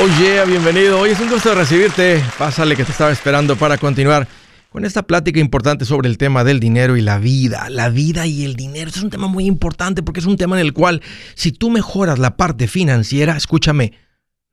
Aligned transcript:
Oh 0.00 0.06
yeah, 0.20 0.44
bienvenido. 0.44 1.00
Hoy 1.00 1.10
es 1.10 1.18
un 1.18 1.28
gusto 1.28 1.52
recibirte. 1.56 2.22
Pásale 2.38 2.76
que 2.76 2.84
te 2.84 2.92
estaba 2.92 3.10
esperando 3.10 3.56
para 3.56 3.78
continuar 3.78 4.28
con 4.70 4.84
esta 4.84 5.02
plática 5.02 5.40
importante 5.40 5.84
sobre 5.84 6.08
el 6.08 6.18
tema 6.18 6.44
del 6.44 6.60
dinero 6.60 6.96
y 6.96 7.00
la 7.00 7.18
vida. 7.18 7.68
La 7.68 7.88
vida 7.88 8.24
y 8.24 8.44
el 8.44 8.54
dinero 8.54 8.90
es 8.90 9.02
un 9.02 9.10
tema 9.10 9.26
muy 9.26 9.46
importante 9.46 10.04
porque 10.04 10.20
es 10.20 10.26
un 10.26 10.36
tema 10.36 10.54
en 10.54 10.64
el 10.64 10.72
cual 10.72 11.02
si 11.34 11.50
tú 11.50 11.68
mejoras 11.68 12.20
la 12.20 12.36
parte 12.36 12.68
financiera, 12.68 13.36
escúchame, 13.36 13.92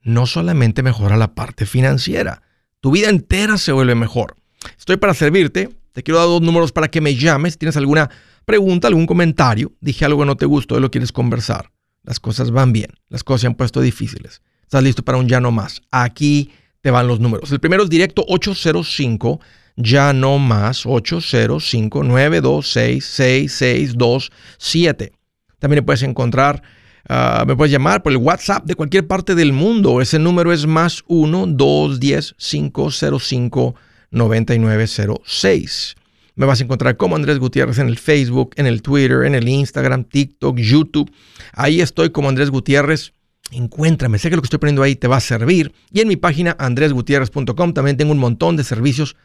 no 0.02 0.26
solamente 0.26 0.82
mejora 0.82 1.16
la 1.16 1.36
parte 1.36 1.68
financiera, 1.68 2.41
tu 2.80 2.89
vida 2.89 3.09
entera 3.09 3.59
se 3.59 3.71
vuelve 3.71 3.93
mejor. 3.93 4.38
Estoy 4.80 4.98
para 4.98 5.14
servirte. 5.14 5.70
Te 5.91 6.02
quiero 6.02 6.18
dar 6.18 6.27
dos 6.27 6.41
números 6.41 6.71
para 6.71 6.88
que 6.88 7.02
me 7.02 7.14
llames. 7.14 7.54
Si 7.54 7.59
tienes 7.59 7.77
alguna 7.77 8.09
pregunta, 8.46 8.88
algún 8.88 9.05
comentario, 9.05 9.73
dije 9.80 10.05
algo 10.05 10.21
que 10.21 10.25
no 10.25 10.38
te 10.38 10.48
gustó 10.48 10.80
y 10.80 10.82
lo 10.82 10.89
quieres 10.89 11.12
conversar. 11.12 11.71
Las 12.02 12.20
cosas 12.20 12.50
van 12.50 12.73
bien, 12.73 12.89
las 13.09 13.23
cosas 13.23 13.41
se 13.41 13.48
han 13.48 13.54
puesto 13.54 13.80
difíciles. 13.80 14.41
Estás 14.66 14.84
listo 14.84 15.04
para 15.04 15.18
un 15.18 15.28
ya 15.28 15.40
no 15.40 15.52
más. 15.52 15.82
Aquí 15.92 16.52
te 16.82 16.92
van 16.92 17.08
los 17.08 17.20
números. 17.20 17.52
El 17.52 17.60
primero 17.60 17.84
es 17.84 17.90
directo 17.90 18.23
805, 18.28 19.40
ya 19.76 20.14
no 20.14 20.38
más, 20.38 20.86
805 20.86 22.04
926 22.04 23.06
6627. 23.06 25.14
También 25.59 25.86
puedes 25.86 26.04
encontrar, 26.04 26.62
ah, 27.08 27.46
me 27.48 27.56
puedes 27.56 27.72
llamar 27.72 28.04
por 28.04 28.12
el 28.12 28.18
WhatsApp 28.18 28.66
de 28.66 28.76
cualquier 28.76 29.08
parte 29.08 29.34
del 29.34 29.54
mundo. 29.54 30.02
Ese 30.02 30.20
número 30.20 30.52
es 30.52 30.66
más 30.66 31.04
1 31.08 31.48
210 31.48 32.36
505 32.38 33.76
9906. 34.12 35.95
Me 36.36 36.45
vas 36.45 36.59
a 36.59 36.66
encontrar 36.66 36.98
como 36.98 37.16
Andrés 37.16 37.40
Gutiérrez 37.40 37.80
en 37.80 37.88
el 37.88 37.98
Facebook, 37.98 38.52
en 38.58 38.68
el 38.68 38.82
Twitter, 38.82 39.23
en 39.23 39.36
el 39.36 39.48
Instagram, 39.48 40.04
TikTok, 40.04 40.58
YouTube. 40.58 41.09
Ahí 41.54 41.80
estoy 41.80 42.09
como 42.09 42.28
Andrés 42.28 42.52
Gutiérrez. 42.52 43.14
Encuéntrame, 43.52 44.17
sé 44.17 44.30
que 44.30 44.35
lo 44.35 44.41
que 44.41 44.48
estoy 44.48 44.59
poniendo 44.59 44.84
ahí 44.84 44.95
te 44.95 45.08
va 45.08 45.17
a 45.17 45.22
servir. 45.22 45.73
Y 45.91 46.02
en 46.02 46.08
mi 46.08 46.16
página 46.16 46.55
andresgutierrez.com 46.59 47.73
también 47.73 47.97
tengo 47.97 48.11
un 48.11 48.17
montón 48.17 48.58
de 48.58 48.64
servicios 48.64 49.16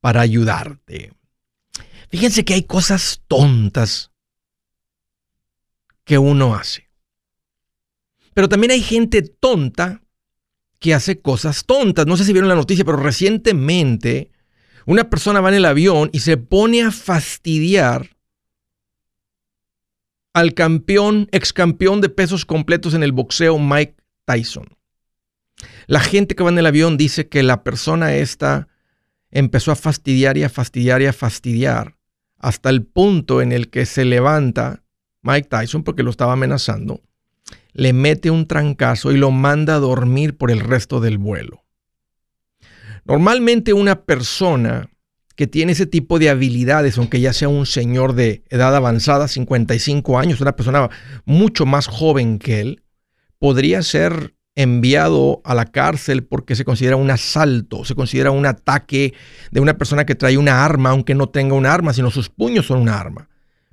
para 0.00 0.20
ayudarte. 0.20 1.12
Fíjense 2.08 2.44
que 2.44 2.54
hay 2.54 2.62
cosas 2.62 3.22
tontas 3.28 4.10
que 6.04 6.18
uno 6.18 6.54
hace. 6.54 6.88
Pero 8.32 8.48
también 8.48 8.70
hay 8.70 8.80
gente 8.80 9.22
tonta 9.22 10.02
que 10.78 10.94
hace 10.94 11.20
cosas 11.20 11.64
tontas. 11.64 12.06
No 12.06 12.16
sé 12.16 12.24
si 12.24 12.32
vieron 12.32 12.48
la 12.48 12.54
noticia, 12.54 12.84
pero 12.84 12.98
recientemente 12.98 14.30
una 14.84 15.10
persona 15.10 15.40
va 15.40 15.48
en 15.48 15.56
el 15.56 15.64
avión 15.64 16.10
y 16.12 16.20
se 16.20 16.36
pone 16.36 16.82
a 16.82 16.92
fastidiar 16.92 18.15
al 20.36 20.52
campeón, 20.52 21.28
ex 21.32 21.54
campeón 21.54 22.02
de 22.02 22.10
pesos 22.10 22.44
completos 22.44 22.92
en 22.92 23.02
el 23.02 23.10
boxeo, 23.10 23.58
Mike 23.58 23.96
Tyson. 24.26 24.66
La 25.86 26.00
gente 26.00 26.34
que 26.34 26.44
va 26.44 26.50
en 26.50 26.58
el 26.58 26.66
avión 26.66 26.98
dice 26.98 27.26
que 27.26 27.42
la 27.42 27.64
persona 27.64 28.14
esta 28.16 28.68
empezó 29.30 29.72
a 29.72 29.76
fastidiar 29.76 30.36
y 30.36 30.44
a 30.44 30.50
fastidiar 30.50 31.00
y 31.00 31.06
a 31.06 31.14
fastidiar 31.14 31.96
hasta 32.38 32.68
el 32.68 32.84
punto 32.84 33.40
en 33.40 33.50
el 33.50 33.70
que 33.70 33.86
se 33.86 34.04
levanta 34.04 34.82
Mike 35.22 35.48
Tyson 35.48 35.84
porque 35.84 36.02
lo 36.02 36.10
estaba 36.10 36.34
amenazando, 36.34 37.00
le 37.72 37.94
mete 37.94 38.30
un 38.30 38.46
trancazo 38.46 39.12
y 39.12 39.16
lo 39.16 39.30
manda 39.30 39.76
a 39.76 39.80
dormir 39.80 40.36
por 40.36 40.50
el 40.50 40.60
resto 40.60 41.00
del 41.00 41.16
vuelo. 41.16 41.64
Normalmente 43.06 43.72
una 43.72 44.02
persona 44.02 44.90
que 45.36 45.46
tiene 45.46 45.72
ese 45.72 45.86
tipo 45.86 46.18
de 46.18 46.30
habilidades, 46.30 46.96
aunque 46.96 47.20
ya 47.20 47.32
sea 47.32 47.48
un 47.48 47.66
señor 47.66 48.14
de 48.14 48.42
edad 48.48 48.74
avanzada, 48.74 49.28
55 49.28 50.18
años, 50.18 50.40
una 50.40 50.56
persona 50.56 50.88
mucho 51.26 51.66
más 51.66 51.86
joven 51.86 52.38
que 52.38 52.60
él, 52.60 52.82
podría 53.38 53.82
ser 53.82 54.34
enviado 54.54 55.42
a 55.44 55.54
la 55.54 55.66
cárcel 55.66 56.24
porque 56.24 56.56
se 56.56 56.64
considera 56.64 56.96
un 56.96 57.10
asalto, 57.10 57.84
se 57.84 57.94
considera 57.94 58.30
un 58.30 58.46
ataque 58.46 59.12
de 59.50 59.60
una 59.60 59.76
persona 59.76 60.06
que 60.06 60.14
trae 60.14 60.38
una 60.38 60.64
arma, 60.64 60.90
aunque 60.90 61.14
no 61.14 61.28
tenga 61.28 61.54
un 61.54 61.66
arma, 61.66 61.92
sino 61.92 62.10
sus 62.10 62.30
puños 62.30 62.66
son 62.66 62.80
un 62.80 62.88
arma. 62.88 63.28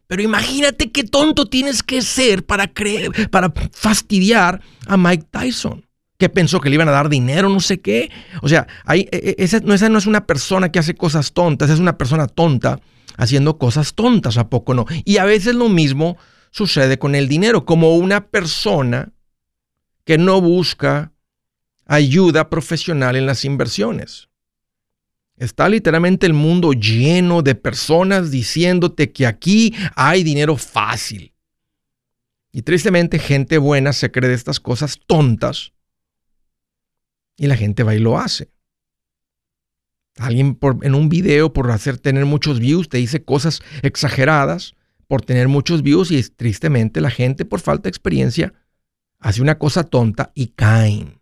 Pero 0.07 0.21
imagínate 0.21 0.91
qué 0.91 1.05
tonto 1.05 1.47
tienes 1.47 1.81
que 1.81 2.01
ser 2.01 2.45
para 2.45 2.67
creer, 2.67 3.29
para 3.31 3.53
fastidiar 3.71 4.61
a 4.85 4.97
Mike 4.97 5.27
Tyson 5.31 5.85
que 6.23 6.29
pensó 6.29 6.61
que 6.61 6.69
le 6.69 6.75
iban 6.75 6.87
a 6.87 6.93
dar 6.93 7.09
dinero, 7.09 7.49
no 7.49 7.59
sé 7.59 7.81
qué. 7.81 8.09
O 8.41 8.47
sea, 8.47 8.65
e, 8.93 9.09
e, 9.11 9.35
esa, 9.39 9.59
no, 9.59 9.73
esa 9.73 9.89
no 9.89 9.97
es 9.97 10.05
una 10.05 10.25
persona 10.25 10.71
que 10.71 10.79
hace 10.79 10.95
cosas 10.95 11.33
tontas, 11.33 11.69
es 11.69 11.79
una 11.79 11.97
persona 11.97 12.27
tonta 12.27 12.79
haciendo 13.17 13.57
cosas 13.57 13.93
tontas, 13.93 14.37
¿a 14.37 14.49
poco 14.49 14.73
no? 14.73 14.85
Y 15.03 15.17
a 15.17 15.25
veces 15.25 15.53
lo 15.53 15.67
mismo 15.67 16.15
sucede 16.49 16.97
con 16.97 17.13
el 17.13 17.27
dinero, 17.27 17.65
como 17.65 17.97
una 17.97 18.27
persona 18.27 19.11
que 20.05 20.17
no 20.17 20.39
busca 20.39 21.11
ayuda 21.87 22.49
profesional 22.49 23.17
en 23.17 23.25
las 23.25 23.43
inversiones. 23.43 24.29
Está 25.35 25.67
literalmente 25.67 26.25
el 26.25 26.33
mundo 26.33 26.71
lleno 26.71 27.41
de 27.41 27.55
personas 27.55 28.31
diciéndote 28.31 29.11
que 29.11 29.27
aquí 29.27 29.75
hay 29.97 30.23
dinero 30.23 30.55
fácil. 30.55 31.33
Y 32.53 32.61
tristemente 32.61 33.19
gente 33.19 33.57
buena 33.57 33.91
se 33.91 34.09
cree 34.09 34.29
de 34.29 34.35
estas 34.35 34.61
cosas 34.61 35.01
tontas 35.05 35.73
y 37.37 37.47
la 37.47 37.55
gente 37.55 37.83
va 37.83 37.95
y 37.95 37.99
lo 37.99 38.17
hace. 38.17 38.51
Alguien 40.17 40.55
por, 40.55 40.85
en 40.85 40.93
un 40.93 41.09
video 41.09 41.53
por 41.53 41.71
hacer 41.71 41.97
tener 41.97 42.25
muchos 42.25 42.59
views 42.59 42.87
te 42.87 42.97
dice 42.97 43.23
cosas 43.23 43.61
exageradas 43.81 44.75
por 45.07 45.21
tener 45.21 45.47
muchos 45.47 45.81
views 45.81 46.11
y 46.11 46.21
tristemente 46.23 47.01
la 47.01 47.09
gente 47.09 47.45
por 47.45 47.59
falta 47.59 47.83
de 47.83 47.89
experiencia 47.89 48.53
hace 49.19 49.41
una 49.41 49.57
cosa 49.57 49.83
tonta 49.83 50.31
y 50.35 50.47
caen. 50.47 51.19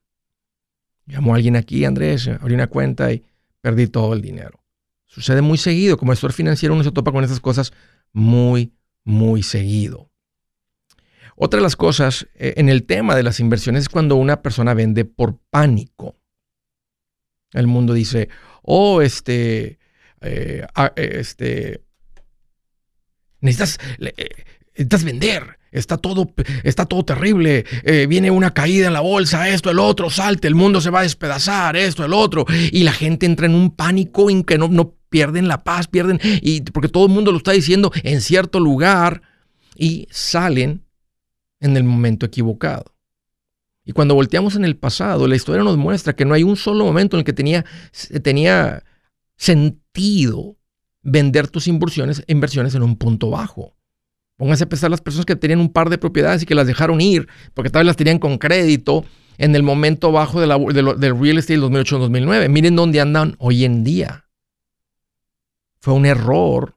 Llamó 1.06 1.34
a 1.34 1.38
alguien 1.38 1.56
aquí, 1.56 1.86
Andrés, 1.86 2.28
abrí 2.28 2.54
una 2.54 2.68
cuenta 2.68 3.12
y 3.14 3.24
perdí 3.62 3.88
todo 3.88 4.14
el 4.14 4.22
dinero. 4.22 4.62
Sucede 5.06 5.42
muy 5.42 5.58
seguido. 5.58 5.98
Como 5.98 6.12
gestor 6.12 6.34
financiero 6.34 6.74
uno 6.74 6.84
se 6.84 6.92
topa 6.92 7.12
con 7.12 7.24
esas 7.24 7.40
cosas 7.40 7.74
muy, 8.14 8.74
muy 9.04 9.44
seguido. 9.44 10.11
Otra 11.36 11.58
de 11.58 11.64
las 11.64 11.76
cosas 11.76 12.28
eh, 12.36 12.54
en 12.58 12.70
el 12.70 12.84
tema 12.84 13.16
de 13.16 13.24
las 13.24 13.40
inversiones 13.40 13.84
es 13.84 13.90
cuando 13.90 14.16
una 14.16 14.42
persona 14.42 14.74
vende 14.74 15.06
por 15.06 15.40
pánico. 15.50 16.18
El 17.54 17.68
mundo 17.68 17.94
dice, 17.94 18.30
oh, 18.62 19.02
este, 19.02 19.80
eh, 20.22 20.66
ah, 20.76 20.94
este, 20.96 21.82
necesitas, 23.40 23.80
eh, 24.00 24.46
necesitas 24.70 25.04
vender. 25.04 25.58
Está 25.72 25.98
todo, 25.98 26.34
está 26.64 26.86
todo 26.86 27.06
terrible. 27.06 27.66
viene 28.10 28.30
una 28.30 28.54
caída 28.54 28.88
en 28.88 28.94
la 28.94 29.00
bolsa, 29.00 29.48
esto, 29.48 29.72
el 29.72 29.80
otro, 29.80 30.10
salte, 30.10 30.50
el 30.50 30.56
mundo 30.56 30.82
se 30.82 30.90
va 30.90 31.00
a 31.00 31.04
despedazar, 31.04 31.78
esto, 31.78 32.04
el 32.04 32.12
otro. 32.12 32.46
Y 32.74 32.84
la 32.84 32.92
gente 32.92 33.26
entra 33.26 33.46
en 33.46 33.56
un 33.56 33.74
pánico 33.74 34.30
en 34.30 34.44
que 34.44 34.58
no, 34.58 34.68
no 34.68 34.98
pierden 35.10 35.48
la 35.48 35.64
paz, 35.64 35.88
pierden, 35.88 36.20
y 36.42 36.60
porque 36.62 36.90
todo 36.90 37.06
el 37.06 37.12
mundo 37.14 37.32
lo 37.32 37.38
está 37.38 37.54
diciendo 37.54 37.92
en 38.04 38.20
cierto 38.20 38.60
lugar 38.60 39.22
y 39.78 40.08
salen 40.12 40.84
en 41.62 41.78
el 41.78 41.84
momento 41.84 42.26
equivocado. 42.26 42.94
Y 43.86 43.94
cuando 43.94 44.14
volteamos 44.14 44.56
en 44.56 44.66
el 44.66 44.76
pasado, 44.78 45.28
la 45.28 45.36
historia 45.36 45.64
nos 45.64 45.78
muestra 45.78 46.14
que 46.14 46.26
no 46.26 46.34
hay 46.34 46.44
un 46.44 46.56
solo 46.56 46.86
momento 46.86 47.16
en 47.16 47.20
el 47.20 47.24
que 47.24 47.34
tenía, 47.34 47.66
tenía 48.22 48.84
sentido 49.38 50.58
vender 51.02 51.48
tus 51.48 51.68
inversiones, 51.68 52.24
inversiones 52.28 52.76
en 52.76 52.84
un 52.84 52.96
punto 52.96 53.30
bajo. 53.32 53.76
Pónganse 54.38 54.66
a 54.66 54.70
pensar 54.70 54.92
las 54.92 55.02
personas 55.02 55.26
que 55.26 55.36
tenían 55.36 55.60
un 55.60 55.72
par 55.72 55.90
de 55.90 55.98
propiedades 55.98 56.44
y 56.44 56.46
que 56.46 56.56
las 56.56 56.68
dejaron 56.68 57.00
ir 57.02 57.28
porque 57.54 57.70
tal 57.70 57.82
vez 57.82 57.88
las 57.88 57.98
tenían 57.98 58.20
con 58.20 58.38
crédito 58.38 59.06
en 59.38 59.56
el 59.56 59.64
momento 59.64 60.12
bajo 60.12 60.40
de 60.40 60.48
del 60.48 61.20
real 61.20 61.38
estate 61.38 61.60
del 61.60 61.64
2008-2009. 61.64 62.50
Miren 62.50 62.76
dónde 62.76 63.02
andan 63.02 63.36
hoy 63.40 63.66
en 63.66 63.84
día. 63.84 64.26
Fue 65.80 65.94
un 65.94 66.06
error 66.06 66.76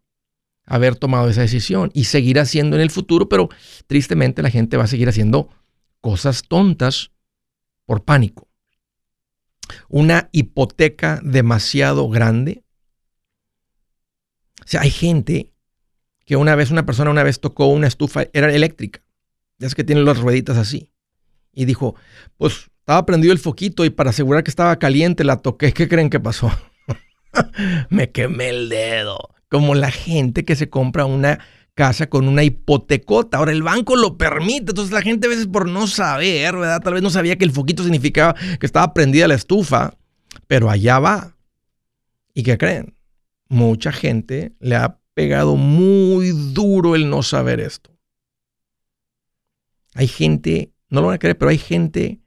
haber 0.66 0.96
tomado 0.96 1.28
esa 1.28 1.42
decisión 1.42 1.90
y 1.94 2.04
seguir 2.04 2.38
haciendo 2.38 2.76
en 2.76 2.82
el 2.82 2.90
futuro, 2.90 3.28
pero 3.28 3.48
tristemente 3.86 4.42
la 4.42 4.50
gente 4.50 4.76
va 4.76 4.84
a 4.84 4.88
seguir 4.88 5.08
haciendo 5.08 5.50
cosas 6.00 6.42
tontas 6.42 7.10
por 7.86 8.04
pánico. 8.04 8.48
Una 9.88 10.28
hipoteca 10.32 11.20
demasiado 11.22 12.08
grande. 12.08 12.64
O 14.64 14.66
sea, 14.68 14.82
hay 14.82 14.90
gente 14.90 15.52
que 16.24 16.36
una 16.36 16.54
vez, 16.54 16.70
una 16.70 16.86
persona 16.86 17.10
una 17.10 17.22
vez 17.22 17.40
tocó 17.40 17.66
una 17.66 17.86
estufa, 17.86 18.26
era 18.32 18.52
eléctrica, 18.52 19.02
ya 19.58 19.66
es 19.66 19.74
que 19.74 19.84
tiene 19.84 20.02
las 20.02 20.18
rueditas 20.18 20.56
así, 20.56 20.90
y 21.52 21.66
dijo, 21.66 21.96
pues 22.38 22.70
estaba 22.78 23.04
prendido 23.04 23.32
el 23.32 23.38
foquito 23.38 23.84
y 23.84 23.90
para 23.90 24.10
asegurar 24.10 24.42
que 24.42 24.50
estaba 24.50 24.78
caliente 24.78 25.24
la 25.24 25.38
toqué. 25.38 25.72
¿Qué 25.72 25.88
creen 25.88 26.10
que 26.10 26.20
pasó? 26.20 26.50
Me 27.90 28.10
quemé 28.10 28.50
el 28.50 28.68
dedo 28.68 29.33
como 29.48 29.74
la 29.74 29.90
gente 29.90 30.44
que 30.44 30.56
se 30.56 30.68
compra 30.68 31.04
una 31.04 31.40
casa 31.74 32.08
con 32.08 32.28
una 32.28 32.44
hipotecota. 32.44 33.38
Ahora 33.38 33.52
el 33.52 33.62
banco 33.62 33.96
lo 33.96 34.16
permite, 34.16 34.70
entonces 34.70 34.92
la 34.92 35.02
gente 35.02 35.26
a 35.26 35.30
veces 35.30 35.46
por 35.46 35.68
no 35.68 35.86
saber, 35.86 36.56
¿verdad? 36.56 36.80
Tal 36.80 36.94
vez 36.94 37.02
no 37.02 37.10
sabía 37.10 37.36
que 37.36 37.44
el 37.44 37.52
foquito 37.52 37.82
significaba 37.82 38.34
que 38.58 38.66
estaba 38.66 38.94
prendida 38.94 39.28
la 39.28 39.34
estufa, 39.34 39.94
pero 40.46 40.70
allá 40.70 40.98
va. 40.98 41.36
¿Y 42.32 42.42
qué 42.42 42.58
creen? 42.58 42.94
Mucha 43.48 43.92
gente 43.92 44.54
le 44.60 44.76
ha 44.76 44.98
pegado 45.14 45.56
muy 45.56 46.30
duro 46.52 46.94
el 46.94 47.08
no 47.10 47.22
saber 47.22 47.60
esto. 47.60 47.90
Hay 49.94 50.08
gente, 50.08 50.72
no 50.88 51.00
lo 51.00 51.08
van 51.08 51.16
a 51.16 51.18
creer, 51.18 51.38
pero 51.38 51.50
hay 51.50 51.58
gente 51.58 52.20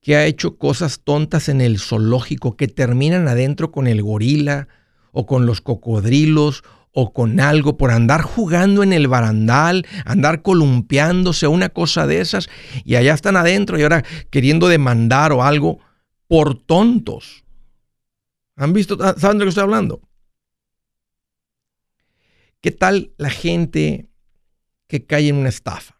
que 0.00 0.16
ha 0.16 0.26
hecho 0.26 0.56
cosas 0.56 1.00
tontas 1.00 1.48
en 1.48 1.60
el 1.60 1.78
zoológico 1.78 2.56
que 2.56 2.68
terminan 2.68 3.26
adentro 3.26 3.72
con 3.72 3.86
el 3.86 4.02
gorila 4.02 4.68
o 5.18 5.24
con 5.24 5.46
los 5.46 5.62
cocodrilos 5.62 6.62
o 6.92 7.14
con 7.14 7.40
algo 7.40 7.78
por 7.78 7.90
andar 7.90 8.20
jugando 8.20 8.82
en 8.82 8.92
el 8.92 9.08
barandal, 9.08 9.86
andar 10.04 10.42
columpiándose, 10.42 11.46
una 11.46 11.70
cosa 11.70 12.06
de 12.06 12.20
esas, 12.20 12.50
y 12.84 12.96
allá 12.96 13.14
están 13.14 13.34
adentro 13.34 13.78
y 13.78 13.82
ahora 13.82 14.04
queriendo 14.28 14.68
demandar 14.68 15.32
o 15.32 15.42
algo 15.42 15.78
por 16.28 16.54
tontos. 16.54 17.44
¿Han 18.56 18.74
visto? 18.74 18.98
¿Saben 19.18 19.38
de 19.38 19.44
lo 19.44 19.46
que 19.46 19.48
estoy 19.48 19.62
hablando? 19.62 20.02
¿Qué 22.60 22.70
tal 22.70 23.12
la 23.16 23.30
gente 23.30 24.10
que 24.86 25.06
cae 25.06 25.30
en 25.30 25.36
una 25.36 25.48
estafa? 25.48 25.98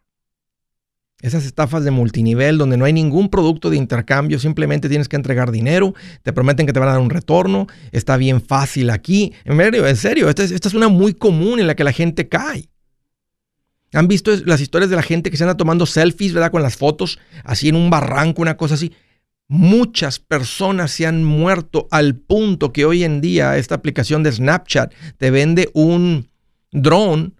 Esas 1.22 1.46
estafas 1.46 1.82
de 1.82 1.90
multinivel 1.90 2.58
donde 2.58 2.76
no 2.76 2.84
hay 2.84 2.92
ningún 2.92 3.30
producto 3.30 3.70
de 3.70 3.78
intercambio, 3.78 4.38
simplemente 4.38 4.88
tienes 4.88 5.08
que 5.08 5.16
entregar 5.16 5.50
dinero, 5.50 5.94
te 6.22 6.32
prometen 6.32 6.66
que 6.66 6.74
te 6.74 6.78
van 6.78 6.90
a 6.90 6.92
dar 6.92 7.00
un 7.00 7.08
retorno, 7.08 7.66
está 7.90 8.18
bien 8.18 8.42
fácil 8.42 8.90
aquí. 8.90 9.32
En 9.44 9.56
serio, 9.56 9.86
en 9.86 9.96
serio, 9.96 10.28
esta 10.28 10.42
es, 10.44 10.74
una 10.74 10.88
muy 10.88 11.14
común 11.14 11.58
en 11.58 11.66
la 11.66 11.74
que 11.74 11.84
la 11.84 11.92
gente 11.92 12.28
cae. 12.28 12.68
¿Han 13.94 14.08
visto 14.08 14.30
las 14.44 14.60
historias 14.60 14.90
de 14.90 14.96
la 14.96 15.02
gente 15.02 15.30
que 15.30 15.38
se 15.38 15.44
anda 15.44 15.56
tomando 15.56 15.86
selfies, 15.86 16.34
¿verdad? 16.34 16.50
Con 16.50 16.62
las 16.62 16.76
fotos, 16.76 17.18
así 17.44 17.70
en 17.70 17.76
un 17.76 17.88
barranco, 17.88 18.42
una 18.42 18.58
cosa 18.58 18.74
así. 18.74 18.92
Muchas 19.48 20.18
personas 20.18 20.90
se 20.90 21.06
han 21.06 21.24
muerto 21.24 21.88
al 21.92 22.16
punto 22.16 22.74
que 22.74 22.84
hoy 22.84 23.04
en 23.04 23.22
día 23.22 23.56
esta 23.56 23.76
aplicación 23.76 24.22
de 24.22 24.32
Snapchat 24.32 24.92
te 25.16 25.30
vende 25.30 25.70
un 25.72 26.28
dron 26.72 27.35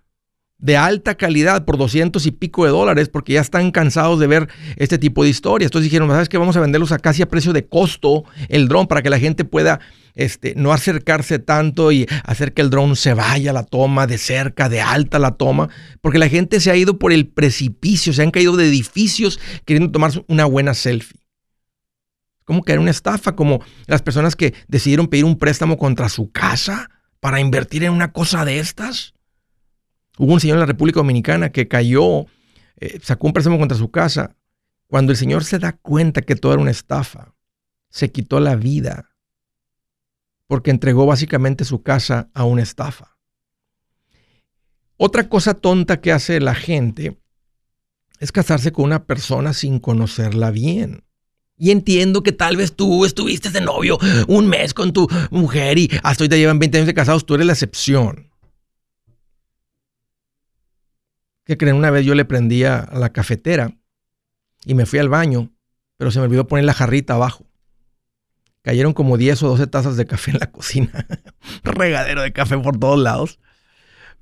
de 0.59 0.77
alta 0.77 1.17
calidad 1.17 1.65
por 1.65 1.77
200 1.77 2.25
y 2.27 2.31
pico 2.31 2.65
de 2.65 2.71
dólares 2.71 3.09
porque 3.09 3.35
ya 3.35 3.41
están 3.41 3.71
cansados 3.71 4.19
de 4.19 4.27
ver 4.27 4.49
este 4.77 4.99
tipo 4.99 5.23
de 5.23 5.31
historias. 5.31 5.69
Entonces 5.69 5.91
dijeron, 5.91 6.09
¿sabes 6.09 6.29
qué? 6.29 6.39
Vamos 6.39 6.57
a 6.57 6.61
venderlos 6.61 6.93
a 6.93 6.99
casi 6.99 7.23
a 7.23 7.29
precio 7.29 7.53
de 7.53 7.67
costo 7.67 8.25
el 8.49 8.69
dron 8.69 8.87
para 8.87 9.03
que 9.03 9.11
la 9.11 9.19
gente 9.19 9.45
pueda 9.45 9.81
este, 10.15 10.55
no 10.57 10.73
acercarse 10.73 11.39
tanto 11.39 11.93
y 11.93 12.07
hacer 12.25 12.55
que 12.55 12.63
el 12.63 12.71
dron 12.71 12.97
se 12.97 13.13
vaya 13.13 13.51
a 13.51 13.55
la 13.55 13.65
toma 13.65 14.07
de 14.07 14.17
cerca, 14.19 14.69
de 14.69 14.81
alta 14.81 15.19
la 15.19 15.33
toma, 15.33 15.69
porque 16.01 16.19
la 16.19 16.29
gente 16.29 16.59
se 16.61 16.71
ha 16.71 16.77
ido 16.77 16.99
por 16.99 17.13
el 17.13 17.29
precipicio, 17.29 18.13
se 18.13 18.23
han 18.23 18.31
caído 18.31 18.57
de 18.57 18.67
edificios 18.67 19.39
queriendo 19.67 19.93
tomarse 19.93 20.25
una 20.27 20.47
buena 20.47 20.73
selfie. 20.73 21.21
Como 22.45 22.63
que 22.63 22.73
era 22.73 22.81
una 22.81 22.93
estafa, 22.93 23.35
como 23.35 23.61
las 23.87 24.03
personas 24.03 24.37
que 24.37 24.55
decidieron 24.69 25.09
pedir 25.09 25.25
un 25.25 25.39
préstamo 25.39 25.77
contra 25.77 26.09
su 26.09 26.31
casa 26.31 26.89
para 27.21 27.41
invertir 27.41 27.83
en 27.85 27.93
una 27.93 28.13
cosa 28.13 28.45
de 28.45 28.61
estas. 28.61 29.16
Hubo 30.19 30.33
un 30.33 30.41
señor 30.41 30.57
en 30.57 30.61
la 30.61 30.67
República 30.67 31.01
Dominicana 31.01 31.51
que 31.51 31.69
cayó, 31.69 32.27
eh, 32.77 32.99
sacó 33.03 33.27
un 33.27 33.33
préstamo 33.33 33.59
contra 33.59 33.77
su 33.77 33.91
casa. 33.91 34.37
Cuando 34.87 35.13
el 35.13 35.19
señor 35.19 35.45
se 35.45 35.59
da 35.59 35.73
cuenta 35.73 36.23
que 36.23 36.37
todo 36.37 36.53
era 36.53 36.63
una 36.63 36.71
estafa, 36.71 37.35
se 37.91 38.11
quitó 38.11 38.41
la 38.41 38.57
vida 38.57 39.11
porque 40.47 40.71
entregó 40.71 41.07
básicamente 41.07 41.65
su 41.65 41.83
casa 41.83 42.31
a 42.33 42.45
una 42.45 42.63
estafa. 42.63 43.17
Otra 44.97 45.29
cosa 45.29 45.55
tonta 45.55 46.01
que 46.01 46.13
hace 46.13 46.41
la 46.41 46.55
gente 46.55 47.19
es 48.19 48.33
casarse 48.33 48.73
con 48.73 48.87
una 48.87 49.05
persona 49.05 49.53
sin 49.53 49.79
conocerla 49.79 50.51
bien. 50.51 51.05
Y 51.59 51.71
entiendo 51.71 52.23
que 52.23 52.33
tal 52.33 52.57
vez 52.57 52.75
tú 52.75 53.05
estuviste 53.05 53.51
de 53.51 53.61
novio 53.61 53.99
un 54.29 54.47
mes 54.47 54.75
con 54.75 54.93
tu 54.93 55.09
mujer 55.31 55.79
y 55.79 55.91
hasta 56.03 56.25
hoy 56.25 56.29
te 56.29 56.39
llevan 56.39 56.59
20 56.59 56.79
años 56.79 56.87
de 56.87 56.95
casados, 56.95 57.27
tú 57.27 57.35
eres 57.35 57.47
la 57.47 57.55
excepción. 57.55 58.26
¿Qué 61.47 61.57
creen? 61.57 61.77
Una 61.77 61.93
vez 61.93 62.05
yo 62.05 62.17
le 62.17 62.25
prendía 62.25 62.81
a 62.81 62.99
la 62.99 63.13
cafetera 63.13 63.71
y 64.65 64.75
me 64.75 64.85
fui 64.85 64.99
al 64.99 65.09
baño, 65.09 65.53
pero 65.97 66.11
se 66.11 66.19
me 66.19 66.25
olvidó 66.25 66.49
poner 66.49 66.65
la 66.65 66.75
jarrita 66.75 67.15
abajo. 67.15 67.47
Cayeron 68.63 68.93
como 68.93 69.17
10 69.17 69.45
o 69.45 69.49
12 69.51 69.69
tazas 69.69 69.97
de 69.97 70.07
café 70.07 70.33
en 70.33 70.39
la 70.41 70.51
cocina. 70.51 71.07
Regadero 71.63 72.23
de 72.23 72.33
café 72.33 72.59
por 72.59 72.77
todos 72.79 72.99
lados. 72.99 73.39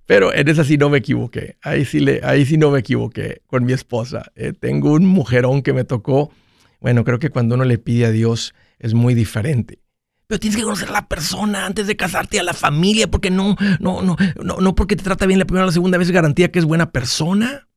Pero 0.05 0.35
en 0.35 0.49
esa 0.49 0.65
sí 0.65 0.77
no 0.77 0.91
me 0.91 0.99
equivoqué. 0.99 1.57
Ahí 1.63 1.87
sí, 1.87 2.01
le, 2.01 2.21
ahí 2.23 2.45
sí 2.45 2.59
no 2.59 2.71
me 2.71 2.81
equivoqué 2.81 3.41
con 3.47 3.65
mi 3.65 3.73
esposa. 3.73 4.31
Eh, 4.35 4.53
tengo 4.53 4.93
un 4.93 5.07
mujerón 5.07 5.63
que 5.63 5.73
me 5.73 5.85
tocó. 5.85 6.31
Bueno, 6.79 7.05
creo 7.05 7.19
que 7.19 7.31
cuando 7.31 7.55
uno 7.55 7.65
le 7.65 7.79
pide 7.79 8.05
a 8.05 8.11
Dios 8.11 8.55
es 8.79 8.93
muy 8.93 9.15
diferente. 9.15 9.81
Pero 10.27 10.41
tienes 10.41 10.57
que 10.57 10.63
conocer 10.63 10.89
a 10.89 10.93
la 10.93 11.09
persona 11.09 11.67
antes 11.67 11.87
de 11.87 11.97
casarte, 11.97 12.41
a 12.41 12.43
la 12.43 12.55
familia, 12.55 13.11
porque 13.11 13.31
no, 13.31 13.57
no, 13.79 14.03
no, 14.03 14.17
no, 14.43 14.57
no 14.59 14.75
porque 14.75 14.97
te 14.97 15.05
trata 15.05 15.27
bien 15.27 15.39
la 15.39 15.45
primera 15.45 15.65
o 15.65 15.67
la 15.67 15.73
segunda 15.73 15.99
vez 15.99 16.11
garantía 16.11 16.51
que 16.51 16.59
es 16.59 16.65
buena 16.65 16.91
persona. 16.93 17.69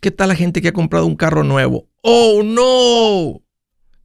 ¿Qué 0.00 0.10
tal 0.10 0.28
la 0.28 0.34
gente 0.34 0.60
que 0.60 0.68
ha 0.68 0.72
comprado 0.72 1.06
un 1.06 1.16
carro 1.16 1.44
nuevo? 1.44 1.88
¡Oh, 2.02 2.42
no! 2.44 3.42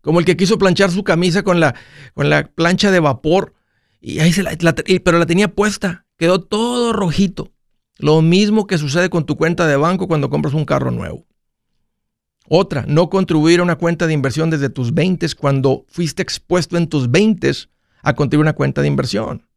Como 0.02 0.20
el 0.20 0.26
que 0.26 0.38
quiso 0.38 0.58
planchar 0.58 0.92
su 0.92 1.04
camisa 1.04 1.44
con 1.44 1.60
la, 1.60 1.76
con 2.14 2.30
la 2.30 2.48
plancha 2.48 2.90
de 2.90 3.02
vapor. 3.02 3.54
Y 4.00 4.20
ahí 4.20 4.32
se 4.32 4.44
la, 4.44 4.56
pero 5.04 5.20
la 5.20 5.26
tenía 5.26 5.54
puesta. 5.54 6.06
Quedó 6.18 6.42
todo 6.42 6.94
rojito. 6.94 7.52
Lo 7.98 8.22
mismo 8.22 8.66
que 8.66 8.78
sucede 8.78 9.10
con 9.10 9.26
tu 9.26 9.36
cuenta 9.36 9.68
de 9.68 9.76
banco 9.76 10.08
cuando 10.08 10.30
compras 10.30 10.54
un 10.54 10.64
carro 10.64 10.90
nuevo. 10.90 11.28
Otra, 12.50 12.84
no 12.88 13.12
contribuir 13.12 13.60
a 13.60 13.64
una 13.64 13.78
cuenta 13.78 14.08
de 14.08 14.14
inversión 14.14 14.50
desde 14.50 14.70
tus 14.70 14.94
20 14.94 15.28
cuando 15.38 15.86
fuiste 15.88 16.24
expuesto 16.24 16.78
en 16.78 16.88
tus 16.88 17.12
20 17.12 17.52
a 18.02 18.14
contribuir 18.16 18.48
a 18.48 18.50
una 18.50 18.56
cuenta 18.56 18.82
de 18.82 18.88
inversión. 18.88 19.48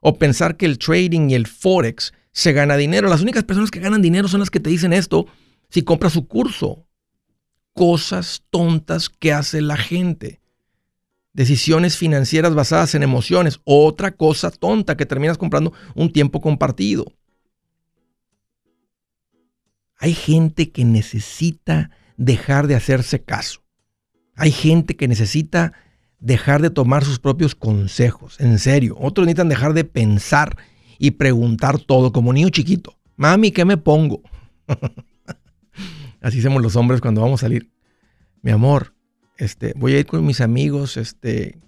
O 0.00 0.18
pensar 0.18 0.58
que 0.58 0.66
el 0.66 0.78
trading 0.78 1.30
y 1.30 1.34
el 1.34 1.46
forex 1.46 2.12
se 2.30 2.52
gana 2.52 2.76
dinero. 2.76 3.08
Las 3.08 3.22
únicas 3.22 3.44
personas 3.44 3.70
que 3.70 3.80
ganan 3.80 4.02
dinero 4.02 4.28
son 4.28 4.40
las 4.40 4.50
que 4.50 4.60
te 4.60 4.68
dicen 4.70 4.92
esto 4.92 5.26
si 5.70 5.82
compras 5.82 6.12
su 6.12 6.28
curso. 6.28 6.86
Cosas 7.72 8.42
tontas 8.50 9.08
que 9.08 9.32
hace 9.32 9.62
la 9.62 9.78
gente. 9.78 10.40
Decisiones 11.32 11.96
financieras 11.96 12.54
basadas 12.54 12.94
en 12.94 13.02
emociones. 13.02 13.60
Otra 13.64 14.12
cosa 14.12 14.50
tonta 14.50 14.96
que 14.96 15.06
terminas 15.06 15.38
comprando 15.38 15.72
un 15.94 16.12
tiempo 16.12 16.42
compartido. 16.42 17.14
Hay 19.98 20.14
gente 20.14 20.70
que 20.70 20.84
necesita 20.84 21.90
dejar 22.16 22.66
de 22.66 22.76
hacerse 22.76 23.22
caso. 23.22 23.60
Hay 24.36 24.52
gente 24.52 24.96
que 24.96 25.08
necesita 25.08 25.72
dejar 26.20 26.62
de 26.62 26.70
tomar 26.70 27.04
sus 27.04 27.18
propios 27.18 27.54
consejos, 27.54 28.38
en 28.40 28.58
serio. 28.58 28.96
Otros 28.98 29.26
necesitan 29.26 29.48
dejar 29.48 29.74
de 29.74 29.84
pensar 29.84 30.56
y 30.98 31.12
preguntar 31.12 31.78
todo 31.78 32.12
como 32.12 32.32
niño 32.32 32.48
chiquito. 32.50 32.96
Mami, 33.16 33.50
¿qué 33.50 33.64
me 33.64 33.76
pongo? 33.76 34.22
Así 36.20 36.42
somos 36.42 36.62
los 36.62 36.76
hombres 36.76 37.00
cuando 37.00 37.20
vamos 37.20 37.40
a 37.42 37.46
salir. 37.46 37.70
Mi 38.42 38.52
amor, 38.52 38.94
este, 39.36 39.72
voy 39.76 39.94
a 39.94 39.98
ir 40.00 40.06
con 40.06 40.24
mis 40.24 40.40
amigos, 40.40 40.96
este, 40.96 41.58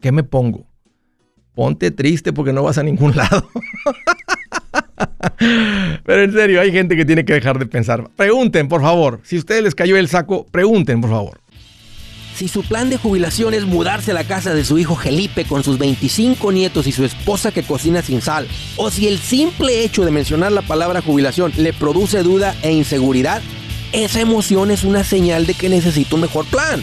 ¿qué 0.00 0.12
me 0.12 0.22
pongo? 0.22 0.66
Ponte 1.54 1.90
triste 1.90 2.32
porque 2.32 2.52
no 2.52 2.62
vas 2.62 2.78
a 2.78 2.82
ningún 2.82 3.14
lado. 3.16 3.48
Pero 6.04 6.22
en 6.22 6.32
serio, 6.32 6.60
hay 6.60 6.72
gente 6.72 6.96
que 6.96 7.04
tiene 7.04 7.24
que 7.24 7.34
dejar 7.34 7.58
de 7.58 7.66
pensar. 7.66 8.08
Pregunten, 8.16 8.68
por 8.68 8.82
favor. 8.82 9.20
Si 9.24 9.36
a 9.36 9.38
ustedes 9.38 9.62
les 9.62 9.74
cayó 9.74 9.96
el 9.96 10.08
saco, 10.08 10.46
pregunten, 10.50 11.00
por 11.00 11.10
favor. 11.10 11.40
Si 12.34 12.48
su 12.48 12.64
plan 12.64 12.90
de 12.90 12.96
jubilación 12.96 13.54
es 13.54 13.64
mudarse 13.64 14.10
a 14.10 14.14
la 14.14 14.24
casa 14.24 14.54
de 14.54 14.64
su 14.64 14.76
hijo 14.76 14.96
Felipe 14.96 15.44
con 15.44 15.62
sus 15.62 15.78
25 15.78 16.50
nietos 16.50 16.88
y 16.88 16.92
su 16.92 17.04
esposa 17.04 17.52
que 17.52 17.62
cocina 17.62 18.02
sin 18.02 18.20
sal, 18.20 18.48
o 18.76 18.90
si 18.90 19.06
el 19.06 19.20
simple 19.20 19.84
hecho 19.84 20.04
de 20.04 20.10
mencionar 20.10 20.50
la 20.50 20.62
palabra 20.62 21.00
jubilación 21.00 21.52
le 21.56 21.72
produce 21.72 22.24
duda 22.24 22.56
e 22.62 22.72
inseguridad, 22.72 23.40
esa 23.92 24.20
emoción 24.20 24.72
es 24.72 24.82
una 24.82 25.04
señal 25.04 25.46
de 25.46 25.54
que 25.54 25.68
necesita 25.68 26.16
un 26.16 26.22
mejor 26.22 26.44
plan. 26.46 26.82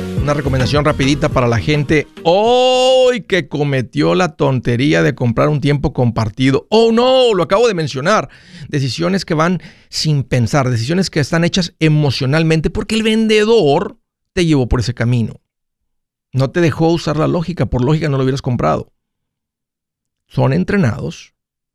Una 0.21 0.35
recomendación 0.35 0.85
rapidita 0.85 1.29
para 1.29 1.47
la 1.47 1.57
gente 1.57 2.07
hoy 2.23 3.21
que 3.21 3.47
cometió 3.47 4.13
la 4.13 4.35
tontería 4.35 5.01
de 5.01 5.15
comprar 5.15 5.49
un 5.49 5.61
tiempo 5.61 5.93
compartido. 5.93 6.67
Oh 6.69 6.91
no, 6.91 7.33
lo 7.33 7.41
acabo 7.41 7.67
de 7.67 7.73
mencionar. 7.73 8.29
Decisiones 8.69 9.25
que 9.25 9.33
van 9.33 9.63
sin 9.89 10.21
pensar, 10.21 10.69
decisiones 10.69 11.09
que 11.09 11.19
están 11.19 11.43
hechas 11.43 11.73
emocionalmente 11.79 12.69
porque 12.69 12.93
el 12.93 13.01
vendedor 13.01 13.97
te 14.33 14.45
llevó 14.45 14.67
por 14.67 14.81
ese 14.81 14.93
camino. 14.93 15.41
No 16.33 16.51
te 16.51 16.61
dejó 16.61 16.89
usar 16.89 17.17
la 17.17 17.27
lógica, 17.27 17.65
por 17.65 17.83
lógica 17.83 18.07
no 18.07 18.17
lo 18.17 18.23
hubieras 18.23 18.43
comprado. 18.43 18.93
Son 20.27 20.53
entrenados, 20.53 21.33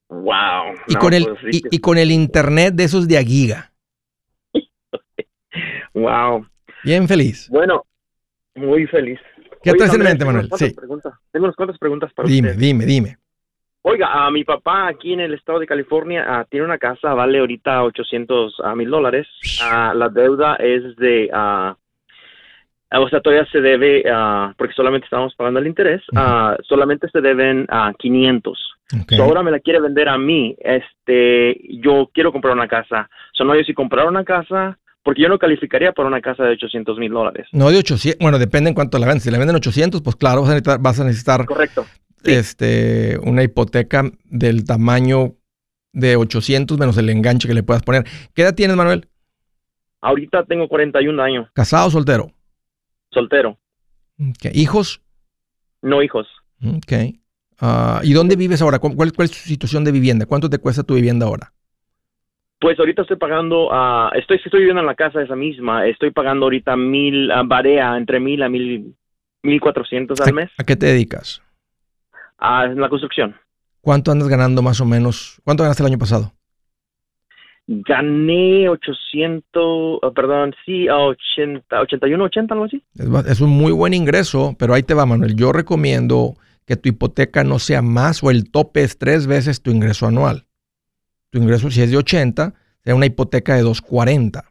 Wow. 0.09 0.75
Y, 0.87 0.95
con, 0.95 1.13
el, 1.13 1.25
pues 1.25 1.61
y, 1.71 1.79
con 1.79 1.97
el 1.97 2.11
internet 2.11 2.75
de 2.75 2.83
esos 2.83 3.07
de 3.07 3.17
Aguiga. 3.17 3.73
wow. 5.93 6.45
Bien 6.83 7.07
feliz. 7.07 7.49
Bueno, 7.49 7.85
muy 8.55 8.87
feliz. 8.87 9.19
¿Qué 9.63 9.73
traes 9.73 9.93
en 9.93 10.03
mente, 10.03 10.25
Manuel? 10.25 10.49
Sí. 10.57 10.73
Tengo 11.31 11.45
unas 11.45 11.55
cuantas 11.55 11.77
preguntas 11.77 12.11
para 12.13 12.27
dime, 12.27 12.53
Dime, 12.53 12.85
dime, 12.85 12.85
dime. 12.85 13.17
Oiga, 13.83 14.25
a 14.25 14.29
mi 14.29 14.43
papá 14.43 14.87
aquí 14.87 15.13
en 15.13 15.21
el 15.21 15.33
estado 15.33 15.59
de 15.59 15.65
California 15.65 16.45
tiene 16.49 16.65
una 16.65 16.77
casa, 16.77 17.15
vale 17.15 17.39
ahorita 17.39 17.83
800 17.83 18.61
mil 18.75 18.89
dólares. 18.89 19.27
la 19.59 20.09
deuda 20.09 20.55
es 20.57 20.95
de, 20.97 21.29
o 21.33 23.09
sea, 23.09 23.21
todavía 23.21 23.47
se 23.51 23.59
debe, 23.59 24.03
porque 24.55 24.75
solamente 24.75 25.05
estamos 25.05 25.33
pagando 25.35 25.59
el 25.59 25.67
interés, 25.67 26.03
solamente 26.67 27.09
se 27.09 27.21
deben 27.21 27.65
a 27.69 27.91
500. 27.97 28.73
ahora 29.19 29.41
me 29.41 29.49
la 29.49 29.59
quiere 29.59 29.79
vender 29.79 30.09
a 30.09 30.17
mí. 30.17 30.55
Este, 30.59 31.59
yo 31.81 32.07
quiero 32.13 32.31
comprar 32.31 32.53
una 32.53 32.67
casa. 32.67 33.09
So, 33.33 33.43
no, 33.45 33.55
yo 33.55 33.63
si 33.63 33.73
comprar 33.73 34.07
una 34.07 34.23
casa, 34.23 34.77
porque 35.01 35.23
yo 35.23 35.27
no 35.29 35.39
calificaría 35.39 35.91
por 35.91 36.05
una 36.05 36.21
casa 36.21 36.43
de 36.43 36.51
800 36.51 36.99
mil 36.99 37.11
dólares. 37.11 37.47
No 37.51 37.71
de 37.71 37.79
800, 37.79 38.19
bueno, 38.21 38.37
depende 38.37 38.69
en 38.69 38.75
cuánto 38.75 38.99
la 38.99 39.07
venden. 39.07 39.21
Si 39.21 39.31
la 39.31 39.39
venden 39.39 39.55
800, 39.55 40.03
pues 40.03 40.15
claro, 40.15 40.41
vas 40.41 40.51
a 40.51 40.53
necesitar, 40.53 40.79
vas 40.79 40.99
a 40.99 41.03
necesitar 41.03 41.45
Correcto 41.47 41.83
este, 42.23 43.19
una 43.23 43.43
hipoteca 43.43 44.03
del 44.25 44.65
tamaño 44.65 45.35
de 45.93 46.15
800 46.15 46.77
menos 46.77 46.97
el 46.97 47.09
enganche 47.09 47.47
que 47.47 47.53
le 47.53 47.63
puedas 47.63 47.83
poner. 47.83 48.05
¿Qué 48.33 48.43
edad 48.43 48.55
tienes, 48.55 48.77
Manuel? 48.77 49.07
Ahorita 50.01 50.45
tengo 50.45 50.67
41 50.67 51.21
años. 51.21 51.49
¿Casado 51.53 51.87
o 51.87 51.91
soltero? 51.91 52.31
Soltero. 53.11 53.57
¿Hijos? 54.53 55.01
No 55.81 56.01
hijos. 56.01 56.27
Ok. 56.63 56.93
Ah, 57.59 58.01
¿Y 58.03 58.13
dónde 58.13 58.35
vives 58.35 58.61
ahora? 58.61 58.79
¿Cuál, 58.79 58.95
¿Cuál, 58.95 59.25
es 59.25 59.31
tu 59.31 59.37
situación 59.37 59.83
de 59.83 59.91
vivienda? 59.91 60.25
¿Cuánto 60.25 60.49
te 60.49 60.57
cuesta 60.57 60.83
tu 60.83 60.95
vivienda 60.95 61.27
ahora? 61.27 61.53
Pues 62.59 62.77
ahorita 62.79 63.03
estoy 63.03 63.17
pagando, 63.17 63.69
uh, 63.69 64.09
estoy, 64.13 64.39
estoy 64.43 64.59
viviendo 64.59 64.81
en 64.81 64.87
la 64.87 64.95
casa 64.95 65.21
esa 65.21 65.35
misma, 65.35 65.87
estoy 65.87 66.11
pagando 66.11 66.45
ahorita 66.45 66.75
mil, 66.75 67.31
uh, 67.31 67.45
barea 67.45 67.97
entre 67.97 68.19
mil 68.19 68.43
a 68.43 68.49
mil, 68.49 68.95
mil 69.41 69.59
cuatrocientos 69.59 70.21
al 70.21 70.33
mes. 70.33 70.51
¿A 70.59 70.63
qué 70.63 70.75
te 70.75 70.85
dedicas? 70.85 71.41
En 72.41 72.79
la 72.79 72.89
construcción. 72.89 73.35
¿Cuánto 73.81 74.11
andas 74.11 74.27
ganando 74.27 74.61
más 74.61 74.79
o 74.81 74.85
menos? 74.85 75.41
¿Cuánto 75.43 75.63
ganaste 75.63 75.83
el 75.83 75.87
año 75.87 75.97
pasado? 75.97 76.33
Gané 77.67 78.67
800, 78.67 79.99
perdón, 80.13 80.53
sí, 80.65 80.89
80, 80.89 81.81
81, 81.81 82.23
80, 82.23 82.53
algo 82.53 82.65
así. 82.65 82.83
Es, 83.27 83.39
un 83.39 83.49
muy 83.49 83.71
buen 83.71 83.93
ingreso, 83.93 84.55
pero 84.59 84.73
ahí 84.73 84.83
te 84.83 84.93
va, 84.93 85.05
Manuel. 85.05 85.35
Yo 85.35 85.53
recomiendo 85.53 86.35
que 86.65 86.75
tu 86.75 86.89
hipoteca 86.89 87.43
no 87.43 87.59
sea 87.59 87.81
más 87.81 88.23
o 88.23 88.29
el 88.29 88.51
tope 88.51 88.83
es 88.83 88.97
tres 88.97 89.25
veces 89.25 89.61
tu 89.61 89.71
ingreso 89.71 90.07
anual. 90.07 90.47
Tu 91.29 91.39
ingreso, 91.39 91.71
si 91.71 91.81
es 91.81 91.91
de 91.91 91.97
80, 91.97 92.53
sea 92.83 92.95
una 92.95 93.05
hipoteca 93.05 93.55
de 93.55 93.61
240. 93.61 94.50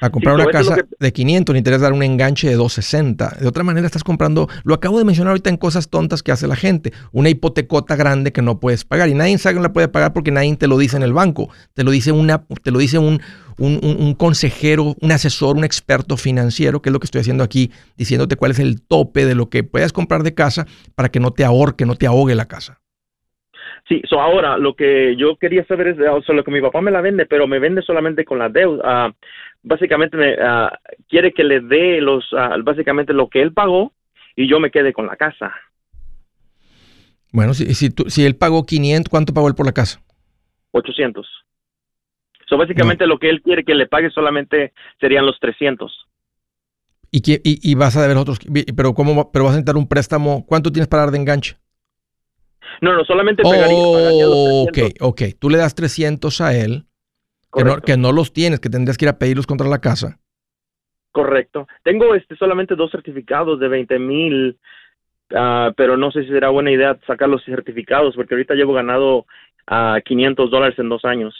A 0.00 0.10
comprar 0.10 0.36
Sí, 0.36 0.42
una 0.42 0.50
casa 0.52 0.74
que- 0.76 0.84
de 1.00 1.12
500 1.12 1.54
necesitas 1.54 1.80
dar 1.80 1.92
un 1.94 2.02
enganche 2.02 2.48
de 2.48 2.54
260. 2.54 3.36
De 3.40 3.46
otra 3.48 3.64
manera 3.64 3.86
estás 3.86 4.04
comprando, 4.04 4.48
lo 4.64 4.74
acabo 4.74 4.98
de 4.98 5.04
mencionar 5.04 5.30
ahorita 5.30 5.48
en 5.50 5.56
cosas 5.56 5.88
tontas 5.88 6.22
que 6.22 6.32
hace 6.32 6.46
la 6.46 6.56
gente, 6.56 6.92
una 7.12 7.30
hipotecota 7.30 7.96
grande 7.96 8.32
que 8.32 8.42
no 8.42 8.60
puedes 8.60 8.84
pagar 8.84 9.08
y 9.08 9.14
nadie 9.14 9.38
sabe 9.38 9.54
que 9.54 9.60
no 9.60 9.62
la 9.64 9.72
puede 9.72 9.88
pagar 9.88 10.12
porque 10.12 10.30
nadie 10.30 10.54
te 10.56 10.66
lo 10.66 10.76
dice 10.76 10.96
en 10.96 11.02
el 11.02 11.12
banco, 11.14 11.48
te 11.74 11.82
lo 11.82 11.90
dice 11.90 12.12
una 12.12 12.44
te 12.62 12.70
lo 12.70 12.78
dice 12.78 12.98
un, 12.98 13.20
un, 13.58 13.80
un- 13.82 13.96
un 13.98 14.14
consejero, 14.14 14.94
un 15.00 15.12
asesor, 15.12 15.56
un 15.56 15.64
experto 15.64 16.16
financiero, 16.18 16.82
que 16.82 16.90
es 16.90 16.92
lo 16.92 17.00
que 17.00 17.06
estoy 17.06 17.22
haciendo 17.22 17.42
aquí, 17.42 17.70
diciéndote 17.96 18.36
cuál 18.36 18.50
es 18.50 18.58
el 18.58 18.82
tope 18.82 19.24
de 19.24 19.34
lo 19.34 19.48
que 19.48 19.64
puedas 19.64 19.92
comprar 19.94 20.22
de 20.24 20.34
casa 20.34 20.66
para 20.94 21.08
que 21.08 21.20
no 21.20 21.30
te 21.32 21.42
ahorque, 21.44 21.86
no 21.86 21.94
te 21.94 22.06
ahogue 22.06 22.34
la 22.34 22.46
casa. 22.46 22.80
Sí, 23.88 24.02
so 24.08 24.20
ahora 24.20 24.58
lo 24.58 24.74
que 24.74 25.14
yo 25.16 25.36
quería 25.36 25.64
saber 25.64 25.88
es, 25.88 25.98
o 26.00 26.22
sea, 26.22 26.34
lo 26.34 26.42
que 26.42 26.50
mi 26.50 26.60
papá 26.60 26.80
me 26.80 26.90
la 26.90 27.00
vende, 27.00 27.24
pero 27.26 27.46
me 27.46 27.60
vende 27.60 27.82
solamente 27.82 28.24
con 28.24 28.38
la 28.38 28.48
deuda. 28.48 28.82
Ah, 28.84 29.12
básicamente 29.62 30.16
me 30.16 30.34
ah, 30.40 30.76
quiere 31.08 31.32
que 31.32 31.44
le 31.44 31.60
dé 31.60 32.00
los, 32.00 32.24
ah, 32.32 32.56
básicamente 32.62 33.12
lo 33.12 33.28
que 33.28 33.40
él 33.42 33.52
pagó 33.52 33.92
y 34.34 34.48
yo 34.48 34.58
me 34.58 34.70
quede 34.72 34.92
con 34.92 35.06
la 35.06 35.16
casa. 35.16 35.54
Bueno, 37.32 37.54
si, 37.54 37.74
si, 37.74 37.90
tú- 37.90 38.08
si 38.08 38.24
él 38.24 38.34
pagó 38.36 38.64
500, 38.66 39.08
¿cuánto 39.08 39.32
pagó 39.32 39.48
él 39.48 39.54
por 39.54 39.66
la 39.66 39.72
casa? 39.72 40.00
800. 40.72 41.26
So 42.48 42.56
básicamente 42.56 43.06
lo 43.06 43.18
que 43.18 43.28
él 43.28 43.42
quiere 43.42 43.64
que 43.64 43.74
le 43.74 43.86
pague 43.86 44.10
solamente 44.10 44.72
serían 45.00 45.26
los 45.26 45.38
300. 45.38 46.06
Y, 47.10 47.20
que- 47.20 47.40
y, 47.44 47.58
y 47.70 47.74
vas 47.76 47.96
a 47.96 48.02
deber 48.02 48.16
otros, 48.16 48.38
pero 48.76 48.94
¿cómo, 48.94 49.30
pero 49.30 49.44
vas 49.44 49.52
a 49.52 49.56
necesitar 49.56 49.76
un 49.76 49.88
préstamo, 49.88 50.44
¿cuánto 50.46 50.72
tienes 50.72 50.88
para 50.88 51.04
dar 51.04 51.12
de 51.12 51.18
enganche? 51.18 51.56
No, 52.80 52.94
no, 52.94 53.04
solamente 53.04 53.42
pagaría, 53.42 53.76
pagaría 53.92 54.24
los 54.24 54.34
Oh, 54.34 54.62
ok, 54.64 54.72
300. 54.72 55.08
ok. 55.08 55.22
Tú 55.38 55.50
le 55.50 55.58
das 55.58 55.74
300 55.74 56.40
a 56.40 56.54
él, 56.56 56.84
que 57.52 57.60
no, 57.64 57.70
Correcto. 57.70 57.82
que 57.86 57.96
no 57.96 58.12
los 58.12 58.32
tienes, 58.32 58.60
que 58.60 58.68
tendrías 58.70 58.96
que 58.98 59.04
ir 59.04 59.08
a 59.10 59.18
pedirlos 59.18 59.46
contra 59.46 59.66
la 59.68 59.80
casa. 59.80 60.18
Correcto. 61.12 61.66
Tengo 61.82 62.14
este 62.14 62.36
solamente 62.36 62.74
dos 62.76 62.90
certificados 62.90 63.58
de 63.58 63.68
20 63.68 63.98
mil, 63.98 64.58
ah, 65.34 65.72
pero 65.76 65.96
no 65.96 66.10
sé 66.10 66.22
si 66.24 66.28
será 66.28 66.50
buena 66.50 66.70
idea 66.70 66.98
sacar 67.06 67.28
los 67.28 67.42
certificados 67.44 68.14
porque 68.14 68.34
ahorita 68.34 68.54
llevo 68.54 68.74
ganado 68.74 69.24
a 69.66 69.98
500 70.04 70.50
dólares 70.50 70.78
en 70.78 70.88
dos 70.90 71.04
años. 71.04 71.34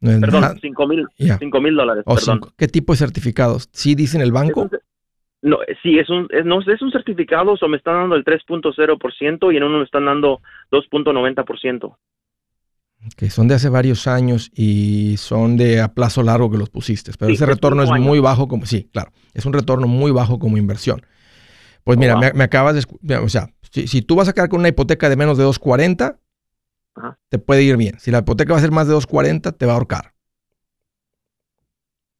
No 0.00 0.20
Perdón, 0.20 0.40
nada. 0.42 0.56
5 0.60 0.86
mil, 0.88 1.06
Ya. 1.16 1.38
5 1.38 1.60
mil 1.60 1.74
dólares, 1.76 2.02
O 2.06 2.16
perdón. 2.16 2.34
cinco. 2.40 2.52
¿Qué 2.58 2.66
tipo 2.68 2.92
de 2.92 2.98
certificados? 2.98 3.68
¿Sí 3.72 3.94
dicen 3.94 4.20
el 4.20 4.32
banco? 4.32 4.68
No, 5.42 5.58
sí, 5.82 5.98
es 5.98 6.08
un, 6.10 6.28
es, 6.30 6.44
no, 6.44 6.60
es 6.60 6.82
un 6.82 6.92
certificado, 6.92 7.54
o 7.60 7.68
me 7.68 7.76
están 7.76 7.94
dando 7.94 8.16
el 8.16 8.24
3.0% 8.24 9.52
y 9.52 9.56
en 9.56 9.62
uno 9.64 9.78
me 9.78 9.84
están 9.84 10.04
dando 10.06 10.40
2.90%. 10.70 11.96
Que 13.16 13.30
son 13.30 13.48
de 13.48 13.56
hace 13.56 13.68
varios 13.68 14.06
años 14.06 14.50
y 14.54 15.16
son 15.16 15.56
de 15.56 15.80
a 15.80 15.92
plazo 15.92 16.22
largo 16.22 16.50
que 16.50 16.58
los 16.58 16.70
pusiste. 16.70 17.10
Pero 17.18 17.30
Sí, 17.30 17.34
ese 17.34 17.46
retorno 17.46 17.82
es 17.82 17.90
años. 17.90 18.06
muy 18.06 18.20
bajo 18.20 18.46
como, 18.46 18.64
sí, 18.64 18.88
claro, 18.92 19.10
es 19.34 19.44
un 19.44 19.52
retorno 19.52 19.88
muy 19.88 20.12
bajo 20.12 20.38
como 20.38 20.56
inversión. 20.56 21.04
Pues 21.84 21.98
Oh, 21.98 22.00
mira, 22.00 22.14
wow. 22.14 22.22
me, 22.22 22.32
me 22.34 22.44
acabas 22.44 22.76
de, 23.02 23.16
o 23.16 23.28
sea, 23.28 23.48
si, 23.72 23.88
si 23.88 24.02
tú 24.02 24.16
vas 24.16 24.28
a 24.28 24.34
quedar 24.34 24.48
con 24.48 24.60
una 24.60 24.68
hipoteca 24.68 25.08
de 25.08 25.16
menos 25.16 25.38
de 25.38 25.44
240, 25.44 26.20
Ajá. 26.94 27.18
te 27.30 27.38
puede 27.38 27.62
ir 27.64 27.76
bien. 27.76 27.98
Si 28.00 28.10
la 28.12 28.20
hipoteca 28.20 28.52
va 28.52 28.58
a 28.58 28.62
ser 28.62 28.72
más 28.72 28.86
de 28.88 28.94
240, 28.94 29.52
te 29.52 29.66
va 29.66 29.72
a 29.72 29.76
ahorcar. 29.76 30.11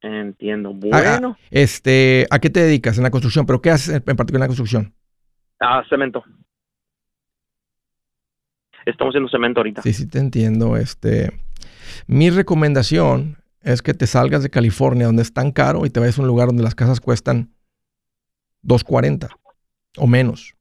Entiendo. 0.03 0.71
Ah, 0.93 0.99
ah, 1.05 1.11
Bueno, 1.13 1.37
Este, 1.51 2.27
¿a 2.31 2.39
qué 2.41 2.51
te 2.51 2.61
dedicas 2.61 2.97
en 2.97 3.05
la 3.05 3.11
construcción? 3.11 3.47
¿Pero 3.47 3.63
qué 3.63 3.71
haces 3.71 3.95
en 3.95 4.17
particular 4.17 4.39
en 4.39 4.41
la 4.41 4.47
construcción? 4.49 4.95
ah, 5.61 5.83
cemento. 5.89 6.25
Estamos 8.85 9.13
haciendo 9.13 9.31
cemento 9.31 9.61
ahorita. 9.61 9.83
Sí, 9.83 9.93
sí 9.93 10.09
te 10.09 10.19
entiendo. 10.19 10.77
Este, 10.77 11.31
mi 12.09 12.31
recomendación 12.31 13.37
es 13.61 13.81
que 13.81 13.95
te 13.95 14.09
salgas 14.09 14.43
de 14.43 14.51
California, 14.51 15.07
donde 15.07 15.23
es 15.23 15.33
tan 15.33 15.53
caro, 15.53 15.87
y 15.87 15.91
te 15.91 16.01
vayas 16.01 16.19
a 16.19 16.23
un 16.23 16.27
lugar 16.27 16.49
donde 16.49 16.65
las 16.65 16.75
casas 16.75 17.01
cuestan 17.01 17.53
240 18.63 19.29
o 19.99 20.07
menos. 20.09 20.57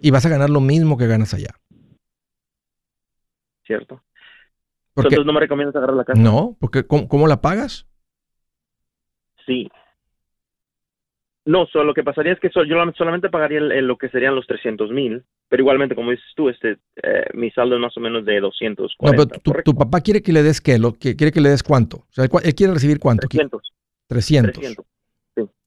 Y 0.00 0.10
vas 0.10 0.24
a 0.24 0.28
ganar 0.28 0.50
lo 0.50 0.60
mismo 0.60 0.96
que 0.96 1.08
ganas 1.08 1.34
allá. 1.34 1.50
cierto. 3.66 4.00
Porque, 4.96 5.08
Entonces 5.08 5.26
no 5.26 5.32
me 5.34 5.40
recomiendas 5.40 5.76
agarrar 5.76 5.94
la 5.94 6.04
casa. 6.04 6.18
no, 6.18 6.56
porque 6.58 6.86
¿cómo, 6.86 7.06
cómo 7.06 7.26
la 7.28 7.42
pagas? 7.42 7.86
Sí. 9.46 9.70
No, 11.44 11.66
solo 11.66 11.84
lo 11.84 11.94
que 11.94 12.02
pasaría 12.02 12.32
es 12.32 12.40
que 12.40 12.50
yo 12.52 12.74
solamente 12.96 13.28
pagaría 13.28 13.58
el- 13.58 13.70
el- 13.70 13.86
lo 13.86 13.98
que 13.98 14.08
serían 14.08 14.34
los 14.34 14.46
300 14.46 14.90
mil, 14.90 15.22
pero 15.48 15.62
igualmente, 15.62 15.94
como 15.94 16.10
dices 16.10 16.26
tú, 16.34 16.48
este, 16.48 16.78
eh, 17.02 17.26
mi 17.34 17.50
saldo 17.52 17.76
es 17.76 17.80
más 17.80 17.96
o 17.96 18.00
menos 18.00 18.24
de 18.24 18.40
240. 18.40 19.22
No, 19.36 19.40
pero 19.44 19.62
tu, 19.62 19.74
papá 19.76 20.00
quiere 20.00 20.22
que 20.22 20.32
le 20.32 20.42
des 20.42 20.60
qué, 20.60 20.78
lo, 20.78 20.94
que, 20.94 21.14
quiere 21.14 21.30
que 21.30 21.40
le 21.40 21.50
des 21.50 21.62
cuánto. 21.62 21.98
O 21.98 22.06
sea, 22.10 22.24
él, 22.24 22.54
quiere 22.56 22.72
recibir 22.72 22.98
cuánto. 22.98 23.28
Qui- 23.28 23.36
300, 23.36 23.72
300. 24.08 24.54
300. 24.54 24.86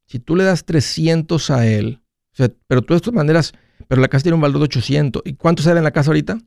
Si 0.05 0.19
tú 0.19 0.35
le 0.35 0.43
das 0.43 0.65
300 0.65 1.51
a 1.51 1.67
él, 1.67 1.99
o 2.33 2.35
sea, 2.35 2.49
pero 2.67 2.81
tú 2.81 2.95
de 2.95 2.99
todas 2.99 3.13
maneras, 3.13 3.53
pero 3.87 4.01
la 4.01 4.07
casa 4.07 4.23
tiene 4.23 4.35
un 4.35 4.41
valor 4.41 4.57
de 4.57 4.63
800. 4.65 5.21
¿Y 5.23 5.35
cuánto 5.35 5.61
se 5.61 5.69
debe 5.69 5.79
en 5.79 5.83
la 5.85 5.91
casa 5.91 6.09
ahorita? 6.09 6.39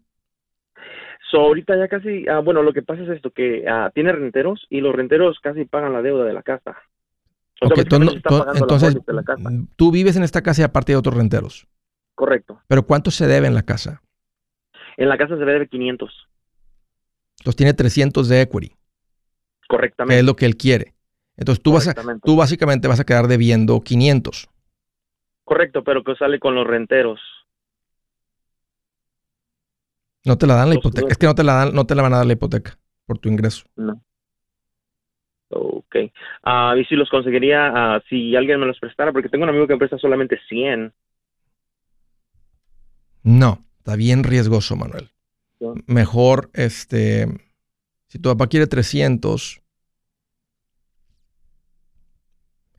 So, 1.32 1.40
ahorita 1.40 1.78
ya 1.78 1.88
casi, 1.88 2.28
ah, 2.28 2.40
bueno, 2.40 2.62
lo 2.62 2.74
que 2.74 2.82
pasa 2.82 3.04
es 3.04 3.08
esto, 3.08 3.30
que 3.30 3.64
ah, 3.66 3.90
tiene 3.94 4.12
renteros 4.12 4.66
y 4.68 4.82
los 4.82 4.94
renteros 4.94 5.40
casi 5.40 5.64
pagan 5.64 5.94
la 5.94 6.02
deuda 6.02 6.26
de 6.26 6.34
la 6.34 6.42
casa. 6.42 6.76
O 7.62 7.68
sea, 7.68 7.84
tú 7.84 7.96
entonces, 7.96 8.98
la 9.06 9.22
casa. 9.22 9.50
tú 9.76 9.90
vives 9.90 10.16
en 10.16 10.24
esta 10.24 10.42
casa 10.42 10.60
y 10.60 10.64
aparte 10.64 10.92
de 10.92 10.98
otros 10.98 11.16
renteros. 11.16 11.66
Correcto. 12.14 12.60
Pero 12.68 12.82
¿cuánto 12.82 13.10
se 13.10 13.26
debe 13.26 13.46
en 13.46 13.54
la 13.54 13.62
casa? 13.62 14.02
En 14.98 15.08
la 15.08 15.16
casa 15.16 15.38
se 15.38 15.44
debe 15.46 15.68
500, 15.68 16.28
Entonces 17.38 17.56
tiene 17.56 17.72
300 17.72 18.28
de 18.28 18.42
equity, 18.42 18.68
que 18.68 18.76
correctamente. 19.68 20.18
es 20.18 20.26
lo 20.26 20.36
que 20.36 20.44
él 20.44 20.58
quiere. 20.58 20.92
Entonces 21.38 21.62
tú, 21.62 21.72
vas 21.72 21.88
a, 21.88 21.94
tú 22.22 22.36
básicamente 22.36 22.88
vas 22.88 23.00
a 23.00 23.04
quedar 23.04 23.26
debiendo 23.26 23.80
500. 23.80 24.50
Correcto, 25.44 25.82
pero 25.82 26.04
que 26.04 26.14
sale 26.16 26.38
con 26.38 26.54
los 26.54 26.66
renteros. 26.66 27.20
No 30.24 30.38
te 30.38 30.46
la 30.46 30.54
dan 30.54 30.68
la 30.68 30.74
hipoteca. 30.76 31.00
nueve. 31.02 31.12
Es 31.12 31.18
que 31.18 31.26
no 31.26 31.34
te 31.34 31.44
la 31.44 31.54
dan, 31.54 31.74
no 31.74 31.84
te 31.84 31.94
la 31.94 32.02
van 32.02 32.14
a 32.14 32.18
dar 32.18 32.26
la 32.26 32.32
hipoteca 32.32 32.78
por 33.06 33.18
tu 33.18 33.28
ingreso. 33.28 33.64
No. 33.76 34.02
Ok. 35.50 35.96
Ah, 36.42 36.74
y 36.78 36.84
si 36.84 36.94
los 36.94 37.10
conseguiría, 37.10 37.72
ah, 37.74 38.02
si 38.08 38.34
alguien 38.36 38.60
me 38.60 38.66
los 38.66 38.78
prestara, 38.78 39.12
porque 39.12 39.28
tengo 39.28 39.44
un 39.44 39.50
amigo 39.50 39.66
que 39.66 39.74
me 39.74 39.78
presta 39.78 39.98
solamente 39.98 40.38
100. 40.48 40.92
No, 43.22 43.58
está 43.78 43.96
bien 43.96 44.24
riesgoso, 44.24 44.76
Manuel. 44.76 45.10
Sí. 45.58 45.66
Mejor, 45.86 46.50
este, 46.54 47.26
si 48.08 48.18
tu 48.18 48.30
papá 48.30 48.48
quiere 48.48 48.66
300, 48.66 49.61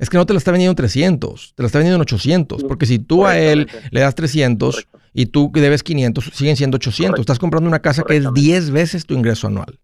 es 0.03 0.09
que 0.09 0.17
no 0.17 0.25
te 0.25 0.33
la 0.33 0.37
está 0.37 0.51
vendiendo 0.51 0.71
en 0.71 0.75
300, 0.75 1.53
te 1.55 1.63
la 1.63 1.67
está 1.67 1.79
vendiendo 1.79 1.95
en 1.95 2.01
800, 2.01 2.61
Sí, 2.61 2.67
porque 2.67 2.85
si 2.85 2.99
tú 2.99 3.25
a 3.25 3.37
él 3.39 3.67
le 3.91 3.99
das 4.01 4.13
300 4.15 4.75
Correcto. 4.85 4.99
y 5.13 5.25
tú 5.27 5.51
que 5.51 5.61
debes 5.61 5.81
500, 5.83 6.25
siguen 6.33 6.55
siendo 6.57 6.75
800. 6.75 7.09
Correcto. 7.11 7.21
Estás 7.21 7.39
comprando 7.39 7.67
una 7.67 7.79
casa 7.81 8.03
que 8.03 8.17
es 8.17 8.23
Correctamente. 8.23 8.41
10 8.41 8.69
veces 8.71 9.05
tu 9.05 9.13
ingreso 9.15 9.47
anual. 9.47 9.79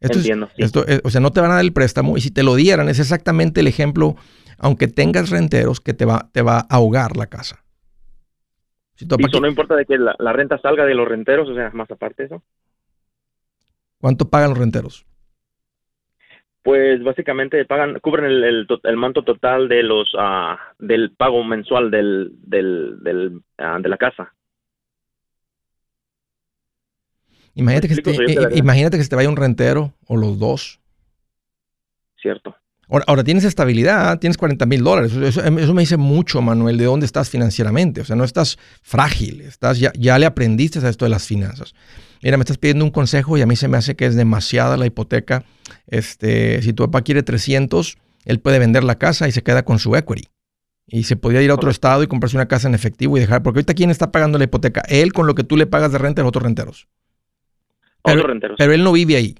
Esto 0.00 0.18
es- 0.18 0.24
Entiendo, 0.24 0.48
sí. 0.56 0.62
esto 0.62 0.86
es- 0.86 1.00
o 1.04 1.10
sea, 1.10 1.20
no 1.20 1.30
te 1.30 1.40
van 1.40 1.50
a 1.52 1.54
dar 1.54 1.64
el 1.64 1.72
préstamo 1.72 2.16
y 2.16 2.20
si 2.20 2.30
te 2.30 2.42
lo 2.42 2.54
dieran 2.56 2.88
es 2.88 2.98
exactamente 2.98 3.60
el 3.60 3.68
ejemplo, 3.68 4.16
aunque 4.58 4.88
tengas 4.88 5.30
renteros, 5.30 5.80
que 5.80 5.94
te 5.94 6.04
va, 6.04 6.28
te 6.32 6.42
va 6.42 6.58
a 6.58 6.66
ahogar 6.68 7.16
la 7.16 7.26
casa. 7.28 7.64
Si 8.96 9.06
Y 9.06 9.26
eso 9.26 9.40
no 9.40 9.48
importa 9.48 9.74
de 9.76 9.84
que 9.86 9.96
la, 9.98 10.14
la 10.18 10.32
renta 10.32 10.58
salga 10.60 10.84
de 10.84 10.94
los 10.94 11.08
renteros, 11.08 11.48
o 11.48 11.54
sea, 11.54 11.70
más 11.72 11.90
aparte 11.90 12.22
de 12.24 12.26
eso. 12.26 12.42
¿Cuánto 13.98 14.28
pagan 14.28 14.50
los 14.50 14.58
renteros? 14.58 15.06
Pues 16.62 17.02
básicamente 17.02 17.64
pagan, 17.64 17.98
cubren 18.00 18.26
el, 18.26 18.44
el, 18.44 18.66
to- 18.68 18.80
el 18.84 18.96
monto 18.96 19.24
total 19.24 19.68
de 19.68 19.82
los, 19.82 20.12
ah, 20.16 20.58
del 20.78 21.10
pago 21.16 21.42
mensual 21.42 21.90
del, 21.90 22.30
del, 22.42 23.02
del, 23.02 23.40
ah, 23.58 23.78
de 23.80 23.88
la 23.88 23.96
casa. 23.96 24.32
Imagínate 27.54 27.88
que, 27.88 27.94
explico, 27.94 28.22
yo, 28.22 28.28
eh, 28.28 28.36
¿verdad? 28.36 28.56
imagínate 28.56 28.96
que 28.96 29.02
se 29.02 29.10
te 29.10 29.16
vaya 29.16 29.28
un 29.28 29.36
rentero 29.36 29.92
o 30.06 30.16
los 30.16 30.38
dos. 30.38 30.80
Cierto. 32.16 32.56
Ahora, 32.92 33.04
ahora 33.08 33.24
tienes 33.24 33.44
estabilidad, 33.44 34.18
tienes 34.18 34.36
40 34.36 34.66
mil 34.66 34.84
dólares. 34.84 35.14
Eso, 35.14 35.42
eso 35.42 35.74
me 35.74 35.80
dice 35.80 35.96
mucho, 35.96 36.42
Manuel, 36.42 36.76
de 36.76 36.84
dónde 36.84 37.06
estás 37.06 37.30
financieramente. 37.30 38.02
O 38.02 38.04
sea, 38.04 38.16
no 38.16 38.22
estás 38.24 38.58
frágil, 38.82 39.40
estás 39.40 39.78
ya, 39.78 39.92
ya 39.98 40.18
le 40.18 40.26
aprendiste 40.26 40.78
a 40.78 40.88
esto 40.90 41.06
de 41.06 41.08
las 41.08 41.26
finanzas. 41.26 41.72
Mira, 42.22 42.36
me 42.36 42.42
estás 42.42 42.58
pidiendo 42.58 42.84
un 42.84 42.90
consejo 42.90 43.38
y 43.38 43.40
a 43.40 43.46
mí 43.46 43.56
se 43.56 43.66
me 43.66 43.78
hace 43.78 43.96
que 43.96 44.04
es 44.04 44.14
demasiada 44.14 44.76
la 44.76 44.84
hipoteca. 44.84 45.42
Este, 45.86 46.60
si 46.60 46.74
tu 46.74 46.84
papá 46.84 47.00
quiere 47.00 47.22
300, 47.22 47.96
él 48.26 48.40
puede 48.40 48.58
vender 48.58 48.84
la 48.84 48.98
casa 48.98 49.26
y 49.26 49.32
se 49.32 49.42
queda 49.42 49.64
con 49.64 49.78
su 49.78 49.96
equity. 49.96 50.28
Y 50.86 51.04
se 51.04 51.16
podría 51.16 51.40
ir 51.40 51.50
a 51.50 51.54
otro 51.54 51.70
estado 51.70 52.02
y 52.02 52.08
comprarse 52.08 52.36
una 52.36 52.46
casa 52.46 52.68
en 52.68 52.74
efectivo 52.74 53.16
y 53.16 53.20
dejar. 53.20 53.42
Porque 53.42 53.60
ahorita, 53.60 53.72
¿quién 53.72 53.90
está 53.90 54.12
pagando 54.12 54.36
la 54.36 54.44
hipoteca? 54.44 54.82
Él 54.88 55.14
con 55.14 55.26
lo 55.26 55.34
que 55.34 55.44
tú 55.44 55.56
le 55.56 55.66
pagas 55.66 55.92
de 55.92 55.98
renta 55.98 56.20
a 56.20 56.24
los 56.24 56.28
otros 56.28 56.42
renteros. 56.42 56.88
Pero- 58.04 58.18
Otros 58.18 58.30
renteros. 58.32 58.56
Pero 58.58 58.74
él 58.74 58.84
no 58.84 58.92
vive 58.92 59.16
ahí. 59.16 59.34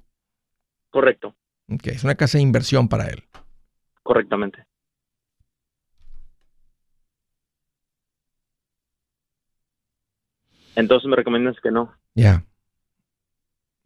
Correcto. 0.89 1.35
Ok, 1.69 1.89
es 1.89 2.03
una 2.05 2.15
casa 2.15 2.39
de 2.39 2.43
inversión 2.43 2.89
para 2.89 3.09
él. 3.09 3.25
Correctamente. 4.03 4.65
Entonces 10.75 11.09
me 11.09 11.17
recomiendas 11.17 11.57
que 11.63 11.71
no. 11.71 11.93
Ya. 12.15 12.45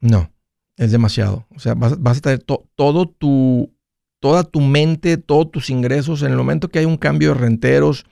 No, 0.01 0.31
es 0.77 0.93
demasiado. 0.93 1.47
O 1.55 1.59
sea, 1.59 1.75
vas, 1.75 2.01
vas 2.01 2.19
a 2.19 2.21
tener 2.21 2.43
to- 2.43 2.69
todo 2.77 3.07
tu 3.09 3.73
toda 4.21 4.45
tu 4.45 4.61
mente, 4.61 5.19
todos 5.19 5.51
tus 5.51 5.71
ingresos, 5.71 6.23
en 6.23 6.33
el 6.33 6.37
momento 6.39 6.69
que 6.69 6.79
hay 6.81 6.85
un 6.85 6.97
cambio 6.97 7.29
de 7.35 7.41
renteros, 7.41 8.07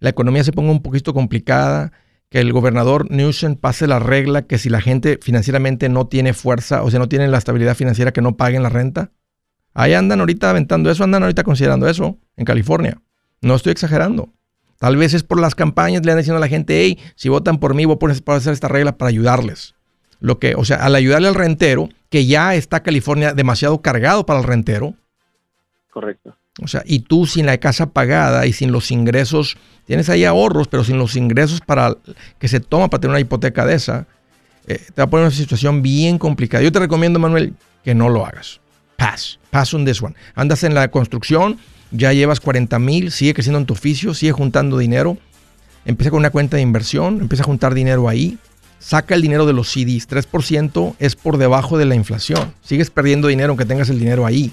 la 0.00 0.08
economía 0.10 0.42
se 0.42 0.52
ponga 0.52 0.72
un 0.72 0.82
poquito 0.82 1.12
complicada, 1.14 1.92
que 2.30 2.40
el 2.40 2.52
gobernador 2.52 3.10
Newsom 3.10 3.56
pase 3.56 3.86
la 3.86 3.98
regla 3.98 4.42
que 4.42 4.58
si 4.58 4.68
la 4.68 4.80
gente 4.80 5.18
financieramente 5.22 5.88
no 5.88 6.08
tiene 6.08 6.32
fuerza, 6.32 6.82
o 6.82 6.90
sea, 6.90 6.98
no 6.98 7.08
tiene 7.08 7.28
la 7.28 7.38
estabilidad 7.38 7.76
financiera, 7.76 8.12
que 8.12 8.22
no 8.22 8.36
paguen 8.36 8.62
la 8.62 8.68
renta. 8.70 9.12
Ahí 9.74 9.94
andan 9.94 10.20
ahorita 10.20 10.50
aventando 10.50 10.90
eso, 10.90 11.04
andan 11.04 11.22
ahorita 11.22 11.44
considerando 11.44 11.88
eso 11.88 12.18
en 12.36 12.44
California. 12.44 13.00
No 13.40 13.54
estoy 13.54 13.72
exagerando. 13.72 14.32
Tal 14.78 14.96
vez 14.96 15.14
es 15.14 15.22
por 15.22 15.40
las 15.40 15.54
campañas, 15.54 16.04
le 16.04 16.12
han 16.12 16.18
diciendo 16.18 16.38
a 16.38 16.40
la 16.40 16.48
gente, 16.48 16.82
hey, 16.82 16.98
si 17.14 17.28
votan 17.28 17.58
por 17.58 17.74
mí, 17.74 17.84
voy 17.84 17.98
a 18.00 18.32
hacer 18.34 18.52
esta 18.52 18.68
regla 18.68 18.96
para 18.96 19.10
ayudarles. 19.10 19.74
Lo 20.20 20.38
que, 20.38 20.54
o 20.54 20.64
sea, 20.64 20.78
al 20.78 20.94
ayudarle 20.94 21.28
al 21.28 21.34
rentero, 21.34 21.88
que 22.08 22.26
ya 22.26 22.54
está 22.54 22.82
California 22.82 23.32
demasiado 23.32 23.80
cargado 23.82 24.26
para 24.26 24.40
el 24.40 24.46
rentero. 24.46 24.94
Correcto. 25.90 26.34
O 26.62 26.68
sea, 26.68 26.82
y 26.84 27.00
tú 27.00 27.26
sin 27.26 27.46
la 27.46 27.58
casa 27.58 27.90
pagada 27.90 28.46
y 28.46 28.52
sin 28.52 28.72
los 28.72 28.90
ingresos, 28.90 29.56
tienes 29.86 30.08
ahí 30.08 30.24
ahorros, 30.24 30.68
pero 30.68 30.84
sin 30.84 30.98
los 30.98 31.16
ingresos 31.16 31.60
para 31.60 31.96
que 32.38 32.48
se 32.48 32.60
toma 32.60 32.88
para 32.88 33.00
tener 33.02 33.12
una 33.12 33.20
hipoteca 33.20 33.64
de 33.64 33.74
esa, 33.74 34.06
eh, 34.66 34.78
te 34.78 35.00
va 35.00 35.04
a 35.04 35.10
poner 35.10 35.26
una 35.26 35.34
situación 35.34 35.82
bien 35.82 36.18
complicada. 36.18 36.62
Yo 36.62 36.72
te 36.72 36.80
recomiendo, 36.80 37.18
Manuel, 37.18 37.54
que 37.82 37.94
no 37.94 38.08
lo 38.08 38.26
hagas. 38.26 38.60
Pass, 39.00 39.38
pass 39.48 39.72
on 39.72 39.86
this 39.86 40.02
one. 40.02 40.14
Andas 40.34 40.62
en 40.62 40.74
la 40.74 40.90
construcción, 40.90 41.56
ya 41.90 42.12
llevas 42.12 42.38
40 42.38 42.78
mil, 42.78 43.10
sigue 43.10 43.32
creciendo 43.32 43.58
en 43.58 43.64
tu 43.64 43.72
oficio, 43.72 44.12
sigue 44.12 44.32
juntando 44.32 44.76
dinero. 44.76 45.16
Empieza 45.86 46.10
con 46.10 46.18
una 46.18 46.28
cuenta 46.28 46.58
de 46.58 46.62
inversión, 46.62 47.18
empieza 47.22 47.42
a 47.42 47.46
juntar 47.46 47.72
dinero 47.72 48.10
ahí. 48.10 48.36
Saca 48.78 49.14
el 49.14 49.22
dinero 49.22 49.46
de 49.46 49.54
los 49.54 49.70
CDs. 49.70 50.06
3% 50.06 50.96
es 50.98 51.16
por 51.16 51.38
debajo 51.38 51.78
de 51.78 51.86
la 51.86 51.94
inflación. 51.94 52.52
Sigues 52.60 52.90
perdiendo 52.90 53.28
dinero 53.28 53.52
aunque 53.52 53.64
tengas 53.64 53.88
el 53.88 53.98
dinero 53.98 54.26
ahí. 54.26 54.52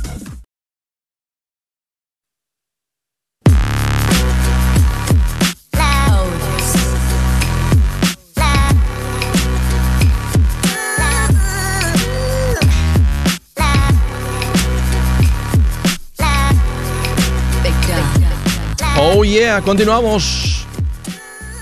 Yeah, 19.51 19.61
continuamos. 19.65 20.65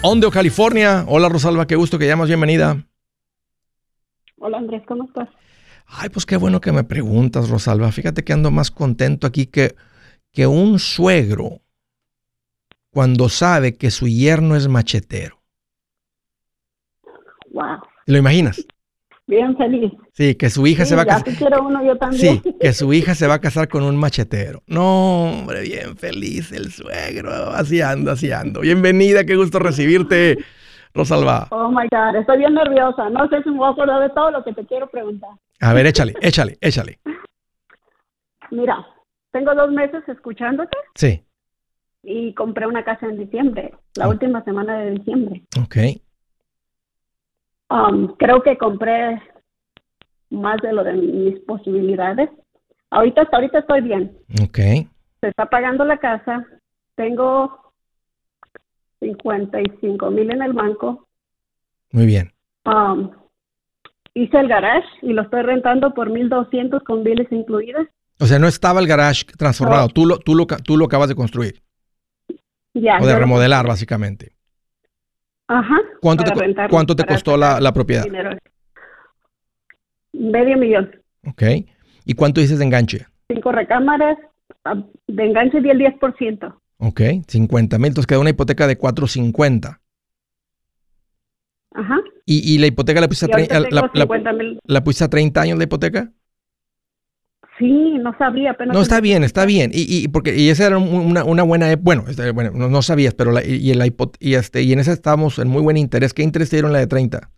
Ondeo, 0.03 0.29
California. 0.29 1.05
Hola 1.07 1.27
Rosalba, 1.27 1.65
qué 1.65 1.75
gusto 1.75 1.97
que 1.97 2.05
llamas, 2.05 2.27
bienvenida. 2.27 2.85
Hola 4.37 4.59
Andrés, 4.59 4.83
¿cómo 4.87 5.05
estás? 5.05 5.27
Ay, 5.87 6.09
pues 6.09 6.27
qué 6.27 6.37
bueno 6.37 6.61
que 6.61 6.71
me 6.71 6.83
preguntas, 6.83 7.49
Rosalba. 7.49 7.91
Fíjate 7.91 8.23
que 8.23 8.31
ando 8.31 8.51
más 8.51 8.69
contento 8.69 9.25
aquí 9.25 9.47
que, 9.47 9.75
que 10.31 10.45
un 10.45 10.77
suegro 10.77 11.61
cuando 12.91 13.27
sabe 13.27 13.75
que 13.75 13.89
su 13.89 14.07
yerno 14.07 14.55
es 14.55 14.67
machetero. 14.67 15.41
Wow. 17.49 17.79
¿Lo 18.05 18.17
imaginas? 18.19 18.67
Bien 19.29 19.55
feliz. 19.55 19.91
Sí, 20.13 20.33
que 20.33 20.49
su 20.49 20.65
hija 20.65 20.85
Sí, 20.85 20.89
se 20.89 20.95
va 20.95 21.03
a 21.03 21.05
casar. 21.05 21.23
quisiera 21.23 21.61
uno 21.61 21.83
yo 21.85 21.95
también. 21.97 22.41
Sí, 22.41 22.55
que 22.59 22.73
su 22.73 22.91
hija 22.93 23.13
se 23.13 23.27
va 23.27 23.35
a 23.35 23.39
casar 23.39 23.67
con 23.67 23.83
un 23.83 23.95
machetero. 23.95 24.63
No, 24.65 25.25
hombre, 25.29 25.61
bien 25.61 25.95
feliz 25.97 26.51
el 26.51 26.71
suegro. 26.71 27.29
Así 27.51 27.79
ando, 27.79 28.09
así 28.11 28.31
ando. 28.31 28.61
Bienvenida, 28.61 29.23
qué 29.25 29.35
gusto 29.35 29.59
recibirte, 29.59 30.39
Rosalba. 30.95 31.47
Oh 31.51 31.69
my 31.69 31.87
God, 31.91 32.15
estoy 32.19 32.39
bien 32.39 32.55
nerviosa. 32.55 33.07
No 33.11 33.27
sé 33.29 33.43
si 33.43 33.51
me 33.51 33.57
voy 33.57 33.67
a 33.67 33.71
acordar 33.71 34.01
de 34.01 34.09
todo 34.15 34.31
lo 34.31 34.43
que 34.43 34.51
te 34.51 34.65
quiero 34.65 34.89
preguntar. 34.89 35.29
A 35.61 35.73
ver, 35.73 35.85
échale, 35.85 36.15
échale, 36.21 36.57
échale. 36.59 36.97
Mira, 38.49 38.83
tengo 39.31 39.53
dos 39.53 39.71
meses 39.71 40.01
escuchándote 40.07 40.75
Sí, 40.95 41.23
y 42.01 42.33
compré 42.33 42.65
una 42.65 42.83
casa 42.83 43.05
en 43.05 43.19
diciembre, 43.19 43.75
la 43.95 44.05
Ah. 44.05 44.09
última 44.09 44.43
semana 44.43 44.79
de 44.79 44.91
diciembre. 44.93 45.43
ok. 45.61 45.77
Um, 47.69 48.15
creo 48.17 48.41
que 48.41 48.57
compré 48.57 49.21
más 50.29 50.57
de 50.61 50.73
lo 50.73 50.83
de 50.83 50.93
mis 50.93 51.39
posibilidades. 51.41 52.29
Ahorita, 52.89 53.21
hasta 53.21 53.37
ahorita 53.37 53.59
estoy 53.59 53.81
bien. 53.81 54.17
Ok, 54.41 54.57
Se 55.21 55.27
está 55.27 55.45
pagando 55.45 55.85
la 55.85 55.97
casa. 55.97 56.45
Tengo 56.95 57.71
55 58.99 60.11
mil 60.11 60.31
en 60.31 60.41
el 60.41 60.53
banco. 60.53 61.07
muy 61.91 62.05
bien. 62.05 62.31
Um, 62.65 63.11
hice 64.13 64.37
el 64.39 64.47
garage 64.47 64.87
y 65.01 65.13
lo 65.13 65.21
estoy 65.23 65.41
rentando 65.43 65.93
por 65.93 66.09
1200 66.09 66.83
con 66.83 67.03
biles 67.03 67.31
incluidos. 67.31 67.87
O 68.19 68.25
sea, 68.25 68.37
no 68.37 68.47
estaba 68.47 68.79
el 68.81 68.87
garage 68.87 69.23
transformado, 69.37 69.87
tú 69.87 70.05
lo, 70.05 70.17
tú 70.19 70.35
lo, 70.35 70.45
tú 70.45 70.75
lo 70.77 70.85
acabas 70.85 71.07
de 71.07 71.15
construir 71.15 71.61
Ya. 72.73 72.99
o 73.01 73.05
de 73.05 73.17
remodelar, 73.17 73.65
básicamente. 73.65 74.33
Ajá. 75.49 75.77
¿Cuánto 75.99 76.23
te, 76.23 76.33
rentarlo, 76.39 76.69
cuánto 76.69 76.95
costó 77.05 77.35
la, 77.35 77.59
propiedad? 77.73 78.03
dinero. 78.03 78.29
Medio 80.13 80.57
millón. 80.57 80.91
Ok. 81.25 81.41
¿Y 82.05 82.13
cuánto 82.13 82.39
dices 82.39 82.59
de 82.59 82.65
enganche? 82.65 83.07
Cinco 83.27 83.51
recámaras. 83.51 84.17
ah, 84.63 84.75
De 85.07 85.25
enganche 85.25 85.59
di 85.59 85.69
el 85.71 85.79
10%. 85.79 86.55
Ok, 86.77 87.01
50 87.27 87.77
mil. 87.79 87.87
Entonces 87.87 88.05
queda 88.07 88.19
una 88.19 88.29
hipoteca 88.29 88.67
de 88.67 88.77
450. 88.77 89.81
Ajá. 91.73 91.97
¿Y, 92.25 92.53
y 92.55 92.57
la 92.59 92.67
hipoteca 92.67 93.01
la 93.01 93.07
pusiste, 93.07 93.33
a, 93.33 93.59
la, 93.59 93.67
tengo 93.67 93.87
la- 93.93 94.01
50 94.03 94.33
mil. 94.33 94.59
la 94.63 94.83
pusiste 94.83 95.03
a 95.05 95.09
30 95.09 95.41
años 95.41 95.57
la 95.57 95.63
hipoteca? 95.63 96.11
Sí, 97.59 97.93
no 97.99 98.17
sabía. 98.17 98.51
Apenas 98.51 98.73
No, 98.73 98.81
está 98.81 99.01
bien, 99.01 99.23
está 99.23 99.45
bien. 99.45 99.69
Y, 99.73 99.83
y 100.03 100.07
porque 100.07 100.35
y 100.35 100.49
esa 100.49 100.65
era 100.67 100.77
un- 100.77 100.87
una, 100.87 101.23
una 101.25 101.43
buena 101.43 101.71
ep- 101.71 101.81
Bueno, 101.83 102.05
este, 102.07 102.31
bueno 102.31 102.51
no, 102.55 102.69
no 102.69 102.81
sabías, 102.81 103.13
pero 103.13 103.31
la, 103.31 103.43
y, 103.43 103.73
la 103.73 103.85
hipo- 103.85 104.15
y, 104.19 104.35
este, 104.35 104.63
y 104.63 104.71
en 104.73 104.79
esa 104.79 104.93
estábamos 104.93 105.37
en 105.39 105.49
muy 105.49 105.61
buen 105.61 105.75
interés. 105.77 106.13
¿Qué 106.13 106.23
interés 106.23 106.49
te 106.49 106.55
dieron 106.55 106.71
la 106.71 106.79
de 106.79 106.87
30? 106.87 107.29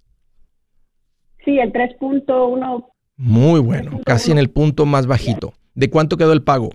Sí, 1.43 1.57
el 1.57 1.73
3.1. 1.73 2.85
Muy 3.17 3.59
bueno, 3.59 3.99
casi 4.05 4.31
en 4.31 4.37
el 4.37 4.49
punto 4.51 4.85
más 4.85 5.07
bajito. 5.07 5.53
¿De 5.73 5.89
cuánto 5.89 6.17
quedó 6.17 6.33
el 6.33 6.43
pago? 6.43 6.69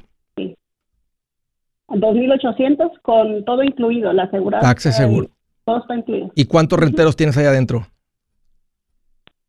2.800 1.88 2.90
con 3.02 3.44
todo 3.44 3.62
incluido, 3.62 4.12
la 4.12 4.24
aseguranza. 4.24 4.66
Taxes 4.66 4.94
y 4.94 4.98
seguro. 4.98 5.28
Todo 5.64 5.78
está 5.78 5.94
incluido. 5.96 6.32
¿Y 6.34 6.44
cuántos 6.46 6.80
renteros 6.80 7.14
tienes 7.16 7.36
ahí 7.36 7.46
adentro? 7.46 7.86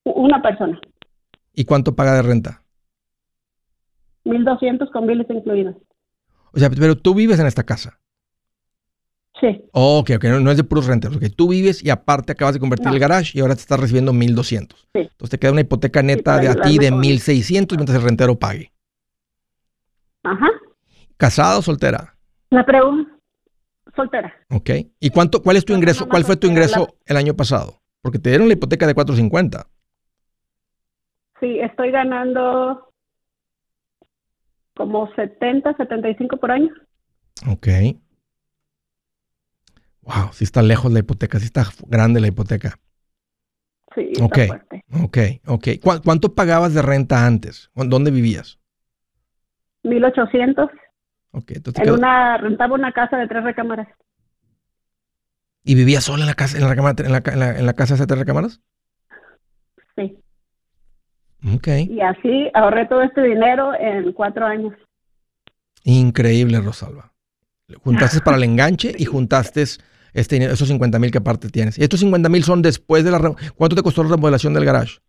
Una 0.03 0.41
persona. 0.41 0.79
¿Y 1.53 1.65
cuánto 1.65 1.95
paga 1.95 2.13
de 2.15 2.21
renta? 2.21 2.61
1.200 4.27 4.91
con 4.91 5.07
biles 5.07 5.27
incluidos. 5.29 5.75
O 6.53 6.59
sea, 6.59 6.69
pero 6.69 6.95
tú 6.97 7.13
vives 7.15 7.39
en 7.39 7.47
esta 7.47 7.63
casa. 7.63 7.99
Sí, 9.39 9.63
Oh, 9.71 9.99
ok, 9.99 10.11
ok, 10.15 10.23
no, 10.25 10.39
no 10.39 10.49
es 10.49 10.57
de 10.57 10.63
puros 10.63 10.87
renteros. 10.87 11.17
Ok, 11.17 11.25
tú 11.35 11.49
vives 11.49 11.83
y 11.83 11.91
aparte 11.91 12.31
acabas 12.31 12.55
de 12.55 12.59
convertir 12.59 12.87
No. 12.87 12.93
el 12.93 12.99
garage 12.99 13.37
y 13.37 13.41
ahora 13.41 13.53
te 13.53 13.61
estás 13.61 13.79
recibiendo 13.79 14.11
1200. 14.11 14.79
Sí. 14.93 14.99
Entonces 15.01 15.29
te 15.29 15.37
queda 15.37 15.51
una 15.51 15.61
hipoteca 15.61 16.01
neta 16.01 16.39
de 16.39 16.47
a 16.47 16.55
ti 16.55 16.79
de 16.79 16.89
con- 16.89 16.99
1600 17.01 17.77
mientras 17.77 17.97
el 17.99 18.03
rentero 18.03 18.37
pague. 18.39 18.71
ajá. 20.23 20.47
¿Casado 21.17 21.59
o 21.59 21.61
soltera? 21.61 22.15
La 22.49 22.65
pregunta, 22.65 23.11
soltera. 23.95 24.33
Ok. 24.49 24.69
¿Y 24.99 25.09
cuánto, 25.11 25.41
cuál 25.41 25.57
es 25.57 25.65
tu 25.65 25.73
ingreso? 25.73 26.07
¿Cuál 26.07 26.23
fue 26.25 26.35
tu 26.37 26.47
ingreso 26.47 26.95
el 27.05 27.17
año 27.17 27.35
pasado? 27.35 27.81
Porque 28.01 28.19
te 28.19 28.29
dieron 28.29 28.47
la 28.47 28.53
hipoteca 28.53 28.85
de 28.87 28.93
450. 28.95 29.67
Sí, 31.39 31.59
estoy 31.59 31.91
ganando 31.91 32.86
como 34.77 35.13
70, 35.15 35.75
75 35.75 36.37
por 36.37 36.51
año. 36.51 36.69
Ok. 37.49 37.67
Wow, 40.01 40.31
sí 40.31 40.43
está 40.45 40.61
lejos 40.61 40.91
la 40.93 40.99
hipoteca, 40.99 41.39
sí 41.39 41.45
está 41.45 41.65
grande 41.87 42.21
la 42.21 42.27
hipoteca. 42.27 42.79
Sí, 43.95 44.09
está 44.13 44.25
Ok, 44.25 44.37
fuerte. 44.47 44.85
ok, 45.03 45.17
ok. 45.47 45.67
¿Cu- 45.83 46.01
¿Cuánto 46.03 46.33
pagabas 46.35 46.73
de 46.73 46.81
renta 46.81 47.25
antes? 47.25 47.69
¿Dónde 47.75 48.11
vivías? 48.11 48.59
1800. 49.83 50.69
Ok, 51.31 51.51
entonces 51.51 51.81
En 51.81 51.85
quedó- 51.89 51.95
una, 51.97 52.37
rentaba 52.37 52.75
una 52.75 52.91
casa 52.93 53.17
de 53.17 53.27
tres 53.27 53.43
recámaras. 53.43 53.87
¿Y 55.63 55.75
vivías 55.75 56.05
sola 56.05 56.23
en 56.23 56.27
la 56.27 56.35
casa, 56.35 56.57
en 56.57 56.63
la, 56.63 56.69
recámara- 56.73 57.05
en 57.05 57.11
la, 57.11 57.21
en 57.25 57.39
la- 57.39 57.59
en 57.59 57.65
la 57.65 57.73
casa 57.73 57.95
de 57.97 58.07
tres 58.07 58.19
recámaras? 58.19 58.61
Sí. 59.97 60.17
Ok. 61.55 61.67
Y 61.89 62.01
así 62.01 62.49
ahorré 62.53 62.85
todo 62.87 63.01
este 63.01 63.21
dinero 63.21 63.71
en 63.79 64.11
cuatro 64.13 64.45
años. 64.45 64.73
Increíble, 65.83 66.59
Rosalba. 66.59 67.11
Juntaste 67.83 68.21
para 68.21 68.37
el 68.37 68.43
enganche 68.43 68.93
y 68.97 69.05
juntaste 69.05 69.63
este 70.13 70.35
dinero, 70.35 70.53
esos 70.53 70.67
50 70.67 70.99
mil 70.99 71.11
que 71.11 71.17
aparte 71.17 71.49
tienes. 71.49 71.77
Y 71.77 71.83
estos 71.83 71.99
50 71.99 72.29
mil 72.29 72.43
son 72.43 72.61
después 72.61 73.03
de 73.03 73.11
la... 73.11 73.19
¿Cuánto 73.55 73.75
te 73.75 73.83
costó 73.83 74.03
la 74.03 74.09
remodelación 74.09 74.53
del 74.53 74.65
garage? 74.65 74.99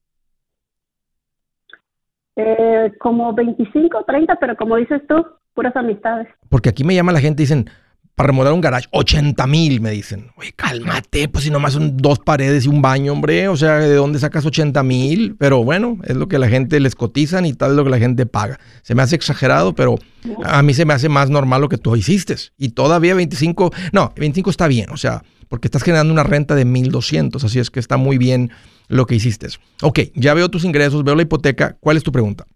Eh, 2.36 2.92
como 3.00 3.32
25, 3.32 4.04
30, 4.04 4.36
pero 4.36 4.56
como 4.56 4.76
dices 4.76 5.02
tú, 5.08 5.26
puras 5.54 5.74
amistades. 5.74 6.28
Porque 6.48 6.68
aquí 6.68 6.84
me 6.84 6.94
llama 6.94 7.12
la 7.12 7.20
gente 7.20 7.42
y 7.42 7.44
dicen, 7.46 7.68
para 8.18 8.32
remodelar 8.32 8.52
un 8.52 8.60
garage, 8.60 8.88
80 8.90 9.46
mil, 9.46 9.80
me 9.80 9.92
dicen. 9.92 10.32
Oye, 10.36 10.52
cálmate, 10.56 11.28
pues 11.28 11.44
si 11.44 11.52
nomás 11.52 11.74
son 11.74 11.96
dos 11.96 12.18
paredes 12.18 12.66
y 12.66 12.68
un 12.68 12.82
baño, 12.82 13.12
hombre. 13.12 13.46
O 13.46 13.56
sea, 13.56 13.78
¿de 13.78 13.94
dónde 13.94 14.18
sacas 14.18 14.44
80 14.44 14.82
mil? 14.82 15.36
Pero 15.38 15.62
bueno, 15.62 15.98
es 16.02 16.16
lo 16.16 16.26
que 16.26 16.36
la 16.40 16.48
gente 16.48 16.80
les 16.80 16.96
cotizan 16.96 17.46
y 17.46 17.52
tal 17.52 17.70
es 17.70 17.76
lo 17.76 17.84
que 17.84 17.90
la 17.90 18.00
gente 18.00 18.26
paga. 18.26 18.58
Se 18.82 18.96
me 18.96 19.02
hace 19.02 19.14
exagerado, 19.14 19.72
pero 19.72 20.00
a 20.44 20.64
mí 20.64 20.74
se 20.74 20.84
me 20.84 20.94
hace 20.94 21.08
más 21.08 21.30
normal 21.30 21.60
lo 21.60 21.68
que 21.68 21.78
tú 21.78 21.94
hiciste. 21.94 22.34
Y 22.58 22.70
todavía 22.70 23.14
25, 23.14 23.70
no, 23.92 24.12
25 24.16 24.50
está 24.50 24.66
bien, 24.66 24.90
o 24.90 24.96
sea, 24.96 25.22
porque 25.48 25.68
estás 25.68 25.84
generando 25.84 26.12
una 26.12 26.24
renta 26.24 26.56
de 26.56 26.64
1200, 26.64 27.44
así 27.44 27.60
es 27.60 27.70
que 27.70 27.78
está 27.78 27.98
muy 27.98 28.18
bien 28.18 28.50
lo 28.88 29.06
que 29.06 29.14
hiciste. 29.14 29.46
Ok, 29.80 30.00
ya 30.16 30.34
veo 30.34 30.48
tus 30.48 30.64
ingresos, 30.64 31.04
veo 31.04 31.14
la 31.14 31.22
hipoteca. 31.22 31.76
¿Cuál 31.78 31.96
es 31.96 32.02
tu 32.02 32.10
pregunta? 32.10 32.46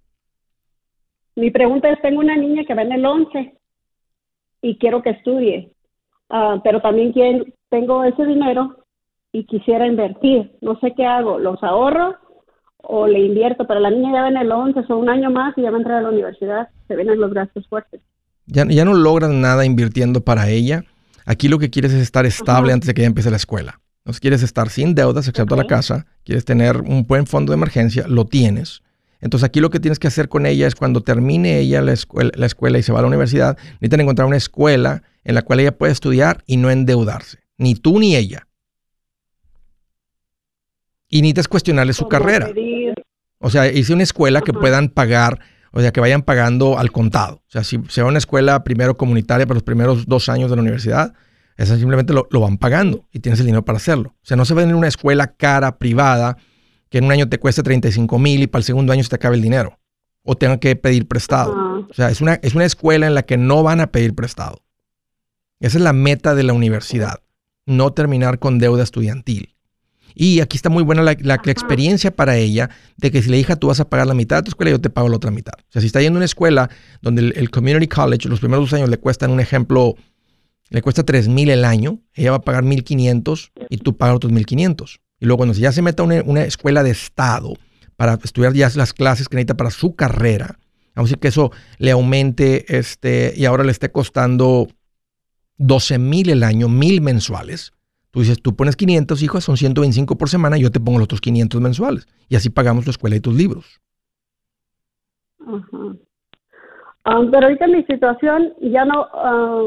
Mi 1.37 1.53
pregunta 1.53 1.89
es, 1.89 2.03
tengo 2.03 2.19
una 2.19 2.37
niña 2.37 2.65
que 2.67 2.75
va 2.75 2.83
en 2.83 2.91
el 2.91 3.07
11 3.07 3.62
y 4.63 4.79
quiero 4.79 5.03
que 5.03 5.11
estudie, 5.11 5.73
Ah, 6.35 6.59
pero 6.65 6.81
también 6.81 7.13
quiero, 7.13 7.45
tengo 7.69 8.05
ese 8.05 8.25
dinero 8.25 8.87
y 9.33 9.45
quisiera 9.45 9.87
invertir. 9.87 10.57
No 10.63 10.81
sé 10.81 10.95
qué 10.97 11.05
hago, 11.05 11.39
¿los 11.39 11.63
ahorro 11.63 12.17
o 12.79 13.07
le 13.07 13.21
invierto? 13.21 13.67
Pero 13.67 13.81
la 13.81 13.91
niña 13.91 14.13
ya 14.15 14.23
va 14.23 14.29
en 14.29 14.39
el 14.39 14.51
11, 14.51 14.83
son 14.87 15.01
un 15.01 15.11
año 15.11 15.31
más 15.31 15.53
y 15.59 15.63
ya 15.63 15.71
va 15.71 15.77
a 15.77 15.81
entrar 15.81 15.99
a 15.99 16.03
la 16.03 16.09
universidad. 16.09 16.69
Se 16.89 16.97
vienen 16.97 17.21
los 17.21 17.35
gastos 17.35 17.69
fuertes. 17.69 18.01
Ya, 18.47 18.65
ya 18.67 18.87
no 18.87 18.95
logras 18.95 19.31
nada 19.31 19.67
invirtiendo 19.67 20.23
para 20.23 20.49
ella. 20.49 20.85
Aquí 21.27 21.49
lo 21.49 21.59
que 21.59 21.69
quieres 21.69 21.93
es 21.93 22.01
estar 22.01 22.25
estable 22.25 22.71
Ajá. 22.71 22.75
antes 22.77 22.87
de 22.87 22.95
que 22.95 23.03
ella 23.03 23.09
empiece 23.09 23.31
la 23.31 23.37
escuela. 23.37 23.81
Entonces 23.99 24.21
quieres 24.21 24.43
estar 24.43 24.71
sin 24.71 24.95
deudas, 24.95 25.29
excepto 25.29 25.55
la 25.55 25.67
casa. 25.67 26.07
Quieres 26.25 26.47
tener 26.47 26.79
un 26.79 27.07
buen 27.07 27.27
fondo 27.27 27.53
de 27.53 27.59
emergencia, 27.59 28.07
lo 28.09 28.25
tienes. 28.25 28.83
Entonces 29.23 29.47
aquí 29.47 29.61
lo 29.61 29.71
que 29.71 29.81
tienes 29.81 29.99
que 29.99 30.09
hacer 30.09 30.29
con 30.29 30.45
ella 30.45 30.67
es 30.67 30.75
cuando 30.75 31.01
termine 31.01 31.59
ella 31.59 31.81
la 31.81 31.93
escuela, 31.93 32.31
la 32.35 32.45
escuela 32.47 32.79
y 32.79 32.83
se 32.83 32.93
va 32.93 32.99
a 32.99 33.03
la 33.03 33.09
universidad, 33.09 33.57
necesitan 33.75 34.01
encontrar 34.01 34.29
una 34.29 34.37
escuela 34.37 35.03
en 35.25 35.35
la 35.35 35.41
cual 35.43 35.61
ella 35.61 35.79
pueda 35.79 35.91
estudiar 35.93 36.43
y 36.47 36.59
no 36.59 36.71
endeudarse. 36.71 37.39
Ni 37.57 37.75
tú 37.75 37.99
ni 37.99 38.17
ella. 38.17 38.47
Y 41.09 41.21
necesitas 41.23 41.49
cuestionarle 41.49 41.93
su 41.93 42.09
carrera. 42.09 42.49
pedir- 42.49 42.95
O 43.39 43.51
sea, 43.51 43.71
hice 43.71 43.93
una 43.93 44.03
escuela 44.03 44.41
que 44.41 44.53
puedan 44.53 44.89
pagar, 44.89 45.41
o 45.73 45.81
sea, 45.81 45.93
que 45.93 46.01
vayan 46.01 46.23
pagando 46.23 46.79
al 46.79 46.93
contado. 46.93 47.37
O 47.47 47.51
sea, 47.51 47.65
si 47.65 47.79
se 47.89 48.03
va 48.03 48.09
a 48.09 48.11
una 48.11 48.19
escuela 48.19 48.63
primero 48.65 48.97
comunitaria 48.97 49.47
para 49.47 49.55
los 49.57 49.63
primeros 49.65 50.07
dos 50.07 50.29
años 50.29 50.49
de 50.51 50.57
la 50.57 50.63
universidad, 50.63 51.13
esa 51.57 51.77
simplemente 51.77 52.13
lo, 52.13 52.27
lo 52.31 52.41
van 52.41 52.57
pagando 52.57 53.07
y 53.13 53.19
tienes 53.21 53.41
el 53.41 53.47
dinero 53.47 53.65
para 53.65 53.77
hacerlo. 53.77 54.11
O 54.23 54.25
sea, 54.25 54.37
no 54.37 54.45
se 54.45 54.55
va 54.55 54.63
a 54.63 54.67
ir 54.67 54.75
una 54.75 54.89
escuela 54.89 55.35
cara, 55.37 55.79
privada, 55.79 56.37
que 56.93 56.99
en 56.99 57.05
un 57.07 57.13
año 57.13 57.27
te 57.29 57.39
cueste 57.39 57.63
35 57.63 58.19
mil 58.19 58.43
y 58.43 58.47
para 58.47 58.61
el 58.61 58.65
segundo 58.65 58.93
año 58.93 59.03
se 59.03 59.09
te 59.09 59.17
acabe 59.17 59.35
el 59.37 59.43
dinero. 59.43 59.79
O 60.23 60.37
tengan 60.37 60.59
que 60.59 60.77
pedir 60.77 61.09
prestado. 61.09 61.53
O 61.91 61.95
sea, 61.95 62.11
es 62.11 62.21
una, 62.21 62.35
es 62.35 62.55
una 62.55 62.67
escuela 62.67 63.07
en 63.07 63.15
la 63.15 63.23
que 63.23 63.39
no 63.39 63.63
van 63.63 63.81
a 63.81 63.87
pedir 63.89 64.15
prestado. 64.15 64.63
Esa 65.59 65.79
es 65.79 65.83
la 65.85 65.93
meta 65.95 66.35
de 66.35 66.43
la 66.43 66.53
universidad, 66.53 67.21
no 67.67 67.93
terminar 67.93 68.39
con 68.39 68.59
deuda 68.59 68.83
estudiantil. 68.83 69.55
Y 70.15 70.41
aquí 70.41 70.57
está 70.59 70.69
muy 70.69 70.83
buena 70.83 71.01
la, 71.03 71.17
la- 71.21 71.41
la 71.43 71.53
experiencia 71.53 72.15
para 72.15 72.37
ella 72.37 72.69
de 72.99 73.11
que 73.11 73.23
si 73.23 73.31
le 73.31 73.39
hija 73.39 73.57
tú 73.57 73.69
vas 73.69 73.81
a 73.81 73.89
pagar 73.89 74.07
la 74.07 74.13
mitad 74.15 74.37
de 74.37 74.43
tu 74.43 74.51
escuela, 74.51 74.71
yo 74.71 74.81
te 74.81 74.91
pago 74.91 75.09
la 75.09 75.17
otra 75.17 75.31
mitad. 75.31 75.55
O 75.59 75.73
sea, 75.73 75.81
si 75.81 75.87
está 75.87 76.03
yendo 76.03 76.19
a 76.19 76.21
una 76.21 76.27
escuela 76.27 76.69
donde 77.01 77.23
el, 77.23 77.33
el 77.37 77.51
community 77.51 77.89
college 77.89 78.29
los 78.29 78.41
primeros 78.41 78.67
dos 78.71 78.75
años 78.79 78.91
le 78.91 78.99
cuestan, 78.99 79.31
un 79.31 79.41
ejemplo, 79.41 79.95
le 80.69 80.83
cuesta 80.83 81.03
3 81.05 81.29
mil 81.29 81.49
el 81.49 81.65
año, 81.65 82.01
ella 82.15 82.33
va 82.33 82.37
a 82.39 82.43
pagar 82.43 82.65
1.500 82.65 83.51
y 83.71 83.79
tú 83.79 83.97
pagas 83.97 84.17
otros 84.17 84.33
1.500. 84.33 85.01
Y 85.23 85.27
luego 85.27 85.37
cuando 85.39 85.55
ya 85.55 85.71
se 85.71 85.83
meta 85.83 86.03
a 86.03 86.07
una, 86.07 86.21
una 86.25 86.43
escuela 86.43 86.83
de 86.83 86.91
estado 86.91 87.53
para 87.95 88.15
estudiar 88.15 88.55
ya 88.55 88.69
las 88.75 88.93
clases 88.93 89.29
que 89.29 89.37
necesita 89.37 89.57
para 89.57 89.71
su 89.71 89.95
carrera, 89.95 90.59
vamos 90.97 91.11
a 91.11 91.11
decir 91.11 91.21
que 91.21 91.29
eso 91.29 91.53
le 91.79 91.93
aumente 91.93 92.77
este, 92.77 93.33
y 93.37 93.45
ahora 93.45 93.63
le 93.63 93.71
esté 93.71 93.93
costando 93.93 94.67
12 95.59 96.01
mil 96.01 96.29
el 96.29 96.43
año, 96.43 96.69
mil 96.69 97.01
mensuales. 97.03 97.73
Tú 98.11 98.19
dices, 98.19 98.43
tú 98.43 98.57
pones 98.57 98.75
500 98.75 99.23
hijos, 99.23 99.45
son 99.45 99.57
125 99.57 100.19
por 100.19 100.29
semana, 100.29 100.57
yo 100.57 100.73
te 100.73 100.81
pongo 100.81 100.99
los 100.99 101.05
otros 101.05 101.21
500 101.21 101.61
mensuales. 101.61 102.09
Y 102.29 102.35
así 102.35 102.51
pagamos 102.51 102.85
tu 102.85 102.91
escuela 102.91 103.15
y 103.15 103.21
tus 103.21 103.35
libros. 103.37 103.81
ajá. 105.39 105.97
Ah, 107.05 107.21
pero 107.31 107.47
ahorita 107.47 107.69
mi 107.69 107.85
situación 107.85 108.55
ya 108.61 108.85
no... 108.85 109.07
ah, 109.15 109.67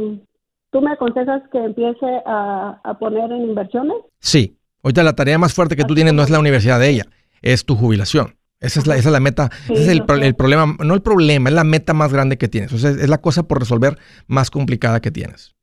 ¿Tú 0.72 0.82
me 0.82 0.91
aconsejas 0.91 1.44
que 1.50 1.60
empiece 1.60 2.22
a, 2.26 2.82
a 2.84 3.00
poner 3.00 3.32
en 3.32 3.44
inversiones? 3.44 3.96
Sí, 4.20 4.58
ahorita 4.86 5.04
la 5.04 5.13
tarea 5.13 5.38
más 5.38 5.54
fuerte 5.54 5.76
que 5.76 5.84
tú 5.84 5.93
tienes 5.95 6.13
no 6.13 6.24
es 6.24 6.30
la 6.30 6.39
universidad 6.39 6.80
de 6.80 6.89
ella, 6.89 7.06
es 7.41 7.65
tu 7.65 7.76
jubilación. 7.76 8.36
Esa 8.62 8.80
es 8.80 8.88
la, 8.88 8.95
esa 8.95 9.10
es 9.10 9.13
la 9.13 9.19
meta, 9.19 9.50
Sí, 9.67 9.74
ese 9.74 9.82
es 9.84 9.88
el, 9.89 10.06
pro- 10.06 10.17
problema, 10.38 10.78
no 10.80 10.93
el 10.93 11.02
problema, 11.02 11.50
es 11.50 11.56
la 11.56 11.63
meta 11.65 11.93
más 11.93 12.13
grande 12.13 12.38
que 12.38 12.48
tienes. 12.48 12.71
O 12.71 12.78
sea, 12.78 12.91
es 12.91 13.10
la 13.10 13.17
cosa 13.19 13.43
por 13.43 13.60
resolver 13.60 13.98
más 14.28 14.50
complicada 14.50 15.02
que 15.02 15.12
tienes. 15.12 15.54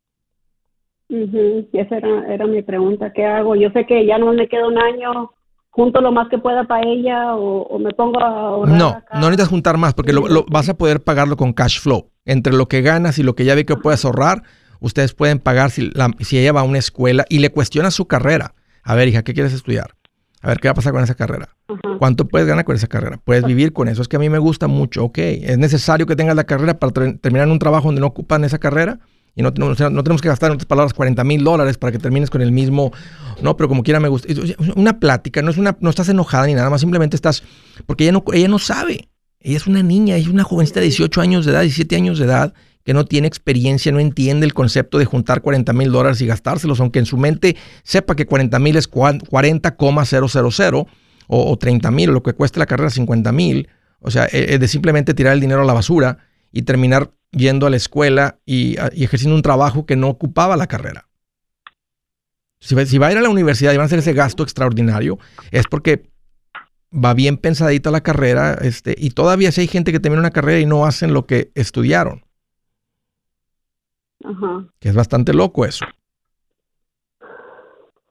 Y 1.08 1.68
Esa 1.72 1.96
era, 1.96 2.32
era 2.34 2.46
mi 2.46 2.62
pregunta, 2.62 3.12
¿qué 3.14 3.24
hago? 3.24 3.54
Yo 3.56 3.70
sé 3.70 3.86
que 3.86 4.06
ya 4.06 4.18
no 4.18 4.32
me 4.32 4.48
queda 4.48 4.66
un 4.66 4.78
año, 4.78 5.30
junto 5.70 6.00
lo 6.00 6.12
más 6.12 6.28
que 6.28 6.38
pueda 6.38 6.64
para 6.64 6.86
ella 6.86 7.34
o, 7.34 7.62
o 7.62 7.78
me 7.78 7.90
pongo 7.92 8.20
a 8.22 8.28
ahorrar 8.28 8.76
No, 8.78 8.88
acá. 8.88 9.06
no 9.14 9.20
necesitas 9.20 9.48
juntar 9.48 9.78
más 9.78 9.94
porque 9.94 10.12
lo, 10.12 10.26
lo- 10.28 10.44
vas 10.48 10.68
a 10.68 10.74
poder 10.74 11.00
pagarlo 11.02 11.36
con 11.36 11.52
cash 11.52 11.80
flow. 11.80 12.10
Entre 12.24 12.52
lo 12.52 12.66
que 12.66 12.82
ganas 12.82 13.18
y 13.18 13.22
lo 13.22 13.34
que 13.34 13.44
ya 13.44 13.54
ve 13.54 13.66
que 13.66 13.76
puedes 13.76 14.04
ahorrar, 14.04 14.42
ustedes 14.80 15.12
pueden 15.14 15.38
pagar 15.38 15.70
si, 15.70 15.90
la- 15.92 16.10
si 16.20 16.38
ella 16.38 16.52
va 16.52 16.60
a 16.60 16.64
una 16.64 16.78
escuela 16.78 17.24
y 17.28 17.38
le 17.40 17.50
cuestiona 17.50 17.90
su 17.90 18.06
carrera. 18.06 18.54
A 18.82 18.94
ver, 18.94 19.08
hija, 19.08 19.22
¿qué 19.22 19.34
quieres 19.34 19.52
estudiar? 19.52 19.94
A 20.40 20.48
ver, 20.48 20.58
¿qué 20.58 20.68
va 20.68 20.72
a 20.72 20.74
pasar 20.74 20.92
con 20.92 21.02
esa 21.04 21.14
carrera? 21.14 21.50
¿Cuánto 21.98 22.26
puedes 22.26 22.48
ganar 22.48 22.64
con 22.64 22.74
esa 22.74 22.88
carrera? 22.88 23.20
Puedes 23.24 23.44
vivir 23.44 23.72
con 23.72 23.88
eso. 23.88 24.02
Es 24.02 24.08
que 24.08 24.16
a 24.16 24.18
mí 24.18 24.28
me 24.28 24.38
gusta 24.38 24.66
mucho. 24.66 25.04
Ok, 25.04 25.18
es 25.18 25.56
necesario 25.58 26.04
que 26.06 26.16
tengas 26.16 26.34
la 26.34 26.44
carrera 26.44 26.78
para 26.78 26.92
ter- 26.92 27.18
terminar 27.18 27.46
en 27.46 27.52
un 27.52 27.58
trabajo 27.60 27.86
donde 27.88 28.00
no 28.00 28.08
ocupan 28.08 28.42
esa 28.44 28.58
carrera. 28.58 28.98
Y 29.36 29.42
no, 29.42 29.50
no 29.50 29.74
tenemos 30.02 30.20
que 30.20 30.28
gastar, 30.28 30.50
en 30.50 30.54
otras 30.56 30.66
palabras, 30.66 30.92
40 30.94 31.22
mil 31.24 31.42
dólares 31.44 31.78
para 31.78 31.92
que 31.92 31.98
termines 31.98 32.28
con 32.28 32.42
el 32.42 32.50
mismo. 32.52 32.92
No, 33.40 33.56
pero 33.56 33.68
como 33.68 33.82
quiera 33.84 34.00
me 34.00 34.08
gusta. 34.08 34.28
Una 34.74 34.98
plática, 34.98 35.40
no, 35.42 35.50
es 35.52 35.58
una, 35.58 35.76
no 35.80 35.88
estás 35.88 36.08
enojada 36.08 36.46
ni 36.46 36.54
nada 36.54 36.68
más, 36.68 36.80
simplemente 36.80 37.14
estás. 37.16 37.42
Porque 37.86 38.04
ella 38.04 38.12
no, 38.12 38.24
ella 38.32 38.48
no 38.48 38.58
sabe. 38.58 39.08
Ella 39.40 39.56
es 39.56 39.66
una 39.66 39.82
niña, 39.82 40.16
ella 40.16 40.26
es 40.26 40.32
una 40.34 40.44
jovencita 40.44 40.80
de 40.80 40.86
18 40.86 41.20
años 41.20 41.44
de 41.46 41.52
edad, 41.52 41.62
17 41.62 41.96
años 41.96 42.18
de 42.18 42.26
edad, 42.26 42.52
que 42.84 42.94
no 42.94 43.04
tiene 43.04 43.28
experiencia, 43.28 43.92
no 43.92 44.00
entiende 44.00 44.46
el 44.46 44.54
concepto 44.54 44.98
de 44.98 45.04
juntar 45.04 45.40
40 45.42 45.72
mil 45.72 45.92
dólares 45.92 46.20
y 46.20 46.26
gastárselos, 46.26 46.80
aunque 46.80 46.98
en 46.98 47.06
su 47.06 47.16
mente 47.16 47.56
sepa 47.82 48.16
que 48.16 48.26
40 48.26 48.58
mil 48.58 48.76
es 48.76 48.88
cuan- 48.90 49.20
40,000 49.20 50.86
o, 51.28 51.50
o 51.50 51.56
30 51.56 51.90
mil, 51.90 52.10
lo 52.10 52.22
que 52.22 52.32
cueste 52.32 52.58
la 52.58 52.66
carrera 52.66 52.90
50 52.90 53.32
mil. 53.32 53.68
O 54.00 54.10
sea, 54.10 54.26
eh, 54.26 54.54
eh, 54.54 54.58
de 54.58 54.68
simplemente 54.68 55.14
tirar 55.14 55.32
el 55.32 55.40
dinero 55.40 55.62
a 55.62 55.64
la 55.64 55.72
basura 55.72 56.18
y 56.50 56.62
terminar 56.62 57.12
yendo 57.30 57.66
a 57.66 57.70
la 57.70 57.76
escuela 57.76 58.38
y, 58.44 58.76
ejerciendo 59.02 59.34
un 59.34 59.42
trabajo 59.42 59.86
que 59.86 59.96
no 59.96 60.08
ocupaba 60.08 60.56
la 60.56 60.66
carrera. 60.66 61.08
Si 62.60 62.74
va, 62.74 62.84
si 62.84 62.98
va 62.98 63.08
a 63.08 63.12
ir 63.12 63.18
a 63.18 63.22
la 63.22 63.28
universidad 63.30 63.72
y 63.72 63.76
van 63.76 63.84
a 63.84 63.86
hacer 63.86 64.00
ese 64.00 64.12
gasto 64.12 64.42
extraordinario, 64.42 65.18
es 65.50 65.66
porque 65.66 66.10
va 66.92 67.14
bien 67.14 67.38
pensadita 67.38 67.90
la 67.90 68.02
carrera 68.02 68.54
este, 68.60 68.94
y 68.98 69.10
todavía 69.10 69.50
si 69.50 69.62
hay 69.62 69.66
gente 69.66 69.92
que 69.92 70.00
termina 70.00 70.20
una 70.20 70.30
carrera 70.30 70.60
y 70.60 70.66
no 70.66 70.84
hacen 70.84 71.14
lo 71.14 71.26
que 71.26 71.50
estudiaron, 71.54 72.21
Ajá. 74.24 74.64
que 74.80 74.88
es 74.88 74.94
bastante 74.94 75.32
loco 75.34 75.64
eso. 75.64 75.84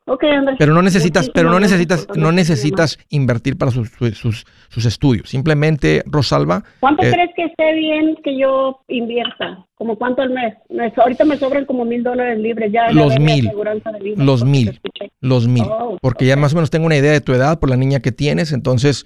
Ok, 0.08 0.24
Andrés. 0.26 0.56
Pero 0.60 0.74
no 0.74 0.82
necesitas, 0.82 1.30
pero 1.30 1.50
no 1.52 1.60
necesitas, 1.60 2.08
no 2.15 2.32
necesitas 2.34 2.97
invertir 3.10 3.58
para 3.58 3.71
sus, 3.71 3.91
sus, 3.91 4.45
sus- 4.69 4.86
estudios. 4.86 5.30
Simplemente, 5.30 6.04
Rosalba. 6.06 6.63
¿Cuánto 6.82 7.04
eh, 7.04 7.12
crees 7.12 7.30
que 7.36 7.45
esté 7.45 7.74
bien 7.76 8.17
que 8.24 8.38
yo 8.38 8.82
invierta? 8.89 9.63
¿Como 9.76 9.95
cuánto 9.97 10.24
al 10.24 10.32
mes? 10.32 10.56
Me- 10.69 10.91
ahorita 10.97 11.24
me 11.24 11.38
sobran 11.38 11.65
como 11.65 11.86
mil 11.86 12.04
dólares 12.04 12.39
libres. 12.39 12.71
Ya 12.74 12.91
Los 12.91 13.17
mil. 13.19 13.50
vida, 14.02 14.15
Los 14.17 14.43
mil. 14.43 14.80
los 15.21 15.47
mil. 15.47 15.63
Oh, 15.69 15.97
porque 16.02 16.26
ya 16.26 16.36
más 16.36 16.52
o 16.54 16.56
menos 16.56 16.71
tengo 16.71 16.88
una 16.88 16.97
idea 16.97 17.12
de 17.13 17.21
tu 17.21 17.32
edad 17.34 17.60
por 17.60 17.69
la 17.69 17.78
niña 17.78 18.00
que 18.02 18.12
tienes. 18.12 18.52
Entonces, 18.52 19.06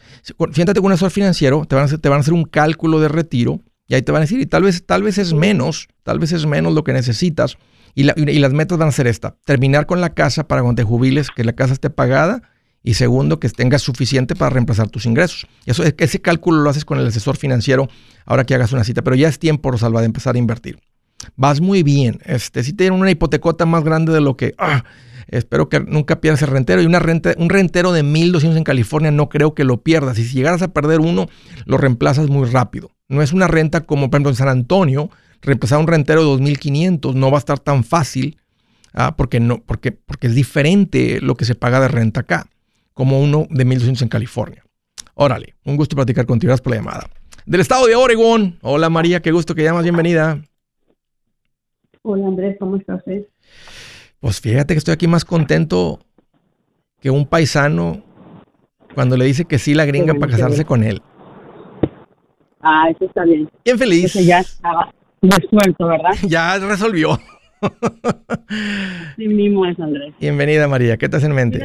siéntate 0.54 0.80
con 0.80 0.88
un 0.88 0.94
asesor 0.94 1.12
financiero, 1.12 1.66
te 1.68 1.76
van 1.76 1.84
a 1.84 1.86
hacer, 1.86 2.00
te 2.00 2.10
van 2.10 2.18
a 2.18 2.22
hacer 2.22 2.34
un 2.34 2.46
cálculo 2.46 3.00
de 3.00 3.10
retiro 3.10 3.60
Y 3.88 3.96
ahí 3.96 4.02
te 4.02 4.12
van 4.12 4.22
a 4.22 4.26
decir, 4.26 4.40
y 4.40 4.46
tal 4.46 4.64
vez, 4.64 4.86
tal 4.86 5.04
vez 5.04 5.18
es 5.18 5.34
menos, 5.34 5.88
tal 6.04 6.20
vez 6.20 6.32
es 6.32 6.46
menos 6.46 6.74
lo 6.74 6.84
que 6.84 6.94
necesitas. 6.94 7.58
Y, 7.94 8.04
las 8.04 8.54
metas 8.54 8.78
van 8.78 8.90
a 8.90 8.92
ser 8.92 9.08
esta, 9.08 9.38
terminar 9.46 9.86
con 9.86 10.02
la 10.02 10.14
casa 10.14 10.48
para 10.48 10.62
cuando 10.62 10.82
te 10.82 10.84
jubiles, 10.84 11.30
que 11.32 11.44
la 11.44 11.54
casa 11.54 11.74
esté 11.74 11.90
pagada, 11.90 12.42
y 12.84 12.96
segundo, 12.96 13.40
que 13.40 13.50
tengas 13.50 13.82
suficiente 13.82 14.36
para 14.36 14.50
reemplazar 14.52 14.90
tus 14.90 15.06
ingresos. 15.06 15.48
Eso, 15.66 15.84
ese 15.84 16.22
cálculo 16.22 16.62
lo 16.62 16.70
haces 16.70 16.86
con 16.86 17.00
el 17.00 17.08
asesor 17.08 17.38
financiero 17.38 17.88
ahora 18.26 18.44
que 18.44 18.54
hagas 18.54 18.74
una 18.74 18.84
cita, 18.84 19.02
pero 19.02 19.16
ya 19.16 19.28
es 19.28 19.40
tiempo, 19.40 19.72
Rosalba, 19.72 20.02
de 20.02 20.08
empezar 20.08 20.36
a 20.36 20.38
invertir. 20.38 20.80
Vas 21.36 21.62
muy 21.62 21.84
bien. 21.84 22.20
Este, 22.26 22.64
si 22.64 22.74
tienen 22.74 23.00
una 23.00 23.12
hipotecota 23.12 23.66
más 23.66 23.84
grande 23.84 24.14
de 24.14 24.22
lo 24.22 24.38
que... 24.38 24.54
Ah, 24.58 24.84
espero 25.28 25.70
que 25.70 25.80
nunca 25.80 26.22
pierdas 26.22 26.42
el 26.42 26.50
rentero. 26.50 26.82
Y 26.82 26.86
un 26.86 27.50
rentero 27.50 27.92
de 27.92 28.04
1.200 28.04 28.58
en 28.58 28.64
California 28.64 29.12
no 29.12 29.30
creo 29.30 29.54
que 29.54 29.64
lo 29.64 29.82
pierdas. 29.82 30.20
Y 30.20 30.26
si 30.26 30.36
llegaras 30.36 30.62
a 30.62 30.74
perder 30.74 31.00
uno, 31.00 31.28
lo 31.66 31.78
reemplazas 31.78 32.30
muy 32.30 32.48
rápido. 32.50 32.95
No 33.08 33.22
es 33.22 33.34
una 33.34 33.48
renta 33.48 33.82
como, 33.82 34.10
por 34.10 34.18
ejemplo, 34.18 34.32
en 34.32 34.36
San 34.36 34.48
Antonio, 34.48 35.10
reemplazar 35.42 35.80
un 35.80 35.88
rentero 35.88 36.22
de 36.22 36.44
2.500 36.44 37.14
no 37.14 37.32
va 37.32 37.38
a 37.38 37.40
estar 37.40 37.60
tan 37.60 37.84
fácil 37.84 38.38
ah, 38.94 39.16
porque, 39.16 39.40
no, 39.40 39.62
porque, 39.62 39.92
porque 39.92 40.28
es 40.28 40.36
diferente 40.36 41.20
lo 41.22 41.36
que 41.36 41.46
se 41.46 41.56
paga 41.56 41.80
de 41.80 41.88
renta 41.88 42.22
acá, 42.22 42.48
como 42.94 43.22
uno 43.22 43.48
de 43.50 43.66
1.200 43.66 44.02
en 44.02 44.08
California. 44.10 44.64
Órale, 45.14 45.56
un 45.64 45.78
gusto 45.78 45.96
platicar 45.96 46.26
contigo. 46.26 46.50
Gracias 46.50 46.64
por 46.64 46.72
la 46.72 46.78
llamada. 46.78 47.10
Del 47.46 47.62
estado 47.62 47.86
de 47.86 47.96
Oregón. 47.96 48.58
Hola 48.62 48.90
María, 48.90 49.22
qué 49.22 49.32
gusto 49.32 49.56
que 49.56 49.64
llamas. 49.64 49.84
Bienvenida. 49.84 50.42
Hola 52.02 52.28
Andrés, 52.28 52.58
¿cómo 52.60 52.76
estás? 52.76 53.02
Pues 54.20 54.42
fíjate 54.42 54.74
que 54.74 54.78
estoy 54.78 54.94
aquí 54.94 55.08
más 55.08 55.26
contento 55.26 56.00
que 57.00 57.10
un 57.10 57.28
paisano 57.28 58.04
cuando 58.94 59.18
le 59.18 59.26
dice 59.26 59.46
que 59.46 59.60
sí 59.60 59.74
la 59.74 59.86
gringa 59.86 60.14
para 60.16 60.32
casarse 60.32 60.66
con 60.66 60.84
él. 60.84 61.02
Ah, 62.68 62.90
eso 62.90 63.06
está 63.06 63.24
bien. 63.26 63.48
Bien 63.64 63.78
feliz. 63.78 64.12
ya 64.26 64.40
estaba 64.40 64.92
resuelto, 65.22 65.86
¿verdad? 65.86 66.14
ya 66.28 66.58
resolvió. 66.58 67.16
sí 69.16 69.28
mismo 69.28 69.68
es, 69.68 69.80
Andrés. 69.80 70.16
Bienvenida, 70.20 70.68
María. 70.68 70.98
¿Qué 70.98 71.08
te 71.08 71.18
hace 71.18 71.28
en 71.28 71.36
mente? 71.36 71.64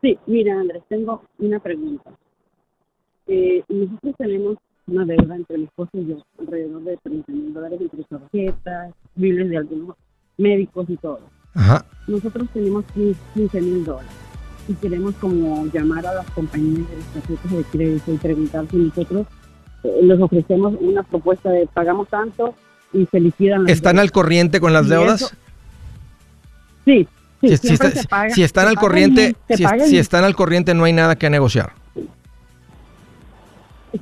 sí, 0.00 0.16
mira, 0.26 0.60
Andrés, 0.60 0.84
tengo 0.88 1.24
una 1.40 1.58
pregunta. 1.58 2.12
Eh, 3.26 3.64
nosotros 3.68 4.14
tenemos 4.16 4.58
una 4.86 5.04
deuda 5.06 5.34
entre 5.34 5.58
mi 5.58 5.64
esposo 5.64 5.90
y 5.94 6.06
yo, 6.06 6.16
alrededor 6.38 6.84
de 6.84 6.96
30 6.98 7.32
mil 7.32 7.52
dólares 7.52 7.80
entre 7.80 8.04
tarjetas, 8.04 8.94
biles 9.16 9.50
de 9.50 9.56
algunos 9.56 9.96
médicos 10.38 10.88
y 10.88 10.96
todo. 10.98 11.20
Ajá. 11.54 11.84
Nosotros 12.06 12.48
tenemos 12.52 12.84
15 13.34 13.60
mil 13.60 13.84
dólares 13.84 14.31
y 14.68 14.74
queremos 14.74 15.14
como 15.16 15.66
llamar 15.66 16.06
a 16.06 16.14
las 16.14 16.30
compañías 16.30 16.88
de 16.88 16.96
las 16.96 17.06
tarjetas 17.06 17.52
de 17.52 17.64
crédito 17.64 18.12
y 18.12 18.16
preguntar 18.16 18.64
si 18.70 18.76
nosotros 18.76 19.26
eh, 19.84 20.00
les 20.02 20.20
ofrecemos 20.20 20.74
una 20.80 21.02
propuesta 21.02 21.50
de 21.50 21.66
pagamos 21.66 22.08
tanto 22.08 22.54
y 22.92 23.06
se 23.06 23.20
liquidan 23.20 23.64
las 23.64 23.72
¿Están 23.72 23.98
al 23.98 24.12
corriente 24.12 24.60
con 24.60 24.72
las 24.72 24.88
deudas? 24.88 25.36
sí. 26.84 27.08
Sí, 27.40 27.56
si, 27.56 27.76
si, 28.34 28.42
están 28.44 28.68
al 28.68 28.76
corriente, 28.76 29.34
si, 29.48 29.98
están 29.98 30.22
al 30.22 30.36
corriente 30.36 30.74
no 30.74 30.84
hay 30.84 30.92
nada 30.92 31.16
que 31.16 31.28
negociar 31.28 31.72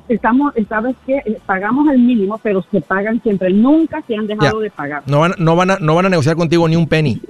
estamos, 0.09 0.53
sabes 0.69 0.97
que 1.07 1.17
eh, 1.17 1.41
pagamos 1.47 1.89
el 1.93 1.99
mínimo, 1.99 2.39
pero 2.43 2.65
se 2.71 2.81
pagan 2.81 3.23
siempre, 3.23 3.51
nunca 3.53 4.03
se 4.07 4.17
han 4.17 4.27
dejado 4.27 4.61
de 4.61 4.71
pagar. 4.71 5.03
No 5.07 5.21
van, 5.21 5.35
no 5.39 5.57
van 5.57 5.71
a, 5.71 5.79
no 5.79 5.95
van 5.95 6.07
a 6.07 6.09
negociar 6.09 6.37
contigo 6.37 6.69
ni 6.69 6.77
un 6.77 6.87
penny. 6.87 7.21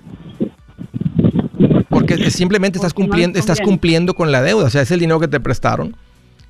Porque 2.06 2.30
simplemente 2.30 2.78
estás 2.78 2.94
cumpliendo, 2.94 3.38
estás 3.38 3.60
cumpliendo 3.60 4.14
con 4.14 4.32
la 4.32 4.42
deuda, 4.42 4.66
o 4.66 4.70
sea, 4.70 4.82
es 4.82 4.90
el 4.90 5.00
dinero 5.00 5.20
que 5.20 5.28
te 5.28 5.40
prestaron 5.40 5.96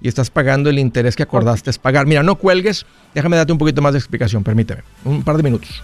y 0.00 0.08
estás 0.08 0.30
pagando 0.30 0.70
el 0.70 0.78
interés 0.78 1.16
que 1.16 1.22
acordaste 1.22 1.70
es 1.70 1.78
pagar. 1.78 2.06
Mira, 2.06 2.22
no 2.22 2.36
cuelgues, 2.36 2.86
déjame 3.14 3.36
darte 3.36 3.52
un 3.52 3.58
poquito 3.58 3.82
más 3.82 3.92
de 3.92 3.98
explicación, 3.98 4.42
permíteme, 4.44 4.82
un 5.04 5.22
par 5.22 5.36
de 5.36 5.42
minutos. 5.42 5.82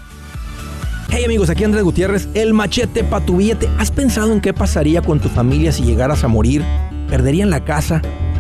Hey 1.09 1.25
amigos, 1.25 1.51
aquí 1.51 1.63
Andrés 1.63 1.85
Gutiérrez, 1.85 2.29
el 2.35 2.53
machete 2.53 3.05
para 3.05 3.25
tu 3.25 3.37
billete. 3.37 3.69
¿Has 3.79 3.91
pensado 3.91 4.33
en 4.33 4.41
qué 4.41 4.53
pasaría 4.53 5.03
con 5.03 5.21
tu 5.21 5.29
familia 5.29 5.71
si 5.71 5.85
llegaras 5.85 6.25
a 6.25 6.29
morir? 6.29 6.65
¿Perderían 7.09 7.51
la 7.51 7.65
casa? 7.65 8.03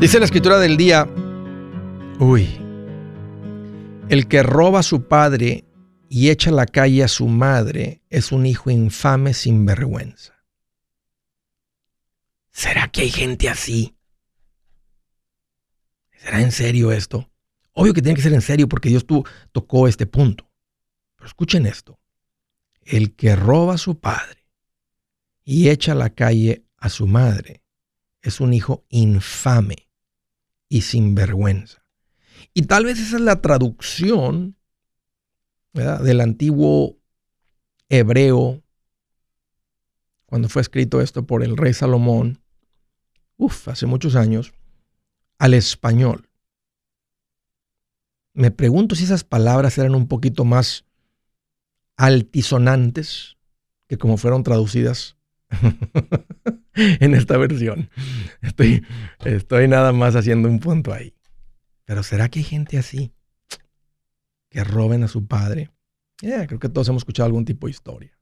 Dice 0.00 0.18
la 0.18 0.24
escritura 0.24 0.58
del 0.58 0.78
día, 0.78 1.06
uy, 2.18 2.48
el 4.08 4.26
que 4.26 4.42
roba 4.42 4.80
a 4.80 4.82
su 4.82 5.02
padre 5.02 5.64
y 6.08 6.30
echa 6.30 6.48
a 6.48 6.54
la 6.54 6.64
calle 6.64 7.04
a 7.04 7.08
su 7.08 7.28
madre 7.28 8.00
es 8.08 8.32
un 8.32 8.46
hijo 8.46 8.70
infame 8.70 9.34
sin 9.34 9.66
vergüenza. 9.66 10.41
¿Será 12.52 12.88
que 12.88 13.02
hay 13.02 13.10
gente 13.10 13.48
así? 13.48 13.96
¿Será 16.18 16.40
en 16.40 16.52
serio 16.52 16.92
esto? 16.92 17.30
Obvio 17.72 17.94
que 17.94 18.02
tiene 18.02 18.14
que 18.14 18.22
ser 18.22 18.34
en 18.34 18.42
serio 18.42 18.68
porque 18.68 18.90
Dios 18.90 19.06
tú, 19.06 19.24
tocó 19.50 19.88
este 19.88 20.06
punto. 20.06 20.48
Pero 21.16 21.26
escuchen 21.26 21.66
esto. 21.66 21.98
El 22.82 23.14
que 23.16 23.34
roba 23.34 23.74
a 23.74 23.78
su 23.78 23.98
padre 23.98 24.46
y 25.44 25.70
echa 25.70 25.92
a 25.92 25.96
la 25.96 26.10
calle 26.10 26.64
a 26.76 26.88
su 26.88 27.06
madre 27.06 27.62
es 28.20 28.40
un 28.40 28.52
hijo 28.52 28.84
infame 28.88 29.88
y 30.68 30.82
sin 30.82 31.14
vergüenza. 31.14 31.84
Y 32.54 32.62
tal 32.62 32.84
vez 32.84 32.98
esa 32.98 33.16
es 33.16 33.22
la 33.22 33.40
traducción 33.40 34.56
del 35.72 36.20
antiguo 36.20 36.98
hebreo, 37.88 38.61
cuando 40.32 40.48
fue 40.48 40.62
escrito 40.62 41.02
esto 41.02 41.26
por 41.26 41.44
el 41.44 41.58
rey 41.58 41.74
Salomón, 41.74 42.40
uff, 43.36 43.68
hace 43.68 43.84
muchos 43.84 44.16
años, 44.16 44.54
al 45.38 45.52
español. 45.52 46.30
Me 48.32 48.50
pregunto 48.50 48.94
si 48.94 49.04
esas 49.04 49.24
palabras 49.24 49.76
eran 49.76 49.94
un 49.94 50.08
poquito 50.08 50.46
más 50.46 50.86
altisonantes 51.98 53.36
que 53.86 53.98
como 53.98 54.16
fueron 54.16 54.42
traducidas 54.42 55.18
en 56.74 57.14
esta 57.14 57.36
versión. 57.36 57.90
Estoy, 58.40 58.86
estoy 59.26 59.68
nada 59.68 59.92
más 59.92 60.16
haciendo 60.16 60.48
un 60.48 60.60
punto 60.60 60.94
ahí. 60.94 61.14
Pero 61.84 62.02
¿será 62.02 62.30
que 62.30 62.38
hay 62.38 62.46
gente 62.46 62.78
así? 62.78 63.12
Que 64.48 64.64
roben 64.64 65.04
a 65.04 65.08
su 65.08 65.26
padre. 65.26 65.68
creo 66.16 66.58
que 66.58 66.70
todos 66.70 66.88
hemos 66.88 67.02
escuchado 67.02 67.26
algún 67.26 67.44
tipo 67.44 67.66
de 67.66 67.72
historia. 67.72 68.18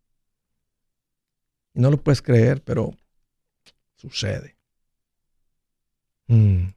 Y 1.74 1.80
no 1.80 1.90
lo 1.90 2.02
puedes 2.02 2.22
creer, 2.22 2.62
pero 2.62 2.92
sucede. 3.96 4.56
Mm. 6.26 6.68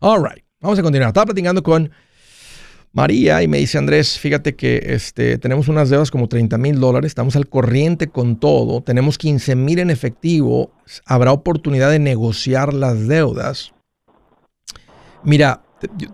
All 0.00 0.22
right, 0.22 0.44
vamos 0.60 0.78
a 0.78 0.82
continuar. 0.82 1.08
Estaba 1.10 1.26
platicando 1.26 1.62
con 1.62 1.90
María 2.92 3.42
y 3.42 3.48
me 3.48 3.58
dice 3.58 3.78
Andrés, 3.78 4.18
fíjate 4.18 4.56
que 4.56 4.82
este, 4.86 5.38
tenemos 5.38 5.68
unas 5.68 5.90
deudas 5.90 6.10
como 6.10 6.28
30 6.28 6.58
mil 6.58 6.80
dólares, 6.80 7.10
estamos 7.10 7.36
al 7.36 7.48
corriente 7.48 8.08
con 8.08 8.40
todo, 8.40 8.82
tenemos 8.82 9.16
15 9.16 9.54
mil 9.54 9.78
en 9.78 9.90
efectivo, 9.90 10.72
habrá 11.04 11.32
oportunidad 11.32 11.90
de 11.90 12.00
negociar 12.00 12.74
las 12.74 13.06
deudas. 13.06 13.72
Mira, 15.22 15.62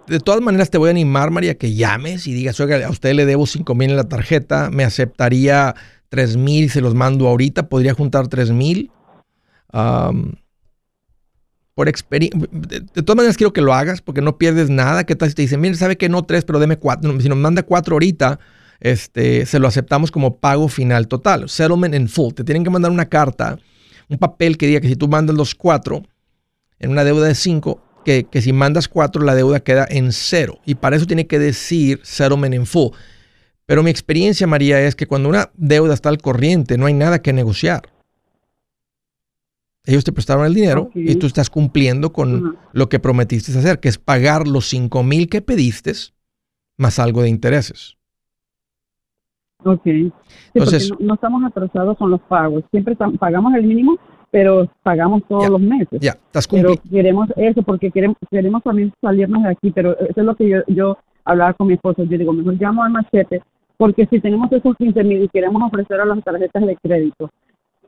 de 0.07 0.21
todas 0.21 0.43
maneras 0.43 0.71
te 0.71 0.79
voy 0.79 0.89
a 0.89 0.91
animar, 0.91 1.31
María, 1.31 1.57
que 1.57 1.75
llames 1.75 2.27
y 2.27 2.35
digas, 2.35 2.61
oiga, 2.61 2.85
a 2.87 2.91
usted 2.91 3.15
le 3.15 3.25
debo 3.25 3.47
5 3.47 3.75
mil 3.75 3.91
en 3.91 3.97
la 3.97 4.09
tarjeta, 4.09 4.71
me 4.71 4.85
aceptaría 4.85 5.75
3 6.09 6.37
mil 6.37 6.65
y 6.65 6.69
se 6.69 6.81
los 6.81 6.95
mando 6.95 7.29
ahorita, 7.29 7.69
podría 7.69 7.95
juntar 7.95 8.29
3 8.29 8.51
mil. 8.51 8.91
por 11.75 11.89
experiencia, 11.89 12.49
de, 12.51 12.81
todas 13.03 13.17
maneras 13.17 13.37
quiero 13.37 13.53
que 13.53 13.61
lo 13.61 13.75
hagas 13.75 14.01
porque 14.01 14.23
no 14.23 14.39
pierdes 14.39 14.71
nada. 14.71 15.05
¿Qué 15.05 15.15
tal 15.15 15.29
si 15.29 15.35
te 15.35 15.43
dicen, 15.43 15.61
mire, 15.61 15.75
sabe 15.75 15.97
que 15.97 16.09
no 16.09 16.25
tres, 16.25 16.45
pero 16.45 16.59
deme 16.59 16.79
cuatro? 16.79 17.21
Si 17.21 17.29
nos 17.29 17.39
manda 17.39 17.63
cuatro 17.63 17.97
ahorita, 17.97 18.39
este, 18.81 19.47
se 19.47 19.59
lo 19.59 19.69
aceptamos 19.69 20.11
como 20.11 20.39
pago 20.39 20.69
final 20.69 21.09
total, 21.09 21.49
settlement 21.49 21.95
in 21.95 22.09
full. 22.09 22.33
Te 22.33 22.45
tienen 22.45 22.65
que 22.65 22.71
mandar 22.71 22.91
una 22.91 23.07
carta, 23.07 23.59
un 24.09 24.19
papel 24.19 24.57
que 24.57 24.67
diga 24.67 24.81
que 24.81 24.89
si 24.89 24.97
tú 24.97 25.09
mandas 25.09 25.37
los 25.37 25.55
cuatro 25.55 26.03
en 26.79 26.91
una 26.91 27.05
deuda 27.05 27.27
de 27.27 27.35
cinco, 27.35 27.83
que, 28.05 28.25
que 28.25 28.41
si 28.41 28.53
mandas 28.53 28.89
cuatro 28.89 29.23
la 29.23 29.35
deuda 29.35 29.61
queda 29.61 29.87
en 29.89 30.13
cero. 30.13 30.61
Y 30.65 30.77
para 30.77 30.97
eso 30.97 31.07
tiene 31.07 31.27
que 31.27 31.39
decir 31.39 32.01
settlement 32.05 32.55
in 32.55 32.67
full. 32.67 32.93
Pero 33.67 33.83
mi 33.83 33.91
experiencia, 33.91 34.47
María, 34.47 34.81
es 34.81 34.95
que 34.95 35.07
cuando 35.07 35.29
una 35.29 35.51
deuda 35.55 35.95
está 35.95 36.09
al 36.09 36.19
corriente, 36.19 36.79
no 36.79 36.87
hay 36.87 36.95
nada 36.95 37.21
que 37.21 37.33
negociar. 37.33 37.83
Ellos 39.85 40.05
te 40.05 40.13
prestaron 40.13 40.47
el 40.47 40.55
dinero 40.55 40.91
y 40.95 41.15
tú 41.17 41.27
estás 41.27 41.49
cumpliendo 41.49 42.13
con 42.13 42.57
lo 42.73 42.89
que 42.89 42.99
prometiste 42.99 43.57
hacer, 43.57 43.79
que 43.79 43.89
es 43.89 43.99
pagar 43.99 44.49
los 44.49 44.69
cinco 44.69 45.03
mil 45.03 45.29
que 45.29 45.43
pediste 45.43 45.93
más 46.77 46.99
algo 46.99 47.23
de 47.23 47.29
intereses. 47.29 47.97
Ok. 49.65 49.87
Entonces, 50.55 50.93
no, 50.99 51.15
estamos 51.15 51.43
atrasados 51.45 51.97
con 51.99 52.11
los 52.11 52.21
pagos. 52.23 52.65
Siempre 52.71 52.97
pagamos 52.97 53.55
el 53.55 53.65
mínimo, 53.65 53.99
pero 54.31 54.69
pagamos 54.83 55.23
todos 55.29 55.49
los 55.49 55.61
meses. 55.61 56.01
Ya, 56.01 56.13
estás 56.13 56.47
cumpliendo. 56.47 56.81
Pero 56.83 56.91
queremos 56.91 57.29
eso 57.37 57.63
porque 57.63 57.91
queremos, 57.91 58.17
queremos 58.31 58.63
también 58.63 58.93
salirnos 59.01 59.43
de 59.45 59.51
aquí, 59.51 59.71
pero 59.71 59.99
eso 59.99 60.21
es 60.21 60.25
lo 60.25 60.35
que 60.35 60.49
yo, 60.49 60.59
yo 60.67 60.99
hablaba 61.25 61.55
con 61.55 61.69
mi 61.69 61.75
esposo. 61.75 62.05
Yo 62.05 62.19
digo, 62.19 62.33
mejor 62.33 62.55
llamo 62.61 62.83
al 62.83 62.91
machete, 62.91 63.43
porque 63.77 64.07
si 64.07 64.21
tenemos 64.21 64.51
esos 64.53 64.77
15 64.77 65.05
mil 65.05 65.23
y 65.23 65.29
queremos 65.29 65.63
ofrecer 65.63 66.01
a 66.01 66.05
las 66.05 66.23
tarjetas 66.23 66.67
de 66.67 66.77
crédito, 66.83 67.31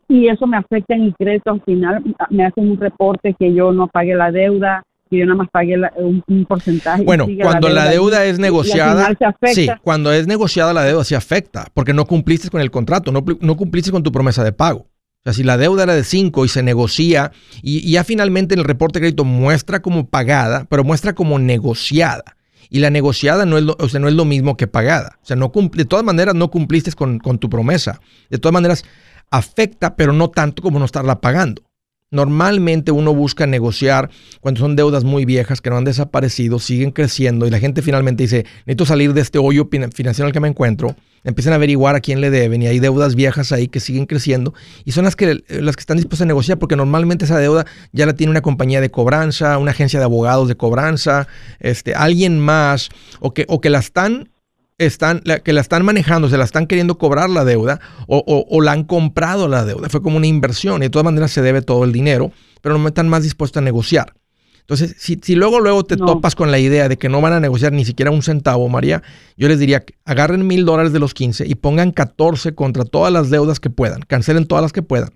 y 0.08 0.28
eso 0.28 0.46
me 0.46 0.56
afecta 0.56 0.94
en 0.94 1.06
mi 1.06 1.12
crédito 1.12 1.50
al 1.50 1.60
final, 1.62 2.02
me 2.30 2.44
hacen 2.44 2.70
un 2.70 2.78
reporte 2.78 3.34
que 3.38 3.52
yo 3.52 3.72
no 3.72 3.88
pague 3.88 4.14
la 4.14 4.32
deuda, 4.32 4.82
que 5.10 5.18
yo 5.18 5.26
nada 5.26 5.36
más 5.36 5.48
pague 5.50 5.76
un, 5.96 6.44
porcentaje. 6.46 7.02
Bueno, 7.02 7.26
cuando 7.42 7.68
la 7.68 7.88
deuda, 7.88 8.24
es 8.24 8.38
negociada, 8.38 9.14
sí, 9.52 9.68
cuando 9.82 10.12
es 10.12 10.26
negociada 10.26 10.72
la 10.72 10.84
deuda 10.84 11.04
sí 11.04 11.14
afecta, 11.14 11.66
porque 11.74 11.92
no 11.92 12.06
cumpliste 12.06 12.50
con 12.50 12.60
el 12.60 12.70
contrato, 12.70 13.12
no, 13.12 13.24
no 13.40 13.56
cumpliste 13.56 13.90
con 13.90 14.02
tu 14.02 14.12
promesa 14.12 14.44
de 14.44 14.52
pago. 14.52 14.86
O 15.20 15.22
sea, 15.24 15.32
si 15.32 15.42
la 15.42 15.56
deuda 15.56 15.82
era 15.82 15.94
de 15.94 16.04
5 16.04 16.44
y 16.44 16.48
se 16.48 16.62
negocia, 16.62 17.32
y, 17.62 17.90
ya 17.90 18.04
finalmente 18.04 18.54
en 18.54 18.60
el 18.60 18.64
reporte 18.64 18.98
de 18.98 19.04
crédito 19.04 19.24
muestra 19.24 19.82
como 19.82 20.08
pagada, 20.08 20.66
pero 20.70 20.84
muestra 20.84 21.14
como 21.14 21.38
negociada. 21.38 22.37
Y 22.70 22.80
la 22.80 22.90
negociada 22.90 23.46
no 23.46 23.58
es 23.58 23.64
lo, 23.64 23.76
o 23.78 23.88
sea, 23.88 24.00
no 24.00 24.08
es 24.08 24.14
lo 24.14 24.24
mismo 24.24 24.56
que 24.56 24.66
pagada. 24.66 25.18
O 25.22 25.26
sea, 25.26 25.36
no 25.36 25.50
de 25.50 25.84
todas 25.84 26.04
maneras 26.04 26.34
no 26.34 26.50
cumpliste 26.50 26.92
con, 26.92 27.18
con 27.18 27.38
tu 27.38 27.48
promesa. 27.48 28.00
De 28.28 28.38
todas 28.38 28.52
maneras, 28.52 28.84
afecta, 29.30 29.96
pero 29.96 30.12
no 30.12 30.30
tanto 30.30 30.62
como 30.62 30.78
no 30.78 30.84
estarla 30.84 31.20
pagando. 31.20 31.62
Normalmente 32.10 32.90
uno 32.90 33.12
busca 33.12 33.46
negociar 33.46 34.08
cuando 34.40 34.60
son 34.60 34.76
deudas 34.76 35.04
muy 35.04 35.26
viejas 35.26 35.60
que 35.60 35.68
no 35.68 35.76
han 35.76 35.84
desaparecido, 35.84 36.58
siguen 36.58 36.90
creciendo 36.90 37.46
y 37.46 37.50
la 37.50 37.58
gente 37.58 37.82
finalmente 37.82 38.22
dice, 38.22 38.46
necesito 38.60 38.86
salir 38.86 39.12
de 39.12 39.20
este 39.20 39.38
hoyo 39.38 39.68
financiero 39.70 40.10
en 40.22 40.26
el 40.26 40.32
que 40.32 40.40
me 40.40 40.48
encuentro. 40.48 40.96
Empiezan 41.22 41.52
a 41.52 41.56
averiguar 41.56 41.96
a 41.96 42.00
quién 42.00 42.22
le 42.22 42.30
deben 42.30 42.62
y 42.62 42.66
hay 42.66 42.78
deudas 42.78 43.14
viejas 43.14 43.52
ahí 43.52 43.68
que 43.68 43.78
siguen 43.78 44.06
creciendo 44.06 44.54
y 44.86 44.92
son 44.92 45.04
las 45.04 45.16
que, 45.16 45.44
las 45.48 45.76
que 45.76 45.80
están 45.80 45.98
dispuestas 45.98 46.22
a 46.22 46.28
negociar 46.28 46.58
porque 46.58 46.76
normalmente 46.76 47.26
esa 47.26 47.38
deuda 47.38 47.66
ya 47.92 48.06
la 48.06 48.14
tiene 48.14 48.30
una 48.30 48.40
compañía 48.40 48.80
de 48.80 48.90
cobranza, 48.90 49.58
una 49.58 49.72
agencia 49.72 49.98
de 49.98 50.06
abogados 50.06 50.48
de 50.48 50.56
cobranza, 50.56 51.28
este, 51.60 51.94
alguien 51.94 52.40
más 52.40 52.88
o 53.20 53.34
que, 53.34 53.44
o 53.48 53.60
que 53.60 53.68
la 53.68 53.80
están 53.80 54.30
están, 54.78 55.20
que 55.44 55.52
la 55.52 55.60
están 55.60 55.84
manejando, 55.84 56.28
se 56.28 56.38
la 56.38 56.44
están 56.44 56.66
queriendo 56.66 56.98
cobrar 56.98 57.28
la 57.28 57.44
deuda 57.44 57.80
o, 58.06 58.62
la 58.62 58.72
han 58.72 58.84
comprado 58.84 59.48
la 59.48 59.64
deuda. 59.64 59.88
Fue 59.88 60.00
como 60.00 60.16
una 60.16 60.26
inversión 60.26 60.82
y 60.82 60.86
de 60.86 60.90
todas 60.90 61.04
maneras 61.04 61.32
se 61.32 61.42
debe 61.42 61.62
todo 61.62 61.84
el 61.84 61.92
dinero, 61.92 62.30
pero 62.62 62.78
no 62.78 62.88
están 62.88 63.08
más 63.08 63.24
dispuestos 63.24 63.60
a 63.60 63.64
negociar. 63.64 64.14
Entonces, 64.60 64.96
si, 64.98 65.18
si 65.22 65.34
luego, 65.34 65.60
luego 65.60 65.82
te 65.84 65.96
topas 65.96 66.34
con 66.34 66.50
la 66.50 66.58
idea 66.58 66.88
de 66.88 66.98
que 66.98 67.08
no 67.08 67.22
van 67.22 67.32
a 67.32 67.40
negociar 67.40 67.72
ni 67.72 67.86
siquiera 67.86 68.10
un 68.10 68.22
centavo, 68.22 68.68
María, 68.68 69.02
yo 69.36 69.48
les 69.48 69.58
diría 69.58 69.80
que 69.80 69.94
agarren 70.04 70.46
mil 70.46 70.66
dólares 70.66 70.92
de 70.92 70.98
los 70.98 71.14
15 71.14 71.46
y 71.46 71.54
pongan 71.54 71.90
14 71.90 72.54
contra 72.54 72.84
todas 72.84 73.10
las 73.10 73.30
deudas 73.30 73.60
que 73.60 73.70
puedan, 73.70 74.02
cancelen 74.02 74.46
todas 74.46 74.62
las 74.62 74.72
que 74.72 74.82
puedan. 74.82 75.10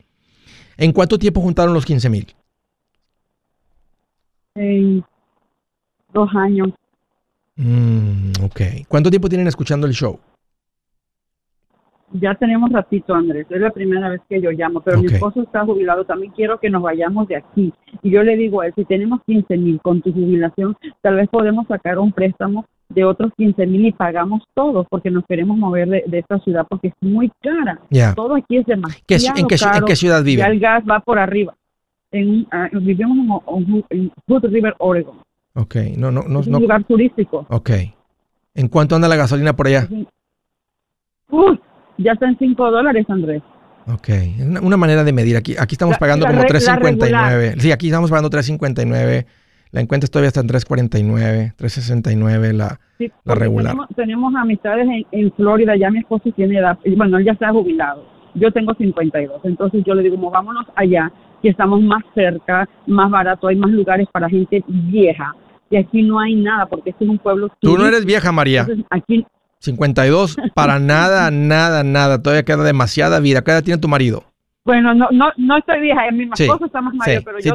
¿En 0.78 0.92
cuánto 0.92 1.18
tiempo 1.18 1.42
juntaron 1.42 1.74
los 1.74 1.84
15 1.84 2.08
mil? 2.08 2.34
En 4.54 5.04
dos 6.14 6.30
años. 6.34 6.70
Mm, 7.62 8.44
ok. 8.44 8.60
¿Cuánto 8.88 9.10
tiempo 9.10 9.28
tienen 9.28 9.46
escuchando 9.46 9.86
el 9.86 9.92
show? 9.92 10.18
Ya 12.14 12.34
tenemos 12.34 12.70
ratito, 12.70 13.14
Andrés. 13.14 13.46
Es 13.48 13.60
la 13.60 13.70
primera 13.70 14.10
vez 14.10 14.20
que 14.28 14.40
yo 14.40 14.50
llamo, 14.50 14.80
pero 14.80 14.98
mi 14.98 15.06
esposo 15.06 15.42
está 15.42 15.64
jubilado. 15.64 16.04
También 16.04 16.32
quiero 16.32 16.58
que 16.58 16.68
nos 16.68 16.82
vayamos 16.82 17.26
de 17.28 17.36
aquí. 17.36 17.72
Y 18.02 18.10
yo 18.10 18.22
le 18.22 18.36
digo 18.36 18.60
a 18.60 18.66
él, 18.66 18.72
si 18.74 18.84
tenemos 18.84 19.20
15 19.24 19.56
mil 19.56 19.80
con 19.80 20.02
tu 20.02 20.12
jubilación, 20.12 20.76
tal 21.00 21.16
vez 21.16 21.28
podemos 21.30 21.66
sacar 21.68 21.98
un 21.98 22.12
préstamo 22.12 22.66
de 22.90 23.04
otros 23.04 23.32
15 23.38 23.66
mil 23.66 23.86
y 23.86 23.92
pagamos 23.92 24.42
todo 24.52 24.84
porque 24.84 25.10
nos 25.10 25.24
queremos 25.24 25.56
mover 25.56 25.88
de, 25.88 26.18
esta 26.18 26.38
ciudad 26.40 26.66
porque 26.68 26.88
es 26.88 26.94
muy 27.00 27.30
cara. 27.40 27.80
Todo 28.14 28.34
aquí 28.34 28.58
es 28.58 28.66
demasiado 28.66 29.04
¿En 29.08 29.46
qué, 29.46 29.56
¿En 29.78 29.84
qué 29.86 29.96
ciudad 29.96 30.22
vive? 30.22 30.40
Ya 30.40 30.48
el 30.48 30.60
gas 30.60 30.84
va 30.84 31.00
por 31.00 31.18
arriba. 31.18 31.54
En, 32.10 32.40
uh, 32.40 32.78
vivimos 32.78 33.42
en, 33.48 33.84
en 33.88 34.12
Hood 34.28 34.44
River, 34.50 34.74
Oregon. 34.78 35.16
Ok, 35.54 35.76
no, 35.96 36.10
no, 36.10 36.22
no. 36.22 36.40
Es 36.40 36.46
un 36.46 36.62
lugar 36.62 36.84
turístico. 36.84 37.46
Ok. 37.50 37.70
¿En 38.54 38.68
cuánto 38.68 38.96
anda 38.96 39.08
la 39.08 39.16
gasolina 39.16 39.54
por 39.54 39.66
allá? 39.66 39.88
Uy, 41.30 41.60
ya 41.98 42.12
está 42.12 42.28
en 42.28 42.38
5 42.38 42.70
dólares, 42.70 43.06
Andrés. 43.08 43.42
Ok, 43.86 44.08
una, 44.40 44.60
una 44.60 44.76
manera 44.76 45.04
de 45.04 45.12
medir. 45.12 45.36
Aquí, 45.36 45.56
aquí 45.58 45.74
estamos 45.74 45.98
pagando 45.98 46.26
como 46.26 46.42
3.59. 46.42 47.58
Sí, 47.58 47.72
aquí 47.72 47.86
estamos 47.86 48.10
pagando 48.10 48.30
3.59. 48.30 49.26
La 49.72 49.80
encuesta 49.80 50.06
todavía 50.06 50.28
está 50.28 50.40
en 50.40 50.48
3.49, 50.48 51.56
3.69 51.56 52.52
la, 52.52 52.78
la 53.24 53.34
regular. 53.34 53.74
Tenemos, 53.96 54.34
amistades 54.34 54.86
en, 54.86 55.06
en, 55.10 55.32
Florida, 55.32 55.74
ya 55.76 55.90
mi 55.90 56.00
esposo 56.00 56.30
tiene 56.36 56.58
edad, 56.58 56.78
bueno, 56.94 57.16
él 57.16 57.24
ya 57.24 57.32
está 57.32 57.50
jubilado. 57.50 58.04
Yo 58.34 58.52
tengo 58.52 58.74
52, 58.74 59.40
entonces 59.44 59.82
yo 59.86 59.94
le 59.94 60.02
digo, 60.02 60.30
vámonos 60.30 60.66
allá, 60.76 61.10
que 61.40 61.48
estamos 61.48 61.80
más 61.80 62.02
cerca, 62.14 62.68
más 62.86 63.10
barato, 63.10 63.48
hay 63.48 63.56
más 63.56 63.70
lugares 63.70 64.06
para 64.12 64.28
gente 64.28 64.62
vieja 64.68 65.34
y 65.72 65.76
aquí 65.78 66.02
no 66.02 66.20
hay 66.20 66.34
nada 66.34 66.66
porque 66.66 66.90
este 66.90 67.04
es 67.04 67.10
un 67.10 67.18
pueblo. 67.18 67.50
Tú 67.58 67.78
no 67.78 67.86
eres 67.86 68.04
vieja, 68.04 68.30
María. 68.30 68.66
aquí 68.90 69.26
52, 69.60 70.36
para 70.54 70.78
nada, 70.78 71.30
nada, 71.30 71.82
nada. 71.82 72.22
Todavía 72.22 72.44
queda 72.44 72.62
demasiada 72.62 73.20
vida. 73.20 73.42
¿Qué 73.42 73.52
edad 73.52 73.64
tiene 73.64 73.80
tu 73.80 73.88
marido? 73.88 74.24
Bueno, 74.64 74.92
no, 74.94 75.08
no, 75.10 75.32
no 75.38 75.56
estoy 75.56 75.80
vieja, 75.80 76.02
mi 76.12 76.24
esposo 76.24 76.66
está 76.66 76.80
más 76.80 76.94
mayor, 76.94 77.24
pero 77.24 77.38
yo 77.40 77.54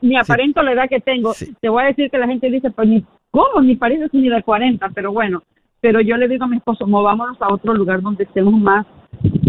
ni, 0.00 0.16
aparento 0.16 0.62
la 0.62 0.72
edad 0.72 0.88
que 0.88 1.00
tengo. 1.00 1.34
Te 1.60 1.68
voy 1.68 1.82
a 1.82 1.86
decir 1.86 2.10
que 2.10 2.16
la 2.16 2.26
gente 2.26 2.48
dice, 2.48 2.70
pues 2.70 2.88
ni, 2.88 3.04
¿cómo? 3.30 3.60
Ni 3.60 3.76
parece 3.76 4.08
ni 4.12 4.28
de 4.30 4.42
40, 4.42 4.88
pero 4.94 5.12
bueno. 5.12 5.42
Pero 5.80 6.00
yo 6.00 6.16
le 6.16 6.26
digo 6.28 6.44
a 6.44 6.48
mi 6.48 6.56
esposo, 6.56 6.86
movámonos 6.86 7.36
a 7.42 7.52
otro 7.52 7.74
lugar 7.74 8.00
donde 8.00 8.24
estemos 8.24 8.54
más, 8.54 8.86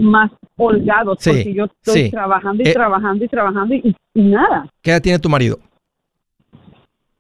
más 0.01 0.31
holgados, 0.57 1.19
porque 1.23 1.53
yo 1.53 1.65
estoy 1.65 2.09
trabajando 2.09 2.63
y 2.63 2.67
eh, 2.67 2.73
trabajando 2.73 3.23
y 3.23 3.27
trabajando 3.27 3.75
y, 3.75 3.95
y, 4.13 4.21
nada. 4.21 4.67
¿Qué 4.81 4.91
edad 4.91 5.01
tiene 5.01 5.19
tu 5.19 5.29
marido? 5.29 5.59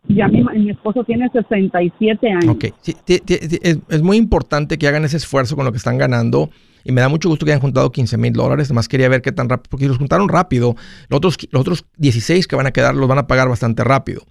Ya 0.09 0.27
mi, 0.27 0.43
mi 0.43 0.71
esposo 0.71 1.03
tiene 1.03 1.29
67 1.29 2.31
años. 2.31 2.55
Ok, 2.55 2.65
es, 3.05 4.01
muy 4.01 4.17
importante 4.17 4.77
que 4.77 4.87
hagan 4.87 5.05
ese 5.05 5.17
esfuerzo 5.17 5.55
con 5.55 5.65
lo 5.65 5.71
que 5.71 5.77
están 5.77 5.97
ganando. 5.97 6.49
Y 6.83 6.91
me 6.91 7.01
da 7.01 7.09
mucho 7.09 7.29
gusto 7.29 7.45
que 7.45 7.51
hayan 7.51 7.61
juntado 7.61 7.91
15 7.91 8.17
mil 8.17 8.33
dólares. 8.33 8.67
Además 8.67 8.87
quería 8.87 9.07
ver 9.07 9.21
qué 9.21 9.31
tan 9.31 9.49
rápido, 9.49 9.69
porque 9.69 9.87
los 9.87 9.97
juntaron 9.97 10.27
rápido. 10.27 10.75
Los 11.09 11.17
otros, 11.17 11.37
los 11.51 11.61
otros 11.61 11.85
16 11.97 12.47
que 12.47 12.55
van 12.55 12.65
a 12.65 12.71
quedar 12.71 12.95
los 12.95 13.07
van 13.07 13.19
a 13.19 13.27
pagar 13.27 13.49
bastante 13.49 13.83
rápido. 13.83 14.23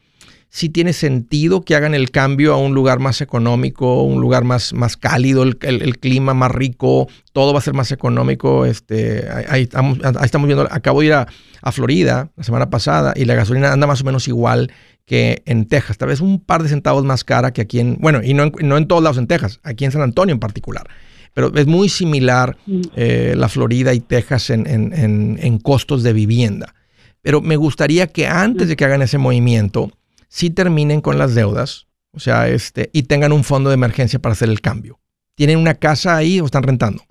Si 0.51 0.71
tiene 0.71 0.95
sentido 0.95 1.61
que 1.61 1.75
hagan 1.75 1.95
el 1.95 2.11
cambio 2.11 2.55
a 2.55 2.57
un 2.57 2.75
lugar 2.75 3.01
más 3.01 3.21
económico, 3.21 4.03
un 4.03 4.21
lugar 4.21 4.45
más, 4.45 4.73
más 4.73 4.97
cálido, 4.97 5.43
el, 5.43 5.99
clima 5.99 6.33
más 6.33 6.51
rico, 6.51 7.07
todo 7.33 7.53
va 7.53 7.59
a 7.59 7.63
ser 7.63 7.75
más 7.75 7.93
económico. 7.93 8.65
Este, 8.65 9.29
ahí, 9.49 9.65
estamos, 9.65 9.99
ahí 10.03 10.25
estamos 10.25 10.47
viendo, 10.47 10.67
acabo 10.71 11.01
de 11.01 11.07
ir 11.07 11.13
a, 11.13 11.27
a, 11.61 11.73
Florida 11.73 12.31
la 12.35 12.45
semana 12.45 12.71
pasada 12.71 13.13
y 13.15 13.27
la 13.27 13.35
gasolina 13.35 13.73
anda 13.73 13.87
más 13.87 14.01
o 14.01 14.05
menos 14.05 14.27
igual 14.27 14.73
que 15.09 15.43
en 15.47 15.67
Texas, 15.67 15.97
tal 15.97 16.09
vez 16.09 16.21
un 16.21 16.39
par 16.39 16.63
de 16.63 16.69
centavos 16.69 17.03
más 17.03 17.25
cara 17.25 17.53
que 17.53 17.63
aquí 17.63 17.81
en, 17.81 17.97
bueno, 17.99 18.23
y 18.23 18.35
no 18.35 18.45
en, 18.45 18.53
no 18.61 18.77
en 18.77 18.87
todos 18.87 19.03
lados 19.03 19.17
en 19.17 19.27
Texas, 19.27 19.59
aquí 19.63 19.87
en 19.87 19.91
San 19.91 20.03
Antonio 20.03 20.35
en 20.35 20.39
particular. 20.39 20.87
Pero 21.33 21.55
es 21.55 21.67
muy 21.67 21.89
similar 21.89 22.57
mm. 22.67 22.81
eh, 22.95 23.35
la 23.37 23.49
Florida 23.49 23.95
y 23.95 24.01
Texas 24.01 24.51
en, 24.51 24.67
en, 24.67 25.39
en, 25.41 25.59
costos 25.59 26.03
de 26.03 26.13
vivienda. 26.13 26.75
Pero 27.23 27.41
me 27.41 27.57
gustaría 27.57 28.07
que 28.07 28.27
antes 28.27 28.67
mm. 28.67 28.71
de 28.71 28.77
que 28.77 28.85
hagan 28.85 29.03
ese 29.03 29.19
movimiento, 29.19 29.91
sí 30.29 30.51
terminen 30.51 31.01
con 31.01 31.19
las 31.19 31.35
deudas, 31.35 31.89
o 32.13 32.21
sea, 32.21 32.49
este, 32.49 32.91
y 32.93 33.05
tengan 33.05 33.33
un 33.33 33.45
fondo 33.45 33.71
de 33.71 33.75
emergencia 33.75 34.19
para 34.19 34.33
hacer 34.33 34.49
el 34.49 34.61
cambio. 34.61 34.99
¿Tienen 35.35 35.59
una 35.59 35.75
casa 35.75 36.17
ahí 36.17 36.41
o 36.41 36.47
están 36.47 36.63
rentando? 36.63 37.03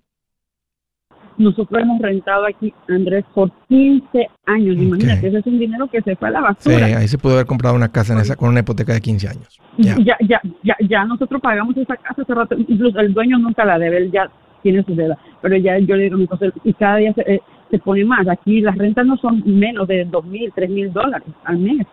Nosotros 1.38 1.82
hemos 1.82 2.02
rentado 2.02 2.48
aquí, 2.48 2.74
Andrés, 2.90 3.24
por 3.34 3.52
15 3.70 4.28
años. 4.48 4.76
Imagínate, 4.76 5.28
ese 5.28 5.38
es 5.38 5.46
un 5.46 5.60
dinero 5.60 5.88
que 5.88 6.02
se 6.02 6.16
fue 6.16 6.30
a 6.30 6.32
la 6.32 6.42
basura. 6.42 6.88
Sí, 6.88 6.94
ahí 6.94 7.08
se 7.08 7.20
pudo 7.20 7.34
haber 7.34 7.46
comprado 7.46 7.76
una 7.76 7.92
casa 7.92 8.14
en 8.14 8.20
esa, 8.20 8.36
con 8.36 8.50
una 8.50 8.62
hipoteca 8.62 8.92
de 8.94 9.02
15 9.02 9.28
años. 9.28 9.60
Ya. 9.78 9.96
ya, 10.00 10.42
ya, 10.64 10.76
ya, 10.80 11.06
nosotros 11.06 11.40
pagamos 11.40 11.78
esa 11.78 11.96
casa 11.96 12.24
hace 12.24 12.34
rato. 12.34 12.56
Incluso 12.58 13.00
el 13.00 13.14
dueño 13.14 13.38
nunca 13.38 13.66
la 13.66 13.78
debe, 13.78 13.98
él 13.98 14.12
ya 14.12 14.32
tiene 14.64 14.84
su 14.84 14.96
deuda. 14.96 15.16
Pero 15.42 15.56
ya 15.58 15.78
yo 15.78 15.96
le 15.96 16.06
digo 16.06 16.18
esposo, 16.18 16.46
y 16.64 16.74
cada 16.74 16.98
día 16.98 17.14
se, 17.14 17.22
eh, 17.22 17.42
se 17.70 17.78
pone 17.78 18.04
más. 18.04 18.28
Aquí 18.28 18.62
las 18.62 18.76
rentas 18.76 19.06
no 19.06 19.16
son 19.18 19.44
menos 19.46 19.88
de 19.88 20.06
dos 20.06 20.26
mil, 20.26 20.52
tres 20.56 20.72
mil 20.72 20.92
dólares 20.92 21.28
al 21.44 21.60
mes. 21.60 21.86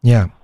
Ya. 0.00 0.22
Biles. 0.22 0.36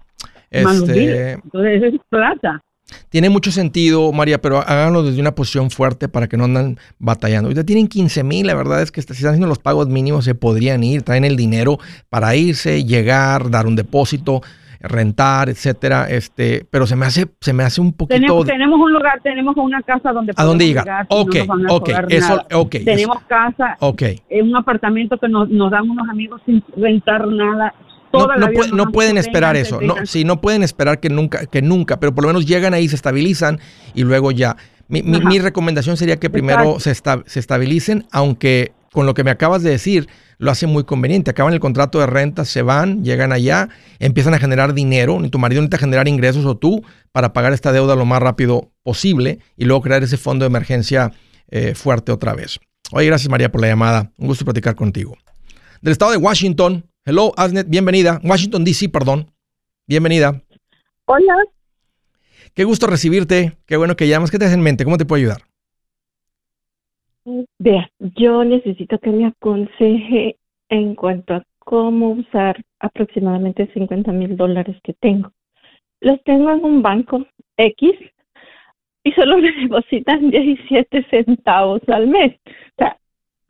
Este, 0.52 1.32
Entonces, 1.32 1.82
eso 1.82 1.86
es 1.96 2.00
plata. 2.08 2.60
tiene 3.08 3.30
mucho 3.30 3.50
sentido, 3.50 4.12
María, 4.12 4.40
pero 4.40 4.58
háganlo 4.58 5.02
desde 5.02 5.20
una 5.20 5.34
posición 5.34 5.70
fuerte 5.70 6.08
para 6.08 6.28
que 6.28 6.36
no 6.36 6.44
andan 6.44 6.76
batallando. 6.98 7.48
Ahorita 7.48 7.64
tienen 7.64 7.88
15 7.88 8.22
mil, 8.22 8.46
la 8.46 8.54
verdad 8.54 8.82
es 8.82 8.92
que 8.92 9.00
si 9.00 9.12
están 9.12 9.28
haciendo 9.30 9.46
los 9.46 9.58
pagos 9.58 9.88
mínimos 9.88 10.24
se 10.26 10.34
podrían 10.34 10.84
ir, 10.84 11.02
traen 11.02 11.24
el 11.24 11.36
dinero 11.36 11.78
para 12.10 12.36
irse, 12.36 12.84
llegar, 12.84 13.50
dar 13.50 13.66
un 13.66 13.76
depósito, 13.76 14.42
rentar, 14.80 15.48
etcétera. 15.48 16.06
Este, 16.10 16.66
pero 16.70 16.86
se 16.86 16.96
me 16.96 17.06
hace, 17.06 17.28
se 17.40 17.52
me 17.52 17.62
hace 17.62 17.80
un 17.80 17.92
poquito. 17.92 18.20
Tenemos, 18.20 18.44
tenemos 18.46 18.80
un 18.80 18.92
lugar, 18.92 19.20
tenemos 19.22 19.56
una 19.56 19.80
casa 19.82 20.12
donde 20.12 20.32
¿A 20.36 20.44
dónde 20.44 20.66
llegar? 20.66 21.06
no 21.08 21.16
Ok, 21.20 21.36
van 21.46 21.66
a 21.66 21.72
ok, 21.72 21.88
eso- 22.08 22.42
ok, 22.52 22.70
Tenemos 22.84 23.18
casa, 23.28 23.76
Ok. 23.80 24.02
es 24.28 24.42
un 24.42 24.56
apartamento 24.56 25.16
que 25.18 25.28
nos, 25.28 25.48
nos 25.48 25.70
dan 25.70 25.88
unos 25.88 26.08
amigos 26.08 26.42
sin 26.44 26.62
rentar 26.76 27.26
nada. 27.28 27.72
No, 28.12 28.90
pueden 28.92 29.16
esperar 29.18 29.54
"Vénganse, 29.54 29.68
eso. 29.76 29.80
No, 29.80 29.94
vénganse". 29.94 30.12
sí, 30.12 30.24
no 30.24 30.40
pueden 30.40 30.62
esperar 30.62 31.00
que 31.00 31.08
nunca, 31.08 31.46
que 31.46 31.62
nunca, 31.62 31.98
pero 32.00 32.14
por 32.14 32.24
lo 32.24 32.28
menos 32.28 32.46
llegan 32.46 32.74
ahí, 32.74 32.88
se 32.88 32.96
estabilizan 32.96 33.58
y 33.94 34.02
luego 34.02 34.30
ya. 34.32 34.56
Mi, 34.88 35.02
mi- 35.02 35.18
Ajá. 35.18 35.28
mi 35.28 35.38
recomendación 35.38 35.96
sería 35.96 36.16
que 36.18 36.28
primero 36.30 36.78
se, 36.80 36.90
esta- 36.90 37.22
se 37.26 37.40
estabilicen, 37.40 38.06
aunque 38.12 38.72
con 38.92 39.06
lo 39.06 39.14
que 39.14 39.24
me 39.24 39.30
acabas 39.30 39.62
de 39.62 39.70
decir 39.70 40.06
lo 40.38 40.50
hace 40.50 40.66
muy 40.66 40.84
conveniente. 40.84 41.30
Acaban 41.30 41.54
el 41.54 41.60
contrato 41.60 41.98
de 42.00 42.06
renta, 42.06 42.44
se 42.44 42.62
van, 42.62 43.04
llegan 43.04 43.32
allá, 43.32 43.68
empiezan 44.00 44.34
a 44.34 44.38
generar 44.38 44.74
dinero, 44.74 45.18
ni 45.20 45.30
tu 45.30 45.38
marido 45.38 45.62
necesita 45.62 45.78
generar 45.78 46.08
ingresos 46.08 46.44
o 46.44 46.56
tú 46.56 46.82
para 47.12 47.32
pagar 47.32 47.52
esta 47.52 47.72
deuda 47.72 47.94
lo 47.94 48.04
más 48.04 48.20
rápido 48.20 48.72
posible 48.82 49.38
y 49.56 49.64
luego 49.64 49.82
crear 49.82 50.02
ese 50.02 50.16
fondo 50.18 50.44
de 50.44 50.48
emergencia 50.48 51.12
eh, 51.50 51.74
fuerte 51.74 52.10
otra 52.12 52.34
vez. 52.34 52.58
Oye, 52.90 53.06
gracias 53.06 53.30
María 53.30 53.50
por 53.52 53.60
la 53.62 53.68
llamada. 53.68 54.10
Un 54.18 54.26
gusto 54.26 54.44
platicar 54.44 54.74
contigo. 54.74 55.16
Del 55.80 55.92
estado 55.92 56.10
de 56.10 56.18
Washington. 56.18 56.84
Hello, 57.04 57.32
Asnet, 57.36 57.68
bienvenida. 57.68 58.20
Washington, 58.22 58.64
D.C., 58.64 58.88
perdón. 58.88 59.26
Bienvenida. 59.88 60.40
Hola, 61.06 61.34
Qué 62.54 62.62
gusto 62.62 62.86
recibirte. 62.86 63.56
Qué 63.66 63.76
bueno 63.76 63.96
que 63.96 64.06
llamas. 64.06 64.30
¿Qué 64.30 64.38
te 64.38 64.44
hace 64.44 64.54
en 64.54 64.62
mente? 64.62 64.84
¿Cómo 64.84 64.98
te 64.98 65.04
puedo 65.04 65.18
ayudar? 65.20 65.42
vea, 67.58 67.88
yo 67.98 68.42
necesito 68.44 68.98
que 68.98 69.10
me 69.10 69.26
aconseje 69.26 70.36
en 70.68 70.96
cuanto 70.96 71.34
a 71.34 71.44
cómo 71.60 72.10
usar 72.10 72.64
aproximadamente 72.80 73.70
50 73.72 74.10
mil 74.12 74.36
dólares 74.36 74.76
que 74.82 74.92
tengo. 74.94 75.32
Los 76.00 76.22
tengo 76.24 76.50
en 76.50 76.64
un 76.64 76.82
banco 76.82 77.24
X 77.56 77.92
y 79.04 79.12
solo 79.12 79.38
me 79.42 79.52
depositan 79.52 80.30
17 80.30 81.06
centavos 81.10 81.80
al 81.88 82.08
mes. 82.08 82.38
O 82.46 82.74
sea, 82.78 82.96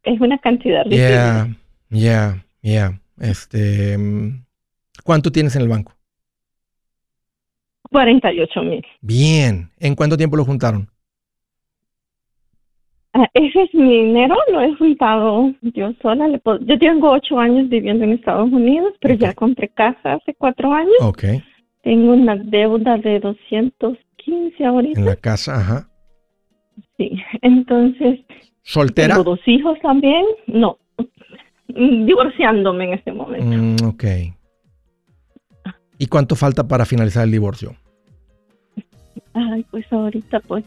es 0.05 0.21
una 0.21 0.39
cantidad 0.39 0.85
ridícula. 0.85 1.09
Yeah, 1.09 1.57
yeah, 1.91 2.45
yeah. 2.61 3.02
Este, 3.19 3.97
¿cuánto 5.05 5.31
tienes 5.33 5.55
en 5.57 5.63
el 5.63 5.69
banco? 5.69 5.93
48 7.91 8.63
mil. 8.63 8.85
Bien. 9.01 9.71
¿En 9.79 9.95
cuánto 9.95 10.17
tiempo 10.17 10.37
lo 10.37 10.45
juntaron? 10.45 10.89
Ah, 13.15 13.29
ese 13.35 13.65
es 13.65 13.75
mi 13.75 14.05
dinero, 14.07 14.35
lo 14.51 14.63
he 14.63 14.75
juntado 14.77 15.53
yo 15.61 15.93
sola. 16.01 16.27
Le 16.29 16.39
puedo- 16.39 16.61
yo 16.65 16.79
tengo 16.79 17.11
ocho 17.11 17.39
años 17.39 17.69
viviendo 17.69 18.05
en 18.05 18.13
Estados 18.13 18.51
Unidos, 18.51 18.95
pero 19.01 19.15
ya 19.15 19.35
compré 19.35 19.69
casa 19.69 20.15
hace 20.15 20.33
cuatro 20.35 20.73
años. 20.73 20.95
Ok. 21.01 21.25
Tengo 21.83 22.13
una 22.15 22.37
deuda 22.37 22.97
de 22.97 23.21
215 23.21 24.65
ahorita. 24.65 24.99
En 24.99 25.05
la 25.05 25.17
casa, 25.17 25.57
ajá. 25.61 25.89
Sí. 26.97 27.11
Entonces, 27.43 28.21
¿Soltera? 28.63 29.17
tengo 29.17 29.25
dos 29.33 29.41
hijos 29.47 29.79
también. 29.83 30.25
No, 30.47 30.79
divorciándome 31.75 32.85
en 32.85 32.93
este 32.95 33.13
momento. 33.13 33.85
Mm, 33.85 33.89
ok. 33.89 34.05
¿Y 35.99 36.07
cuánto 36.07 36.35
falta 36.37 36.67
para 36.67 36.85
finalizar 36.85 37.25
el 37.25 37.31
divorcio? 37.31 37.77
Ay, 39.35 39.65
pues 39.71 39.91
ahorita 39.93 40.41
pues 40.41 40.65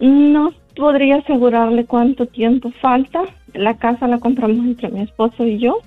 no 0.00 0.52
podría 0.76 1.16
asegurarle 1.16 1.86
cuánto 1.86 2.26
tiempo 2.26 2.70
falta. 2.80 3.22
La 3.54 3.76
casa 3.78 4.06
la 4.06 4.18
compramos 4.18 4.58
entre 4.58 4.90
mi 4.90 5.00
esposo 5.00 5.44
y 5.44 5.58
yo, 5.58 5.78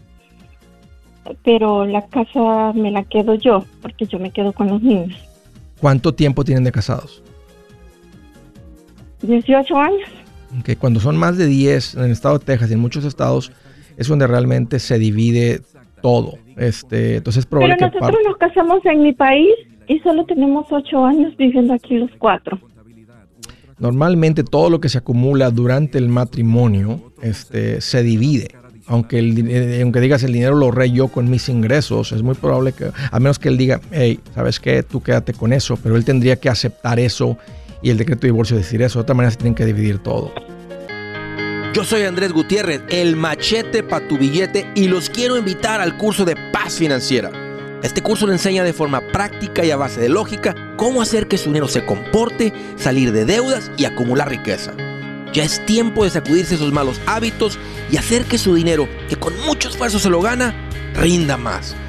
pero 1.44 1.86
la 1.86 2.06
casa 2.08 2.74
me 2.74 2.92
la 2.92 3.04
quedo 3.04 3.36
yo 3.36 3.66
porque 3.82 4.06
yo 4.08 4.20
me 4.20 4.32
quedo 4.32 4.52
con 4.52 4.68
los 4.68 4.82
niños. 4.82 5.18
¿Cuánto 5.80 6.14
tiempo 6.14 6.44
tienen 6.44 6.64
de 6.64 6.72
casados? 6.72 7.24
18 9.22 9.78
años. 9.78 10.10
que 10.64 10.76
cuando 10.76 11.00
son 11.00 11.18
más 11.18 11.38
de 11.38 11.46
10 11.46 11.96
en 11.96 12.04
el 12.06 12.12
estado 12.12 12.40
de 12.40 12.46
Texas 12.46 12.72
y 12.72 12.74
en 12.74 12.80
muchos 12.80 13.06
estados 13.06 13.52
es 14.00 14.08
donde 14.08 14.26
realmente 14.26 14.80
se 14.80 14.98
divide 14.98 15.62
todo. 16.02 16.34
Este, 16.58 17.18
entonces 17.18 17.42
es 17.42 17.46
probable 17.46 17.76
Pero 17.78 17.92
nosotros 17.94 18.20
nos 18.28 18.38
casamos 18.38 18.84
en 18.86 19.04
mi 19.04 19.14
país 19.14 19.54
y 19.88 20.00
solo 20.00 20.26
tenemos 20.26 20.66
ocho 20.72 21.06
años 21.06 21.36
viviendo 21.38 21.74
aquí 21.74 21.98
los 21.98 22.10
cuatro. 22.18 22.60
normalmente 23.78 24.44
todo 24.44 24.70
lo 24.70 24.80
que 24.82 24.90
se 24.90 24.98
acumula 24.98 25.52
durante 25.52 25.98
el 25.98 26.10
matrimonio 26.10 27.12
este, 27.22 27.80
se 27.82 28.04
divide. 28.04 28.50
Aunque, 28.88 29.20
el, 29.20 29.36
di- 29.36 29.54
eh, 29.54 29.82
aunque 29.84 30.00
digas 30.02 30.24
el 30.24 30.34
dinero 30.34 30.56
lo 30.56 30.66
ahorré 30.66 30.90
yo 30.92 31.10
con 31.10 31.30
mis 31.30 31.48
ingresos, 31.48 32.12
es 32.12 32.24
muy 32.24 32.34
probable 32.36 32.74
que, 32.74 32.86
a 33.12 33.20
menos 33.20 33.38
que 33.38 33.50
él 33.50 33.58
diga, 33.58 33.80
hey, 33.92 34.20
¿sabes 34.34 34.60
qué? 34.60 34.82
Tú 34.84 35.02
quédate 35.02 35.34
con 35.34 35.54
eso, 35.54 35.78
pero 35.82 35.96
él 35.96 36.04
tendría 36.04 36.38
que 36.38 36.50
aceptar 36.50 37.00
eso 37.00 37.38
y 37.84 37.92
el 37.92 37.98
decreto 37.98 38.22
de 38.22 38.30
divorcio 38.30 38.58
decir 38.58 38.82
eso. 38.82 38.98
De 39.00 39.04
otra 39.04 39.14
manera 39.16 39.30
se 39.32 39.38
tienen 39.38 39.54
que 39.56 39.66
dividir 39.66 40.00
todo. 40.00 40.32
Yo 41.72 41.84
soy 41.84 42.02
Andrés 42.02 42.34
Gutiérrez, 42.34 42.82
el 42.90 43.16
machete 43.16 43.84
para 43.84 44.08
tu 44.08 44.18
billete 44.18 44.68
y 44.74 44.88
los 44.88 45.08
quiero 45.08 45.38
invitar 45.38 45.82
al 45.82 45.98
curso 45.98 46.26
de 46.26 46.36
paz 46.52 46.74
financiera. 46.74 47.30
Este 47.84 48.02
curso 48.02 48.26
le 48.26 48.34
enseña 48.34 48.64
de 48.64 48.74
forma 48.74 49.02
práctica 49.02 49.64
y 49.64 49.70
a 49.70 49.78
base 49.78 50.02
de 50.02 50.10
lógica 50.10 50.56
cómo 50.78 51.00
hacer 51.00 51.28
que 51.28 51.38
su 51.38 51.50
dinero 51.50 51.68
se 51.68 51.86
comporte, 51.86 52.54
salir 52.76 53.12
de 53.12 53.24
deudas 53.24 53.70
y 53.78 53.86
acumular 53.86 54.30
riqueza. 54.30 54.74
Ya 55.32 55.44
es 55.44 55.64
tiempo 55.68 56.06
de 56.06 56.10
sacudirse 56.10 56.56
esos 56.56 56.74
malos 56.74 57.00
hábitos 57.06 57.60
y 57.92 57.98
hacer 57.98 58.26
que 58.26 58.40
su 58.40 58.56
dinero, 58.56 58.90
que 59.08 59.16
con 59.16 59.40
mucho 59.42 59.70
esfuerzo 59.70 60.00
se 60.00 60.10
lo 60.10 60.22
gana, 60.22 60.56
rinda 60.96 61.38
más. 61.38 61.76